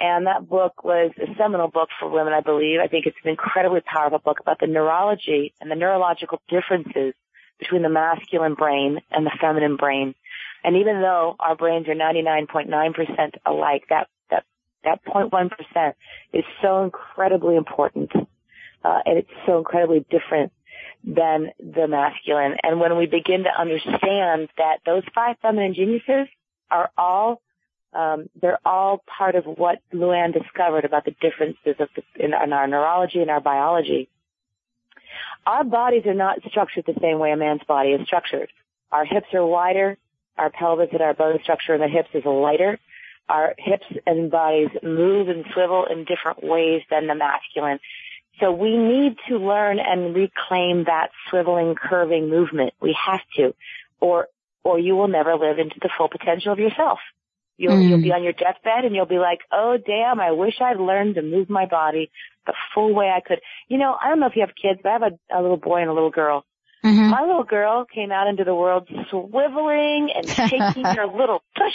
And 0.00 0.26
that 0.26 0.48
book 0.48 0.84
was 0.84 1.10
a 1.18 1.34
seminal 1.36 1.68
book 1.68 1.88
for 1.98 2.08
women, 2.08 2.32
I 2.32 2.40
believe. 2.40 2.78
I 2.80 2.86
think 2.86 3.06
it's 3.06 3.16
an 3.24 3.30
incredibly 3.30 3.80
powerful 3.80 4.20
book 4.20 4.38
about 4.40 4.60
the 4.60 4.66
neurology 4.66 5.54
and 5.60 5.70
the 5.70 5.74
neurological 5.74 6.40
differences 6.48 7.14
between 7.58 7.82
the 7.82 7.88
masculine 7.88 8.54
brain 8.54 9.00
and 9.10 9.26
the 9.26 9.36
feminine 9.40 9.76
brain. 9.76 10.14
And 10.62 10.76
even 10.76 11.00
though 11.00 11.34
our 11.40 11.56
brains 11.56 11.88
are 11.88 11.94
99.9% 11.94 13.34
alike, 13.44 13.84
that, 13.90 14.08
that, 14.30 14.44
that 14.84 15.04
0.1% 15.04 15.94
is 16.32 16.44
so 16.62 16.84
incredibly 16.84 17.56
important. 17.56 18.10
Uh, 18.84 18.98
and 19.04 19.18
it's 19.18 19.30
so 19.46 19.58
incredibly 19.58 20.04
different 20.10 20.52
than 21.04 21.50
the 21.58 21.88
masculine. 21.88 22.56
And 22.62 22.80
when 22.80 22.96
we 22.96 23.06
begin 23.06 23.44
to 23.44 23.50
understand 23.60 24.48
that 24.56 24.78
those 24.86 25.02
five 25.14 25.36
feminine 25.42 25.74
geniuses 25.74 26.28
are 26.70 26.90
all 26.96 27.40
um, 27.94 28.28
they're 28.40 28.58
all 28.66 29.02
part 29.06 29.34
of 29.34 29.44
what 29.44 29.78
Louann 29.94 30.34
discovered 30.34 30.84
about 30.84 31.06
the 31.06 31.14
differences 31.22 31.74
of 31.80 31.88
the, 31.96 32.02
in, 32.22 32.34
in 32.34 32.52
our 32.52 32.66
neurology 32.66 33.20
and 33.20 33.30
our 33.30 33.40
biology. 33.40 34.10
Our 35.46 35.64
bodies 35.64 36.04
are 36.04 36.12
not 36.12 36.38
structured 36.50 36.84
the 36.86 37.00
same 37.00 37.18
way 37.18 37.32
a 37.32 37.36
man's 37.36 37.62
body 37.66 37.90
is 37.90 38.06
structured. 38.06 38.50
Our 38.92 39.06
hips 39.06 39.28
are 39.32 39.44
wider, 39.44 39.96
our 40.36 40.50
pelvis 40.50 40.90
and 40.92 41.00
our 41.00 41.14
bone 41.14 41.38
structure 41.42 41.74
in 41.74 41.80
the 41.80 41.88
hips 41.88 42.10
is 42.12 42.24
lighter. 42.26 42.78
Our 43.28 43.54
hips 43.58 43.86
and 44.06 44.30
bodies 44.30 44.70
move 44.82 45.28
and 45.28 45.44
swivel 45.52 45.86
in 45.90 46.04
different 46.04 46.42
ways 46.42 46.82
than 46.90 47.06
the 47.06 47.14
masculine. 47.14 47.78
So 48.40 48.52
we 48.52 48.76
need 48.76 49.16
to 49.28 49.38
learn 49.38 49.78
and 49.80 50.14
reclaim 50.14 50.84
that 50.84 51.10
swiveling, 51.30 51.76
curving 51.76 52.30
movement. 52.30 52.72
We 52.80 52.96
have 53.06 53.20
to, 53.36 53.54
or 54.00 54.28
or 54.64 54.78
you 54.78 54.96
will 54.96 55.08
never 55.08 55.34
live 55.36 55.58
into 55.58 55.76
the 55.80 55.88
full 55.96 56.08
potential 56.08 56.52
of 56.52 56.58
yourself. 56.58 56.98
You'll, 57.56 57.74
Mm. 57.74 57.88
you'll 57.88 58.02
be 58.02 58.12
on 58.12 58.22
your 58.22 58.32
deathbed 58.34 58.84
and 58.84 58.94
you'll 58.94 59.06
be 59.06 59.18
like, 59.18 59.40
oh 59.50 59.76
damn, 59.84 60.20
I 60.20 60.30
wish 60.32 60.54
I'd 60.60 60.78
learned 60.78 61.16
to 61.16 61.22
move 61.22 61.50
my 61.50 61.66
body 61.66 62.10
the 62.46 62.54
full 62.74 62.94
way 62.94 63.08
I 63.10 63.20
could. 63.20 63.40
You 63.68 63.78
know, 63.78 63.96
I 64.00 64.08
don't 64.08 64.20
know 64.20 64.26
if 64.26 64.36
you 64.36 64.42
have 64.42 64.54
kids, 64.54 64.80
but 64.82 64.88
I 64.90 64.92
have 64.92 65.02
a, 65.02 65.38
a 65.38 65.42
little 65.42 65.56
boy 65.56 65.80
and 65.80 65.90
a 65.90 65.92
little 65.92 66.10
girl. 66.10 66.44
My 67.10 67.22
little 67.22 67.42
girl 67.44 67.84
came 67.92 68.12
out 68.12 68.28
into 68.28 68.44
the 68.44 68.54
world 68.54 68.88
swiveling 69.10 70.08
and 70.16 70.28
shaking 70.28 70.84
her 70.84 71.06
little 71.06 71.42
tush. 71.56 71.74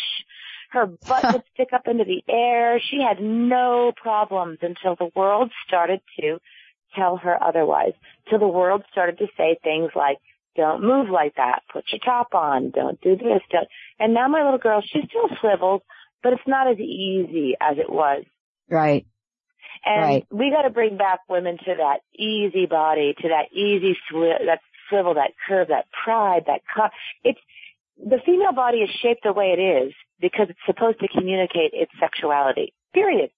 Her 0.74 0.88
butt 0.88 1.24
would 1.32 1.44
stick 1.54 1.70
up 1.72 1.88
into 1.88 2.04
the 2.04 2.24
air. 2.28 2.80
She 2.80 3.00
had 3.02 3.22
no 3.22 3.94
problems 3.96 4.58
until 4.62 4.96
the 4.96 5.12
world 5.16 5.52
started 5.68 6.02
to 6.20 6.40
tell 6.96 7.18
her 7.18 7.42
otherwise. 7.42 7.94
Till 8.30 8.40
the 8.40 8.48
world 8.48 8.84
started 8.92 9.20
to 9.20 9.28
say 9.38 9.58
things 9.64 9.92
like, 9.96 10.18
don't 10.56 10.84
move 10.84 11.10
like 11.10 11.36
that. 11.36 11.62
Put 11.72 11.86
your 11.92 12.00
top 12.00 12.34
on. 12.34 12.72
Don't 12.72 13.00
do 13.02 13.16
this. 13.16 13.42
Don't. 13.52 13.68
And 14.00 14.14
now 14.14 14.28
my 14.28 14.44
little 14.44 14.60
girl, 14.60 14.82
she 14.82 15.00
still 15.08 15.30
swivels, 15.40 15.82
but 16.24 16.34
it's 16.34 16.48
not 16.48 16.68
as 16.70 16.78
easy 16.80 17.54
as 17.62 17.78
it 17.78 17.90
was. 17.92 18.24
Right. 18.70 19.06
And 19.86 20.02
Right. 20.02 20.28
we 20.32 20.50
got 20.50 20.64
to 20.64 20.70
bring 20.70 20.98
back 20.98 21.20
women 21.30 21.58
to 21.58 21.76
that 21.78 22.00
easy 22.16 22.66
body, 22.66 23.14
to 23.22 23.28
that 23.30 23.52
easy 23.52 23.98
swi- 24.12 24.46
that 24.46 24.62
swivel, 24.90 25.16
that 25.16 25.32
curve, 25.48 25.68
that 25.70 25.86
pride, 26.04 26.44
that 26.48 26.62
cut. 26.74 26.92
It's 27.24 27.40
the 27.98 28.20
female 28.26 28.54
body 28.54 28.80
is 28.80 28.90
shaped 29.02 29.24
the 29.24 29.34
way 29.34 29.56
it 29.58 29.62
is 29.62 29.94
because 30.24 30.48
it's 30.50 30.66
supposed 30.66 31.02
to 31.02 31.08
communicate 31.10 31.72
its 31.74 31.92
sexuality. 32.00 32.74
Period. 32.94 33.30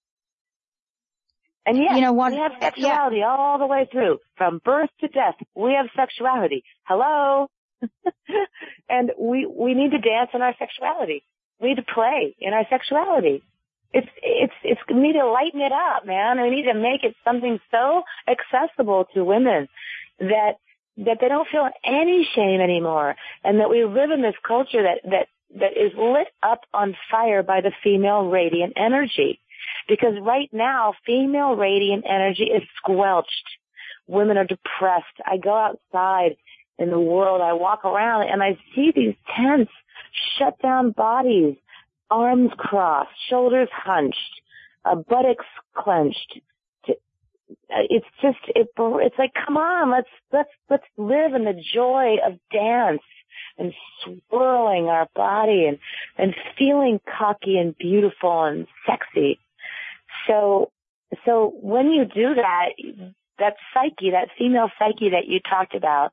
And 1.66 1.76
yes, 1.76 1.96
you 1.96 2.00
know, 2.00 2.12
one, 2.12 2.30
we 2.30 2.38
have 2.38 2.52
sexuality 2.60 3.16
yeah. 3.18 3.34
all 3.36 3.58
the 3.58 3.66
way 3.66 3.88
through. 3.90 4.20
From 4.36 4.60
birth 4.64 4.88
to 5.00 5.08
death, 5.08 5.34
we 5.56 5.72
have 5.72 5.86
sexuality. 5.96 6.62
Hello? 6.84 7.48
and 8.88 9.10
we, 9.18 9.46
we 9.46 9.74
need 9.74 9.90
to 9.90 9.98
dance 9.98 10.30
in 10.32 10.42
our 10.42 10.54
sexuality. 10.60 11.24
We 11.60 11.70
need 11.70 11.82
to 11.84 11.92
play 11.92 12.36
in 12.38 12.54
our 12.54 12.64
sexuality. 12.70 13.42
It's, 13.92 14.06
it's, 14.22 14.54
it's, 14.62 14.80
we 14.88 15.00
need 15.00 15.14
to 15.14 15.26
lighten 15.26 15.60
it 15.60 15.72
up, 15.72 16.06
man. 16.06 16.40
We 16.40 16.50
need 16.50 16.70
to 16.70 16.74
make 16.74 17.02
it 17.02 17.16
something 17.24 17.58
so 17.72 18.02
accessible 18.28 19.06
to 19.14 19.24
women 19.24 19.66
that, 20.20 20.52
that 20.98 21.18
they 21.20 21.28
don't 21.28 21.48
feel 21.50 21.68
any 21.84 22.28
shame 22.32 22.60
anymore 22.60 23.16
and 23.42 23.58
that 23.58 23.70
we 23.70 23.84
live 23.84 24.12
in 24.12 24.22
this 24.22 24.36
culture 24.46 24.84
that, 24.84 25.10
that, 25.10 25.26
that 25.54 25.72
is 25.76 25.92
lit 25.96 26.28
up 26.42 26.60
on 26.74 26.96
fire 27.10 27.42
by 27.42 27.60
the 27.60 27.72
female 27.82 28.28
radiant 28.28 28.74
energy. 28.76 29.40
Because 29.88 30.14
right 30.20 30.50
now, 30.52 30.94
female 31.04 31.54
radiant 31.54 32.04
energy 32.08 32.44
is 32.44 32.62
squelched. 32.76 33.30
Women 34.06 34.36
are 34.36 34.44
depressed. 34.46 35.06
I 35.24 35.36
go 35.38 35.54
outside 35.54 36.36
in 36.78 36.90
the 36.90 37.00
world, 37.00 37.40
I 37.40 37.54
walk 37.54 37.84
around 37.84 38.28
and 38.28 38.42
I 38.42 38.58
see 38.74 38.92
these 38.94 39.14
tense, 39.34 39.68
shut 40.38 40.60
down 40.60 40.90
bodies, 40.90 41.56
arms 42.10 42.50
crossed, 42.56 43.10
shoulders 43.30 43.68
hunched, 43.72 44.40
uh, 44.84 44.96
buttocks 44.96 45.46
clenched. 45.74 46.40
Uh, 46.88 46.92
it's 47.88 48.06
just, 48.20 48.38
it, 48.48 48.68
it's 48.76 49.18
like, 49.18 49.32
come 49.46 49.56
on, 49.56 49.90
let's, 49.90 50.08
let's, 50.32 50.50
let's 50.68 50.84
live 50.96 51.34
in 51.34 51.44
the 51.44 51.60
joy 51.74 52.16
of 52.26 52.34
dance 52.52 53.02
and 53.58 53.72
swirling 54.02 54.86
our 54.86 55.08
body 55.14 55.66
and, 55.66 55.78
and 56.16 56.34
feeling 56.58 57.00
cocky 57.18 57.58
and 57.58 57.76
beautiful 57.76 58.44
and 58.44 58.66
sexy. 58.86 59.38
So, 60.26 60.70
so 61.24 61.52
when 61.60 61.90
you 61.90 62.04
do 62.04 62.34
that, 62.34 62.68
that 63.38 63.54
psyche, 63.72 64.10
that 64.10 64.28
female 64.38 64.70
psyche 64.78 65.10
that 65.10 65.26
you 65.26 65.40
talked 65.40 65.74
about, 65.74 66.12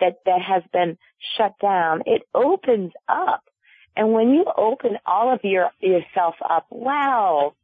that, 0.00 0.18
that 0.26 0.40
has 0.42 0.62
been 0.72 0.98
shut 1.36 1.54
down, 1.60 2.02
it 2.06 2.22
opens 2.34 2.92
up. 3.08 3.44
And 3.96 4.12
when 4.12 4.30
you 4.30 4.44
open 4.56 4.98
all 5.06 5.32
of 5.32 5.40
your, 5.44 5.70
yourself 5.80 6.34
up, 6.48 6.66
wow, 6.70 7.54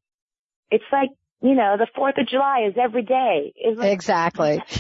it's 0.71 0.85
like, 0.93 1.11
you 1.41 1.55
know, 1.55 1.77
the 1.79 1.87
4th 1.97 2.21
of 2.21 2.29
July 2.29 2.67
is 2.69 2.75
every 2.81 3.03
day. 3.03 3.55
Like, 3.77 3.93
exactly. 3.93 4.63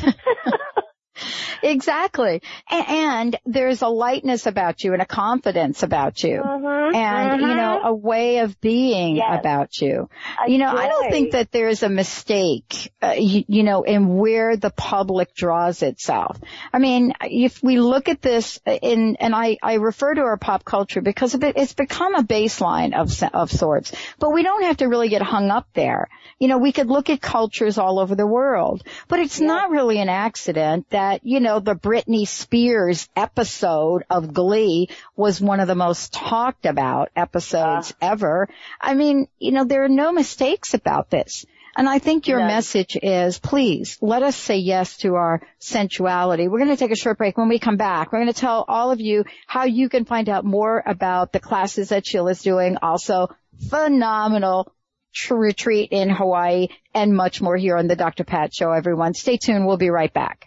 exactly. 1.62 2.42
And 2.70 3.36
there's 3.46 3.82
a 3.82 3.88
lightness 3.88 4.46
about 4.46 4.84
you 4.84 4.92
and 4.92 5.02
a 5.02 5.06
confidence 5.06 5.82
about 5.82 6.22
you. 6.22 6.40
Mm-hmm, 6.44 6.94
and, 6.94 7.40
mm-hmm. 7.40 7.50
you 7.50 7.56
know, 7.56 7.80
a 7.84 7.94
way 7.94 8.38
of 8.38 8.60
being 8.60 9.16
yes. 9.16 9.40
about 9.40 9.80
you. 9.80 10.08
A 10.44 10.50
you 10.50 10.58
know, 10.58 10.70
joy. 10.70 10.78
I 10.78 10.88
don't 10.88 11.10
think 11.10 11.32
that 11.32 11.50
there's 11.50 11.82
a 11.82 11.88
mistake, 11.88 12.92
uh, 13.02 13.14
you, 13.16 13.44
you 13.48 13.62
know, 13.62 13.82
in 13.82 14.16
where 14.16 14.56
the 14.56 14.70
public 14.70 15.34
draws 15.34 15.82
itself. 15.82 16.38
I 16.72 16.78
mean, 16.78 17.14
if 17.22 17.62
we 17.62 17.78
look 17.78 18.08
at 18.08 18.22
this 18.22 18.60
in, 18.66 19.16
and 19.20 19.34
I, 19.34 19.56
I 19.62 19.74
refer 19.74 20.14
to 20.14 20.20
our 20.22 20.36
pop 20.36 20.64
culture 20.64 21.00
because 21.00 21.34
it's 21.34 21.74
become 21.74 22.14
a 22.14 22.22
baseline 22.22 22.94
of, 22.94 23.10
of 23.34 23.50
sorts, 23.50 23.92
but 24.18 24.32
we 24.32 24.42
don't 24.42 24.64
have 24.64 24.78
to 24.78 24.86
really 24.86 25.08
get 25.08 25.22
hung 25.22 25.50
up 25.50 25.66
there. 25.74 26.08
You 26.38 26.48
know, 26.48 26.58
we 26.58 26.72
could 26.72 26.88
look 26.88 27.10
at 27.10 27.20
cultures 27.20 27.78
all 27.78 27.98
over 27.98 28.14
the 28.14 28.26
world, 28.26 28.84
but 29.08 29.18
it's 29.18 29.40
yes. 29.40 29.46
not 29.46 29.70
really 29.70 29.98
an 30.00 30.08
accident 30.08 30.88
that, 30.90 31.26
you 31.26 31.40
know, 31.40 31.47
the 31.56 31.74
Britney 31.74 32.28
Spears 32.28 33.08
episode 33.16 34.04
of 34.10 34.34
Glee 34.34 34.90
was 35.16 35.40
one 35.40 35.60
of 35.60 35.66
the 35.66 35.74
most 35.74 36.12
talked 36.12 36.66
about 36.66 37.08
episodes 37.16 37.92
uh. 37.92 38.06
ever. 38.12 38.48
I 38.80 38.94
mean, 38.94 39.26
you 39.38 39.52
know, 39.52 39.64
there 39.64 39.84
are 39.84 39.88
no 39.88 40.12
mistakes 40.12 40.74
about 40.74 41.08
this. 41.10 41.46
And 41.76 41.88
I 41.88 41.98
think 42.00 42.26
your 42.28 42.40
No. 42.40 42.46
message 42.48 42.96
is, 43.00 43.38
please, 43.38 43.98
let 44.00 44.22
us 44.22 44.36
say 44.36 44.56
yes 44.56 44.96
to 44.98 45.14
our 45.14 45.40
sensuality. 45.60 46.48
We're 46.48 46.58
going 46.58 46.70
to 46.70 46.76
take 46.76 46.90
a 46.90 46.96
short 46.96 47.18
break. 47.18 47.38
When 47.38 47.48
we 47.48 47.58
come 47.60 47.76
back, 47.76 48.12
we're 48.12 48.18
going 48.18 48.32
to 48.32 48.40
tell 48.40 48.64
all 48.68 48.90
of 48.90 49.00
you 49.00 49.24
how 49.46 49.64
you 49.64 49.88
can 49.88 50.04
find 50.04 50.28
out 50.28 50.44
more 50.44 50.82
about 50.84 51.32
the 51.32 51.40
classes 51.40 51.90
that 51.90 52.04
Sheila's 52.06 52.42
doing. 52.42 52.78
Also, 52.82 53.28
phenomenal 53.70 54.72
tr- 55.14 55.34
retreat 55.36 55.90
in 55.92 56.10
Hawaii 56.10 56.68
and 56.94 57.14
much 57.14 57.40
more 57.40 57.56
here 57.56 57.76
on 57.76 57.86
the 57.86 57.96
Dr. 57.96 58.24
Pat 58.24 58.50
Show, 58.52 58.72
everyone. 58.72 59.14
Stay 59.14 59.36
tuned. 59.36 59.64
We'll 59.66 59.76
be 59.76 59.90
right 59.90 60.12
back. 60.12 60.46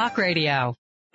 Talk 0.00 0.16
Radio. 0.16 0.79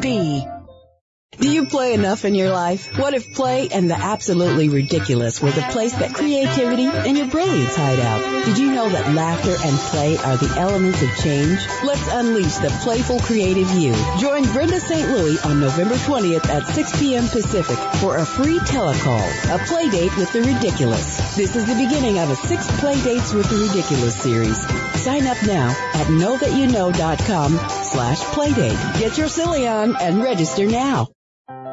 B. 0.00 0.59
Do 1.38 1.48
you 1.48 1.64
play 1.66 1.94
enough 1.94 2.24
in 2.24 2.34
your 2.34 2.50
life? 2.50 2.98
What 2.98 3.14
if 3.14 3.32
play 3.32 3.68
and 3.70 3.88
the 3.88 3.94
absolutely 3.94 4.68
ridiculous 4.68 5.40
were 5.40 5.52
the 5.52 5.62
place 5.62 5.94
that 5.94 6.12
creativity 6.12 6.84
and 6.84 7.16
your 7.16 7.28
brilliance 7.28 7.76
hide 7.76 8.00
out? 8.00 8.44
Did 8.44 8.58
you 8.58 8.74
know 8.74 8.88
that 8.90 9.14
laughter 9.14 9.56
and 9.64 9.78
play 9.78 10.18
are 10.18 10.36
the 10.36 10.52
elements 10.58 11.00
of 11.00 11.08
change? 11.22 11.60
Let's 11.82 12.06
unleash 12.08 12.56
the 12.56 12.68
playful 12.82 13.20
creative 13.20 13.70
you. 13.74 13.94
Join 14.18 14.42
Brenda 14.52 14.80
St. 14.80 15.08
Louis 15.08 15.42
on 15.46 15.60
November 15.60 15.94
20th 15.94 16.46
at 16.46 16.66
6 16.66 16.98
p.m. 16.98 17.26
Pacific 17.28 17.78
for 18.00 18.16
a 18.18 18.26
free 18.26 18.58
telecall, 18.58 19.54
a 19.54 19.64
play 19.66 19.88
date 19.88 20.14
with 20.18 20.32
the 20.32 20.42
ridiculous. 20.42 21.36
This 21.36 21.54
is 21.56 21.64
the 21.64 21.74
beginning 21.74 22.18
of 22.18 22.28
a 22.30 22.36
six 22.36 22.66
play 22.80 23.00
dates 23.02 23.32
with 23.32 23.48
the 23.48 23.56
ridiculous 23.56 24.20
series. 24.20 24.58
Sign 25.00 25.26
up 25.26 25.38
now 25.46 25.70
at 25.94 26.06
knowthatyouknow.com 26.08 27.52
slash 27.84 28.18
playdate. 28.34 28.98
Get 28.98 29.16
your 29.16 29.28
silly 29.28 29.66
on 29.66 29.96
and 29.96 30.22
register 30.22 30.66
now. 30.66 31.06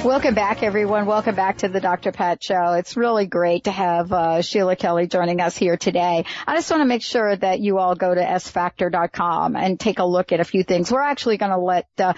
Welcome 0.04 0.34
back, 0.34 0.64
everyone. 0.64 1.06
Welcome 1.06 1.36
back 1.36 1.60
to 1.60 1.68
the 1.68 1.80
Dr. 1.80 2.12
Pat 2.12 2.44
Show. 2.44 2.74
It's 2.74 2.98
really 2.98 3.28
great 3.28 3.66
to 3.66 3.72
have 3.72 4.12
uh, 4.12 4.42
Sheila 4.42 4.76
Kelley 4.76 5.06
joining 5.06 5.40
us 5.40 5.56
here 5.56 5.78
today. 5.78 6.26
I 6.48 6.56
just 6.56 6.72
want 6.72 6.82
to 6.82 6.88
make 6.88 7.04
sure 7.04 7.36
that 7.36 7.60
you 7.60 7.78
all 7.78 7.94
go 7.94 8.16
to 8.16 8.20
sfactor.com 8.20 9.56
and 9.56 9.80
take 9.80 10.00
a 10.00 10.04
look 10.04 10.32
at 10.32 10.40
a 10.40 10.44
few 10.44 10.64
things. 10.64 10.92
We're 10.92 11.02
actually 11.02 11.38
going 11.38 11.52
to 11.52 11.60
let, 11.60 11.88
uh, 12.00 12.14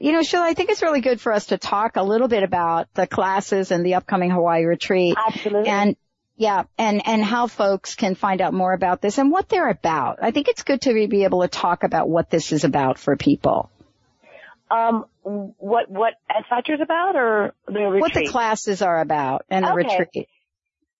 you 0.00 0.10
know, 0.10 0.22
Sheila, 0.24 0.46
I 0.46 0.54
think 0.54 0.70
it's 0.70 0.82
really 0.82 1.00
good 1.00 1.20
for 1.20 1.32
us 1.32 1.46
to 1.46 1.58
talk 1.58 1.94
a 1.94 2.02
little 2.02 2.26
bit 2.26 2.42
about 2.42 2.88
the 2.94 3.06
classes 3.06 3.70
and 3.70 3.86
the 3.86 3.94
upcoming 3.94 4.32
Hawaii 4.32 4.64
retreat. 4.64 5.16
Absolutely. 5.24 5.70
And 5.70 5.96
yeah, 6.36 6.64
and 6.76 7.02
and 7.06 7.22
how 7.22 7.46
folks 7.46 7.94
can 7.94 8.16
find 8.16 8.40
out 8.40 8.52
more 8.52 8.72
about 8.72 9.00
this 9.00 9.16
and 9.16 9.30
what 9.30 9.48
they're 9.48 9.70
about. 9.70 10.18
I 10.22 10.32
think 10.32 10.48
it's 10.48 10.64
good 10.64 10.80
to 10.82 10.92
be 11.06 11.22
able 11.22 11.42
to 11.42 11.48
talk 11.48 11.84
about 11.84 12.08
what 12.08 12.30
this 12.30 12.50
is 12.50 12.64
about 12.64 12.98
for 12.98 13.16
people. 13.16 13.70
Um, 14.70 15.06
what 15.28 15.90
what 15.90 16.14
S 16.30 16.44
Factor's 16.48 16.80
about, 16.80 17.16
or 17.16 17.52
the 17.66 17.80
retreat? 17.80 18.00
What 18.00 18.14
the 18.14 18.30
classes 18.30 18.82
are 18.82 19.00
about 19.00 19.44
and 19.50 19.64
the 19.64 19.72
Okay. 19.72 19.98
retreat. 19.98 20.28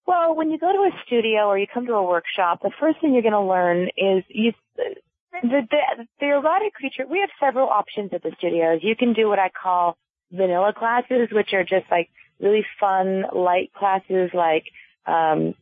Well, 0.07 0.35
when 0.35 0.51
you 0.51 0.59
go 0.59 0.73
to 0.73 0.79
a 0.79 0.91
studio 1.07 1.47
or 1.49 1.59
you 1.59 1.67
come 1.73 1.87
to 1.87 1.93
a 1.95 2.03
workshop, 2.03 2.61
the 2.63 2.71
first 2.81 3.01
thing 3.01 3.13
you're 3.13 3.23
going 3.23 3.33
to 3.33 3.43
learn 3.43 3.89
is 3.97 4.25
you 4.29 4.53
the, 4.77 4.97
the 5.43 6.07
the 6.19 6.27
erotic 6.27 6.75
creature. 6.75 7.07
We 7.07 7.21
have 7.21 7.31
several 7.39 7.69
options 7.69 8.13
at 8.13 8.23
the 8.23 8.33
studios. 8.39 8.81
You 8.83 8.97
can 8.97 9.13
do 9.13 9.29
what 9.29 9.39
I 9.39 9.51
call 9.51 9.97
vanilla 10.33 10.73
classes, 10.77 11.29
which 11.31 11.53
are 11.53 11.63
just 11.65 11.87
like 11.91 12.09
really 12.41 12.65
fun, 12.81 13.25
light 13.35 13.73
classes, 13.75 14.31
like 14.33 14.65
um, 15.07 15.55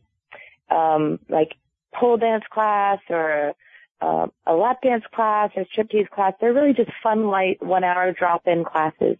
um, 0.69 1.19
like 1.29 1.53
pole 1.93 2.17
dance 2.17 2.43
class 2.51 2.99
or 3.09 3.53
uh, 4.01 4.27
a 4.45 4.53
lap 4.53 4.81
dance 4.81 5.03
class 5.13 5.51
or 5.55 5.65
striptease 5.65 6.09
class. 6.09 6.33
They're 6.39 6.53
really 6.53 6.73
just 6.73 6.91
fun, 7.01 7.27
light, 7.27 7.57
one 7.61 7.83
hour 7.83 8.11
drop 8.11 8.43
in 8.45 8.63
classes. 8.63 9.17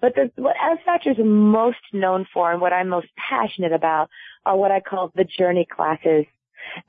But 0.00 0.14
the, 0.14 0.30
what 0.36 0.56
S 0.56 0.78
Factor 0.84 1.10
is 1.10 1.16
most 1.18 1.78
known 1.92 2.26
for 2.32 2.52
and 2.52 2.60
what 2.60 2.72
I'm 2.72 2.88
most 2.88 3.08
passionate 3.16 3.72
about 3.72 4.08
are 4.46 4.56
what 4.56 4.70
I 4.70 4.80
call 4.80 5.12
the 5.14 5.24
journey 5.24 5.66
classes. 5.70 6.26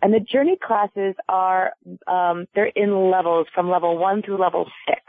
And 0.01 0.13
the 0.13 0.19
journey 0.19 0.57
classes 0.61 1.15
are, 1.27 1.73
um, 2.07 2.45
they're 2.53 2.65
in 2.65 3.09
levels 3.09 3.47
from 3.53 3.69
level 3.69 3.97
one 3.97 4.21
through 4.21 4.37
level 4.37 4.69
six. 4.87 5.01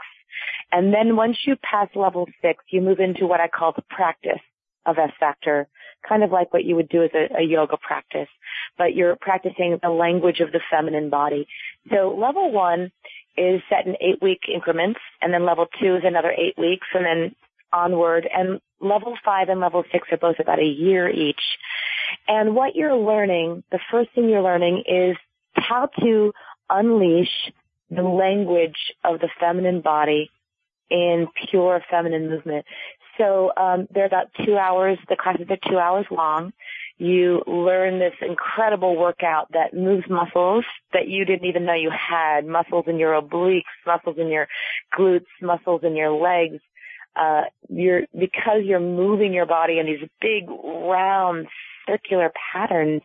And 0.71 0.93
then 0.93 1.15
once 1.15 1.37
you 1.45 1.55
pass 1.57 1.89
level 1.93 2.27
six, 2.41 2.63
you 2.69 2.81
move 2.81 2.99
into 2.99 3.27
what 3.27 3.39
I 3.39 3.47
call 3.47 3.73
the 3.73 3.83
practice 3.83 4.41
of 4.85 4.97
S 4.97 5.11
Factor, 5.19 5.67
kind 6.07 6.23
of 6.23 6.31
like 6.31 6.51
what 6.51 6.65
you 6.65 6.75
would 6.75 6.89
do 6.89 7.03
as 7.03 7.11
a, 7.13 7.41
a 7.41 7.43
yoga 7.43 7.77
practice, 7.77 8.27
but 8.77 8.95
you're 8.95 9.15
practicing 9.15 9.79
the 9.81 9.89
language 9.89 10.39
of 10.39 10.51
the 10.51 10.61
feminine 10.69 11.09
body. 11.09 11.47
So 11.91 12.15
level 12.17 12.51
one 12.51 12.91
is 13.37 13.61
set 13.69 13.85
in 13.85 13.95
eight 14.01 14.21
week 14.21 14.41
increments, 14.53 14.99
and 15.21 15.33
then 15.33 15.45
level 15.45 15.67
two 15.81 15.95
is 15.95 16.03
another 16.05 16.31
eight 16.31 16.57
weeks, 16.57 16.87
and 16.93 17.05
then 17.05 17.35
onward, 17.71 18.29
and 18.31 18.61
level 18.79 19.15
five 19.25 19.49
and 19.49 19.59
level 19.59 19.83
six 19.91 20.07
are 20.11 20.17
both 20.17 20.39
about 20.39 20.59
a 20.59 20.65
year 20.65 21.09
each. 21.09 21.41
And 22.27 22.55
what 22.55 22.75
you're 22.75 22.95
learning, 22.95 23.63
the 23.71 23.79
first 23.91 24.11
thing 24.13 24.29
you're 24.29 24.43
learning 24.43 24.83
is 24.87 25.17
how 25.55 25.89
to 25.99 26.33
unleash 26.69 27.51
the 27.89 28.03
language 28.03 28.93
of 29.03 29.19
the 29.19 29.29
feminine 29.39 29.81
body 29.81 30.29
in 30.89 31.27
pure 31.49 31.81
feminine 31.89 32.29
movement. 32.29 32.65
So 33.17 33.51
um, 33.55 33.87
they're 33.93 34.05
about 34.05 34.27
two 34.45 34.57
hours. 34.57 34.97
The 35.09 35.15
classes 35.15 35.47
are 35.49 35.69
two 35.69 35.77
hours 35.77 36.05
long. 36.09 36.53
You 36.97 37.41
learn 37.47 37.99
this 37.99 38.13
incredible 38.21 38.95
workout 38.95 39.51
that 39.53 39.73
moves 39.73 40.07
muscles 40.09 40.63
that 40.93 41.07
you 41.07 41.25
didn't 41.25 41.47
even 41.47 41.65
know 41.65 41.73
you 41.73 41.91
had. 41.91 42.45
Muscles 42.45 42.85
in 42.87 42.99
your 42.99 43.19
obliques, 43.19 43.63
muscles 43.85 44.17
in 44.19 44.27
your 44.27 44.47
glutes, 44.97 45.25
muscles 45.41 45.81
in 45.83 45.95
your 45.95 46.11
legs. 46.11 46.61
Uh, 47.15 47.43
you're 47.69 48.01
because 48.17 48.63
you're 48.63 48.79
moving 48.79 49.33
your 49.33 49.45
body 49.45 49.79
in 49.79 49.85
these 49.85 50.07
big 50.21 50.49
round 50.49 51.47
circular 51.87 52.31
patterns. 52.53 53.01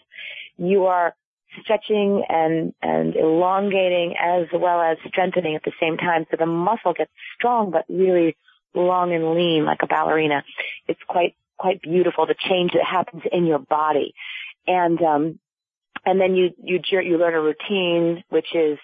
You 0.56 0.86
are 0.86 1.14
stretching 1.62 2.24
and 2.28 2.74
and 2.82 3.16
elongating 3.16 4.14
as 4.20 4.46
well 4.52 4.80
as 4.80 4.98
strengthening 5.06 5.56
at 5.56 5.62
the 5.64 5.72
same 5.80 5.96
time. 5.96 6.26
So 6.30 6.36
the 6.38 6.46
muscle 6.46 6.92
gets 6.92 7.10
strong 7.34 7.70
but 7.70 7.84
really 7.88 8.36
long 8.74 9.12
and 9.12 9.34
lean 9.34 9.64
like 9.64 9.80
a 9.82 9.86
ballerina. 9.86 10.44
It's 10.86 11.00
quite 11.06 11.34
quite 11.58 11.82
beautiful 11.82 12.26
the 12.26 12.34
change 12.48 12.72
that 12.72 12.84
happens 12.84 13.22
in 13.32 13.46
your 13.46 13.58
body. 13.58 14.14
And 14.66 15.00
um 15.02 15.38
and 16.04 16.20
then 16.20 16.34
you 16.34 16.50
you 16.62 16.80
you 16.90 17.18
learn 17.18 17.34
a 17.34 17.40
routine 17.40 18.24
which 18.30 18.54
is 18.54 18.78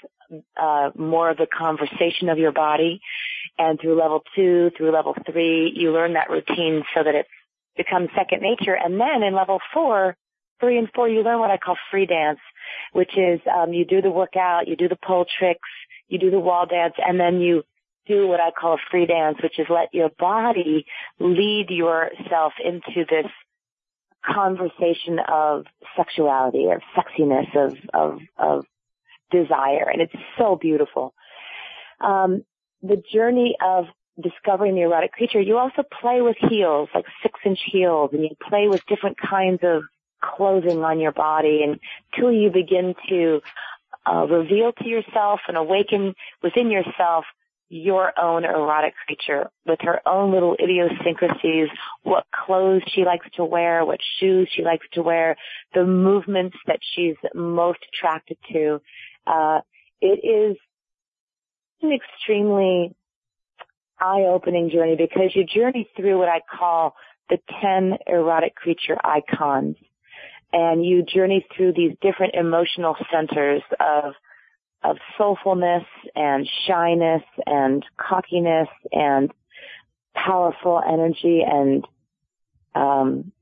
uh 0.61 0.91
more 0.97 1.31
of 1.31 1.37
the 1.37 1.47
conversation 1.47 2.29
of 2.29 2.39
your 2.39 2.53
body 2.53 3.01
and 3.59 3.81
through 3.81 3.99
level 3.99 4.22
2 4.35 4.72
through 4.77 4.93
level 4.93 5.14
3 5.31 5.72
you 5.75 5.93
learn 5.93 6.14
that 6.14 6.31
routine 6.31 6.83
so 6.95 7.03
that 7.03 7.14
it 7.14 7.27
becomes 7.77 8.09
second 8.16 8.41
nature 8.43 8.75
and 8.75 9.01
then 9.01 9.22
in 9.22 9.35
level 9.35 9.61
4 9.72 10.16
3 10.61 10.79
and 10.79 10.89
4 10.95 11.09
you 11.09 11.22
learn 11.22 11.41
what 11.41 11.51
I 11.51 11.59
call 11.59 11.77
free 11.91 12.07
dance 12.07 12.41
which 12.93 13.16
is 13.16 13.41
um 13.53 13.72
you 13.72 13.85
do 13.85 14.01
the 14.03 14.11
workout 14.11 14.66
you 14.66 14.77
do 14.77 14.89
the 14.89 14.99
pole 15.03 15.27
tricks 15.39 15.68
you 16.09 16.18
do 16.18 16.31
the 16.31 16.41
wall 16.41 16.66
dance 16.66 16.95
and 16.99 17.18
then 17.18 17.41
you 17.41 17.64
do 18.07 18.27
what 18.27 18.41
I 18.41 18.51
call 18.51 18.75
a 18.75 18.79
free 18.91 19.07
dance, 19.07 19.39
which 19.43 19.59
is 19.59 19.67
let 19.69 19.93
your 19.93 20.11
body 20.19 20.87
lead 21.19 21.67
yourself 21.71 22.53
into 22.63 23.05
this 23.09 23.31
conversation 24.25 25.19
of 25.29 25.67
sexuality, 25.97 26.67
of 26.67 26.81
sexiness, 26.97 27.55
of, 27.57 27.77
of, 27.93 28.19
of 28.39 28.65
desire. 29.31 29.89
And 29.91 30.01
it's 30.01 30.15
so 30.39 30.57
beautiful. 30.57 31.15
Um, 32.01 32.45
the 32.83 33.03
journey 33.13 33.57
of 33.65 33.87
discovering 34.23 34.75
the 34.75 34.83
erotic 34.83 35.13
creature, 35.13 35.41
you 35.41 35.59
also 35.59 35.83
play 36.01 36.21
with 36.21 36.37
heels, 36.49 36.89
like 36.95 37.07
six 37.23 37.39
inch 37.45 37.61
heels, 37.71 38.11
and 38.13 38.23
you 38.23 38.31
play 38.49 38.69
with 38.69 38.81
different 38.87 39.17
kinds 39.19 39.61
of 39.63 39.83
clothing 40.37 40.83
on 40.83 41.01
your 41.01 41.13
body 41.13 41.63
and 41.63 41.79
until 42.13 42.33
you 42.33 42.51
begin 42.51 42.95
to 43.09 43.41
uh, 44.07 44.27
reveal 44.27 44.73
to 44.73 44.89
yourself 44.89 45.41
and 45.49 45.57
awaken 45.57 46.15
within 46.43 46.71
yourself 46.71 47.25
your 47.75 48.12
own 48.22 48.45
erotic 48.45 48.95
creature 49.05 49.51
with 49.66 49.81
her 49.83 50.01
own 50.07 50.33
little 50.33 50.55
idiosyncrasies, 50.62 51.68
what 52.05 52.25
clothes 52.47 52.83
she 52.95 53.05
likes 53.05 53.27
to 53.35 53.45
wear, 53.45 53.85
what 53.85 53.99
shoes 54.20 54.49
she 54.55 54.62
likes 54.62 54.87
to 54.93 55.03
wear, 55.03 55.37
the 55.75 55.85
movements 55.85 56.57
that 56.68 56.79
she's 56.95 57.16
most 57.35 57.81
attracted 57.93 58.39
to. 58.53 58.81
Uh, 59.27 59.59
it 60.01 60.20
is 60.25 60.57
an 61.83 61.91
extremely 61.93 62.95
eye-opening 63.99 64.70
journey 64.70 64.95
because 64.95 65.35
you 65.35 65.45
journey 65.45 65.89
through 65.97 66.16
what 66.16 66.29
I 66.29 66.43
call 66.57 66.95
the 67.29 67.39
10 67.61 67.99
erotic 68.07 68.55
creature 68.55 68.97
icons. 69.03 69.75
And 70.53 70.87
you 70.87 71.03
journey 71.03 71.45
through 71.57 71.72
these 71.72 71.97
different 72.01 72.37
emotional 72.37 72.95
centers 73.11 73.62
of 73.81 74.14
of 74.85 74.99
soulfulness 75.18 75.85
and 76.14 76.49
shyness 76.66 77.22
and 77.47 77.85
cockiness 77.97 78.68
and 78.93 79.32
powerful 80.14 80.80
energy 80.87 81.43
and 81.45 81.87
um, 82.74 83.32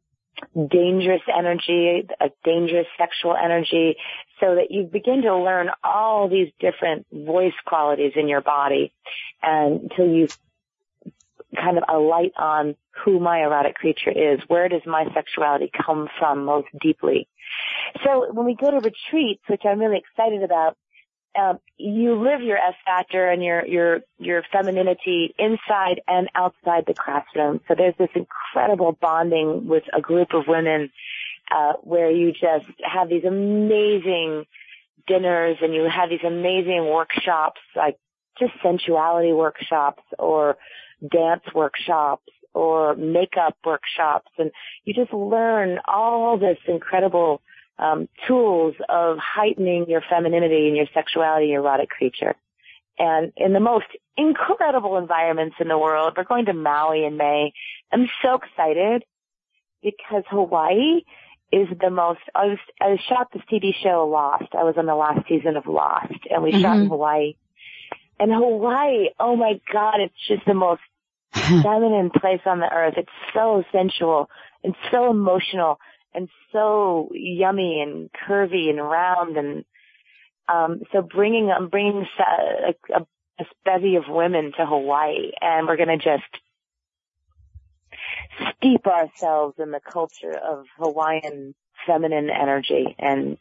dangerous 0.71 1.23
energy, 1.37 2.07
a 2.21 2.31
dangerous 2.45 2.87
sexual 2.97 3.37
energy, 3.37 3.97
so 4.41 4.55
that 4.55 4.71
you 4.71 4.85
begin 4.85 5.23
to 5.23 5.37
learn 5.37 5.69
all 5.83 6.29
these 6.29 6.51
different 6.61 7.07
voice 7.13 7.55
qualities 7.67 8.13
in 8.17 8.29
your 8.29 8.41
body 8.41 8.93
and 9.43 9.83
until 9.83 10.07
you 10.07 10.29
kind 11.57 11.77
of 11.77 11.85
alight 11.89 12.33
on 12.37 12.77
who 13.05 13.21
my 13.21 13.41
erotic 13.43 13.75
creature 13.75 14.11
is. 14.11 14.41
Where 14.49 14.69
does 14.69 14.83
my 14.87 15.05
sexuality 15.15 15.71
come 15.87 16.09
from 16.19 16.45
most 16.45 16.69
deeply? 16.81 17.29
So 18.05 18.33
when 18.33 18.47
we 18.47 18.55
go 18.55 18.71
to 18.71 18.77
retreats, 18.77 19.43
which 19.49 19.63
I'm 19.65 19.79
really 19.79 19.99
excited 19.99 20.43
about, 20.43 20.77
um, 21.39 21.59
you 21.79 22.23
live 22.23 22.43
your 22.43 22.59
S 22.59 22.75
factor 22.85 23.29
and 23.29 23.43
your 23.43 23.65
your 23.67 24.01
your 24.19 24.43
femininity 24.53 25.35
inside 25.39 26.01
and 26.07 26.29
outside 26.35 26.85
the 26.87 26.95
classroom. 26.95 27.61
So 27.69 27.75
there's 27.77 27.95
this 27.99 28.11
incredible 28.15 28.97
bonding 29.01 29.67
with 29.67 29.85
a 29.97 30.01
group 30.01 30.35
of 30.35 30.45
women 30.47 30.91
uh, 31.51 31.75
where 31.83 32.11
you 32.11 32.33
just 32.33 32.67
have 32.83 33.09
these 33.09 33.25
amazing 33.25 34.45
dinners 35.07 35.57
and 35.63 35.75
you 35.75 35.89
have 35.89 36.11
these 36.11 36.25
amazing 36.25 36.87
workshops, 36.87 37.61
like 37.75 37.99
just 38.39 38.53
sensuality 38.63 39.33
workshops 39.33 40.03
or 40.19 40.57
dance 41.11 41.43
workshops 41.55 42.25
or 42.55 42.95
makeup 42.95 43.57
workshops 43.65 44.31
and 44.39 44.51
you 44.85 44.93
just 44.93 45.13
learn 45.13 45.79
all 45.87 46.39
this 46.39 46.59
incredible 46.69 47.41
um, 47.79 48.09
tools 48.29 48.75
of 48.89 49.19
heightening 49.19 49.87
your 49.89 50.03
femininity 50.09 50.69
and 50.69 50.77
your 50.77 50.87
sexuality, 50.95 51.49
your 51.49 51.61
erotic 51.61 51.89
creature. 51.91 52.35
And 52.99 53.33
in 53.37 53.53
the 53.53 53.61
most 53.61 53.87
incredible 54.17 54.99
environments 54.99 55.57
in 55.59 55.69
the 55.69 55.79
world, 55.79 56.15
we're 56.17 56.25
going 56.25 56.47
to 56.47 56.53
Maui 56.53 57.05
in 57.05 57.17
May. 57.17 57.53
I'm 57.91 58.09
so 58.23 58.35
excited 58.37 59.05
because 59.83 60.25
Hawaii 60.29 61.03
is 61.51 61.69
the 61.81 61.91
most, 61.91 62.21
I 62.35 62.47
was, 62.47 62.59
I 62.81 62.97
shot 63.09 63.29
this 63.33 63.43
TV 63.51 63.73
show 63.83 64.09
Lost. 64.09 64.55
I 64.55 64.65
was 64.65 64.75
on 64.77 64.87
the 64.87 64.95
last 64.95 65.27
season 65.29 65.57
of 65.57 65.67
Lost 65.67 66.15
and 66.31 66.43
we 66.43 66.53
mm-hmm. 66.53 66.63
shot 66.63 66.79
in 66.79 66.89
Hawaii. 66.89 67.35
And 68.19 68.33
Hawaii, 68.33 69.09
oh 69.19 69.37
my 69.37 69.61
God, 69.73 70.01
it's 70.01 70.15
just 70.29 70.47
the 70.47 70.55
most 70.55 70.83
feminine 71.33 72.11
place 72.11 72.41
on 72.47 72.61
the 72.61 72.71
earth. 72.73 72.95
It's 72.97 73.11
so 73.35 73.65
sensual 73.73 74.29
and 74.63 74.75
so 74.91 75.11
emotional 75.11 75.79
and 76.15 76.29
so 76.53 77.11
yummy 77.13 77.81
and 77.81 78.11
curvy 78.13 78.71
and 78.71 78.79
round 78.79 79.37
and 79.37 79.65
um 80.49 80.83
so 80.93 81.03
bringing 81.03 81.51
I'm 81.51 81.69
bringing 81.69 82.07
a, 82.19 82.75
a, 82.95 83.07
a 83.41 83.45
bevy 83.65 83.97
of 83.97 84.05
women 84.09 84.53
to 84.57 84.67
Hawaii 84.67 85.33
and 85.41 85.67
we're 85.67 85.77
going 85.77 85.89
to 85.89 85.97
just 85.97 86.25
steep 88.57 88.87
ourselves 88.87 89.57
in 89.59 89.71
the 89.71 89.81
culture 89.81 90.37
of 90.37 90.67
Hawaiian 90.79 91.55
feminine 91.87 92.31
energy 92.31 92.95
and 92.99 93.39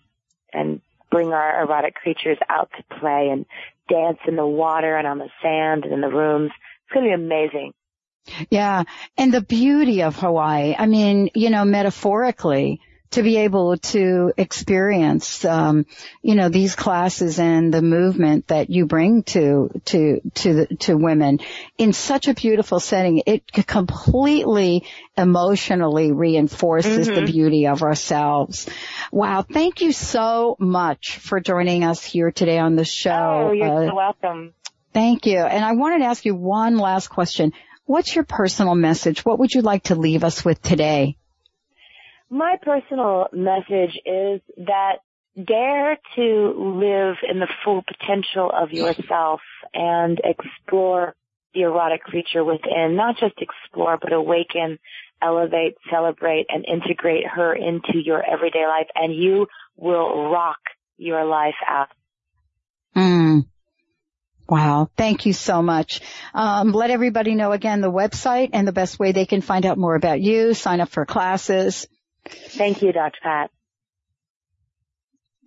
and 0.53 0.81
bring 1.09 1.33
our 1.33 1.63
erotic 1.63 1.95
creatures 1.95 2.37
out 2.49 2.69
to 2.77 2.99
play 2.99 3.29
and 3.29 3.45
dance 3.89 4.19
in 4.27 4.35
the 4.35 4.47
water 4.47 4.95
and 4.95 5.05
on 5.05 5.19
the 5.19 5.29
sand 5.41 5.83
and 5.83 5.93
in 5.93 6.01
the 6.01 6.07
rooms. 6.07 6.51
It's 6.85 6.93
going 6.93 7.09
to 7.09 7.17
be 7.17 7.23
amazing. 7.23 7.73
Yeah. 8.49 8.83
And 9.17 9.33
the 9.33 9.41
beauty 9.41 10.03
of 10.03 10.15
Hawaii, 10.15 10.75
I 10.77 10.85
mean, 10.85 11.29
you 11.33 11.49
know, 11.49 11.65
metaphorically, 11.65 12.81
to 13.11 13.23
be 13.23 13.37
able 13.37 13.77
to 13.77 14.31
experience, 14.37 15.43
um, 15.43 15.85
you 16.21 16.33
know, 16.33 16.47
these 16.47 16.75
classes 16.75 17.39
and 17.39 17.73
the 17.73 17.81
movement 17.81 18.47
that 18.47 18.69
you 18.69 18.85
bring 18.85 19.23
to, 19.23 19.69
to, 19.85 20.21
to, 20.35 20.53
the, 20.53 20.67
to 20.77 20.97
women 20.97 21.39
in 21.77 21.91
such 21.91 22.29
a 22.29 22.33
beautiful 22.33 22.79
setting, 22.79 23.21
it 23.25 23.43
completely 23.67 24.85
emotionally 25.17 26.13
reinforces 26.13 27.09
mm-hmm. 27.09 27.25
the 27.25 27.29
beauty 27.29 27.67
of 27.67 27.83
ourselves. 27.83 28.69
Wow. 29.11 29.41
Thank 29.41 29.81
you 29.81 29.91
so 29.91 30.55
much 30.57 31.17
for 31.17 31.41
joining 31.41 31.83
us 31.83 32.05
here 32.05 32.31
today 32.31 32.59
on 32.59 32.77
the 32.77 32.85
show. 32.85 33.49
Oh, 33.49 33.51
you're 33.51 33.87
uh, 33.87 33.89
so 33.89 33.95
welcome. 33.95 34.53
Thank 34.93 35.25
you. 35.25 35.39
And 35.39 35.65
I 35.65 35.73
wanted 35.73 35.99
to 35.99 36.05
ask 36.05 36.23
you 36.23 36.35
one 36.35 36.77
last 36.77 37.09
question. 37.09 37.51
What's 37.91 38.15
your 38.15 38.23
personal 38.23 38.73
message? 38.73 39.25
What 39.25 39.39
would 39.39 39.53
you 39.53 39.61
like 39.63 39.83
to 39.83 39.95
leave 39.95 40.23
us 40.23 40.45
with 40.45 40.61
today? 40.61 41.17
My 42.29 42.55
personal 42.61 43.27
message 43.33 43.99
is 44.05 44.39
that 44.65 44.99
dare 45.35 45.97
to 46.15 46.79
live 46.79 47.17
in 47.29 47.39
the 47.41 47.49
full 47.65 47.83
potential 47.85 48.49
of 48.49 48.71
yourself 48.71 49.41
and 49.73 50.21
explore 50.23 51.15
the 51.53 51.63
erotic 51.63 52.01
creature 52.03 52.45
within, 52.45 52.95
not 52.95 53.17
just 53.19 53.35
explore, 53.39 53.97
but 54.01 54.13
awaken, 54.13 54.79
elevate, 55.21 55.75
celebrate, 55.91 56.45
and 56.47 56.63
integrate 56.65 57.27
her 57.27 57.53
into 57.53 57.99
your 58.01 58.23
everyday 58.23 58.65
life 58.67 58.87
and 58.95 59.13
you 59.13 59.47
will 59.75 60.29
rock 60.29 60.61
your 60.95 61.25
life 61.25 61.59
out. 61.67 61.89
Mm. 62.95 63.47
Wow. 64.51 64.89
Thank 64.97 65.25
you 65.25 65.31
so 65.31 65.61
much. 65.61 66.01
Um, 66.33 66.73
let 66.73 66.91
everybody 66.91 67.35
know 67.35 67.53
again 67.53 67.79
the 67.79 67.89
website 67.89 68.49
and 68.51 68.67
the 68.67 68.73
best 68.73 68.99
way 68.99 69.13
they 69.13 69.25
can 69.25 69.39
find 69.39 69.65
out 69.65 69.77
more 69.77 69.95
about 69.95 70.19
you, 70.19 70.53
sign 70.53 70.81
up 70.81 70.89
for 70.89 71.05
classes. 71.05 71.87
Thank 72.27 72.81
you, 72.81 72.91
Dr. 72.91 73.17
Pat. 73.23 73.49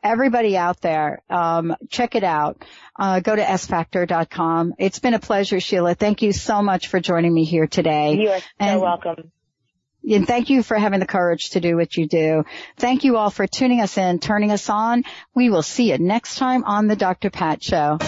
Everybody 0.03 0.57
out 0.57 0.81
there, 0.81 1.23
um, 1.29 1.77
check 1.91 2.15
it 2.15 2.25
out. 2.25 2.65
Uh, 2.99 3.21
go 3.21 3.37
to 3.37 3.43
sfactor.com. 3.43 4.73
It's 4.79 5.01
been 5.01 5.13
a 5.13 5.19
pleasure, 5.19 5.61
Sheila. 5.61 5.95
Thank 5.95 6.23
you 6.23 6.33
so 6.33 6.63
much 6.63 6.89
for 6.89 6.99
joining 6.99 7.35
me 7.35 7.45
here 7.45 7.67
today. 7.67 8.15
You 8.15 8.31
are 8.31 8.41
so 8.41 8.47
and, 8.59 8.81
welcome. 8.81 9.33
And 10.11 10.27
thank 10.27 10.49
you 10.49 10.63
for 10.63 10.79
having 10.79 11.01
the 11.01 11.07
courage 11.07 11.51
to 11.51 11.61
do 11.61 11.77
what 11.77 11.95
you 11.95 12.09
do. 12.09 12.45
Thank 12.79 13.05
you 13.05 13.19
all 13.19 13.29
for 13.29 13.47
tuning 13.47 13.83
us 13.83 13.99
in, 13.99 14.19
turning 14.19 14.51
us 14.51 14.71
on. 14.71 15.05
We 15.35 15.51
will 15.51 15.63
see 15.63 15.91
you 15.91 15.99
next 15.99 16.37
time 16.37 16.65
on 16.65 16.87
the 16.87 16.97
Dr. 16.97 17.29
Pat 17.29 17.63
Show. 17.63 17.99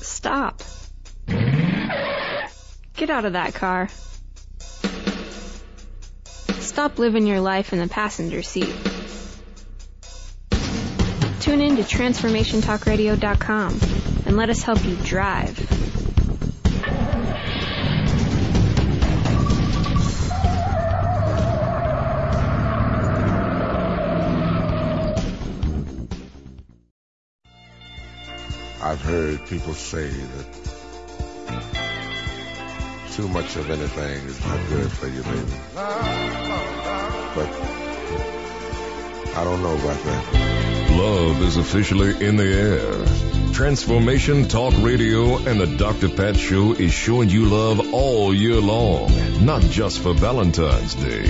Stop. 0.01 0.61
Get 2.97 3.09
out 3.11 3.25
of 3.25 3.33
that 3.33 3.53
car. 3.53 3.89
Stop 6.59 6.97
living 6.97 7.27
your 7.27 7.41
life 7.41 7.71
in 7.71 7.77
the 7.79 7.87
passenger 7.87 8.41
seat. 8.41 8.73
Tune 11.39 11.61
in 11.61 11.75
to 11.75 11.83
TransformationTalkRadio.com 11.83 13.79
and 14.25 14.35
let 14.35 14.49
us 14.49 14.63
help 14.63 14.83
you 14.83 14.95
drive. 14.95 15.59
I've 28.81 29.01
heard 29.01 29.45
people 29.47 29.73
say 29.73 30.07
that 30.07 30.66
too 33.17 33.27
much 33.29 33.55
of 33.55 33.67
anything 33.71 34.27
is 34.27 34.39
not 34.45 34.69
good 34.69 34.91
for 34.91 35.07
you, 35.07 35.23
baby. 35.23 35.41
But 35.73 37.49
I 39.35 39.43
don't 39.43 39.63
know 39.63 39.73
about 39.73 40.03
that. 40.03 40.91
Love 40.91 41.41
is 41.41 41.57
officially 41.57 42.23
in 42.23 42.37
the 42.37 42.45
air. 42.45 43.53
Transformation 43.53 44.47
Talk 44.47 44.71
Radio 44.83 45.37
and 45.37 45.59
the 45.59 45.65
Dr. 45.65 46.09
Pat 46.09 46.35
Show 46.35 46.73
is 46.73 46.93
showing 46.93 47.29
you 47.29 47.45
love 47.45 47.91
all 47.91 48.35
year 48.35 48.61
long, 48.61 49.11
not 49.43 49.63
just 49.63 49.99
for 49.99 50.13
Valentine's 50.13 50.93
Day. 50.93 51.25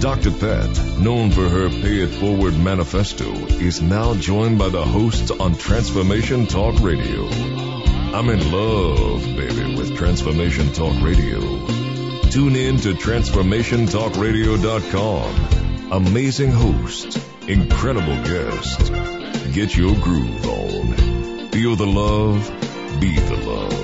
Dr. 0.00 0.30
Pat, 0.30 0.98
known 0.98 1.30
for 1.30 1.46
her 1.46 1.68
Pay 1.68 2.00
It 2.00 2.14
Forward 2.18 2.58
manifesto, 2.58 3.30
is 3.60 3.82
now 3.82 4.14
joined 4.14 4.58
by 4.58 4.70
the 4.70 4.82
hosts 4.82 5.30
on 5.30 5.54
Transformation 5.54 6.46
Talk 6.46 6.80
Radio. 6.80 7.73
I'm 8.14 8.30
in 8.30 8.50
love, 8.52 9.24
baby 9.24 9.74
with 9.74 9.96
Transformation 9.96 10.72
Talk 10.72 10.94
Radio. 11.02 11.40
Tune 12.30 12.54
in 12.54 12.76
to 12.76 12.94
TransformationTalkRadio.com. 12.94 15.90
Amazing 15.90 16.52
hosts, 16.52 17.18
incredible 17.48 18.14
guests. 18.22 18.88
Get 19.52 19.76
your 19.76 19.96
groove 19.96 20.46
on. 20.46 21.48
Feel 21.48 21.74
the 21.74 21.88
love, 21.88 22.48
be 23.00 23.18
the 23.18 23.34
love. 23.34 23.83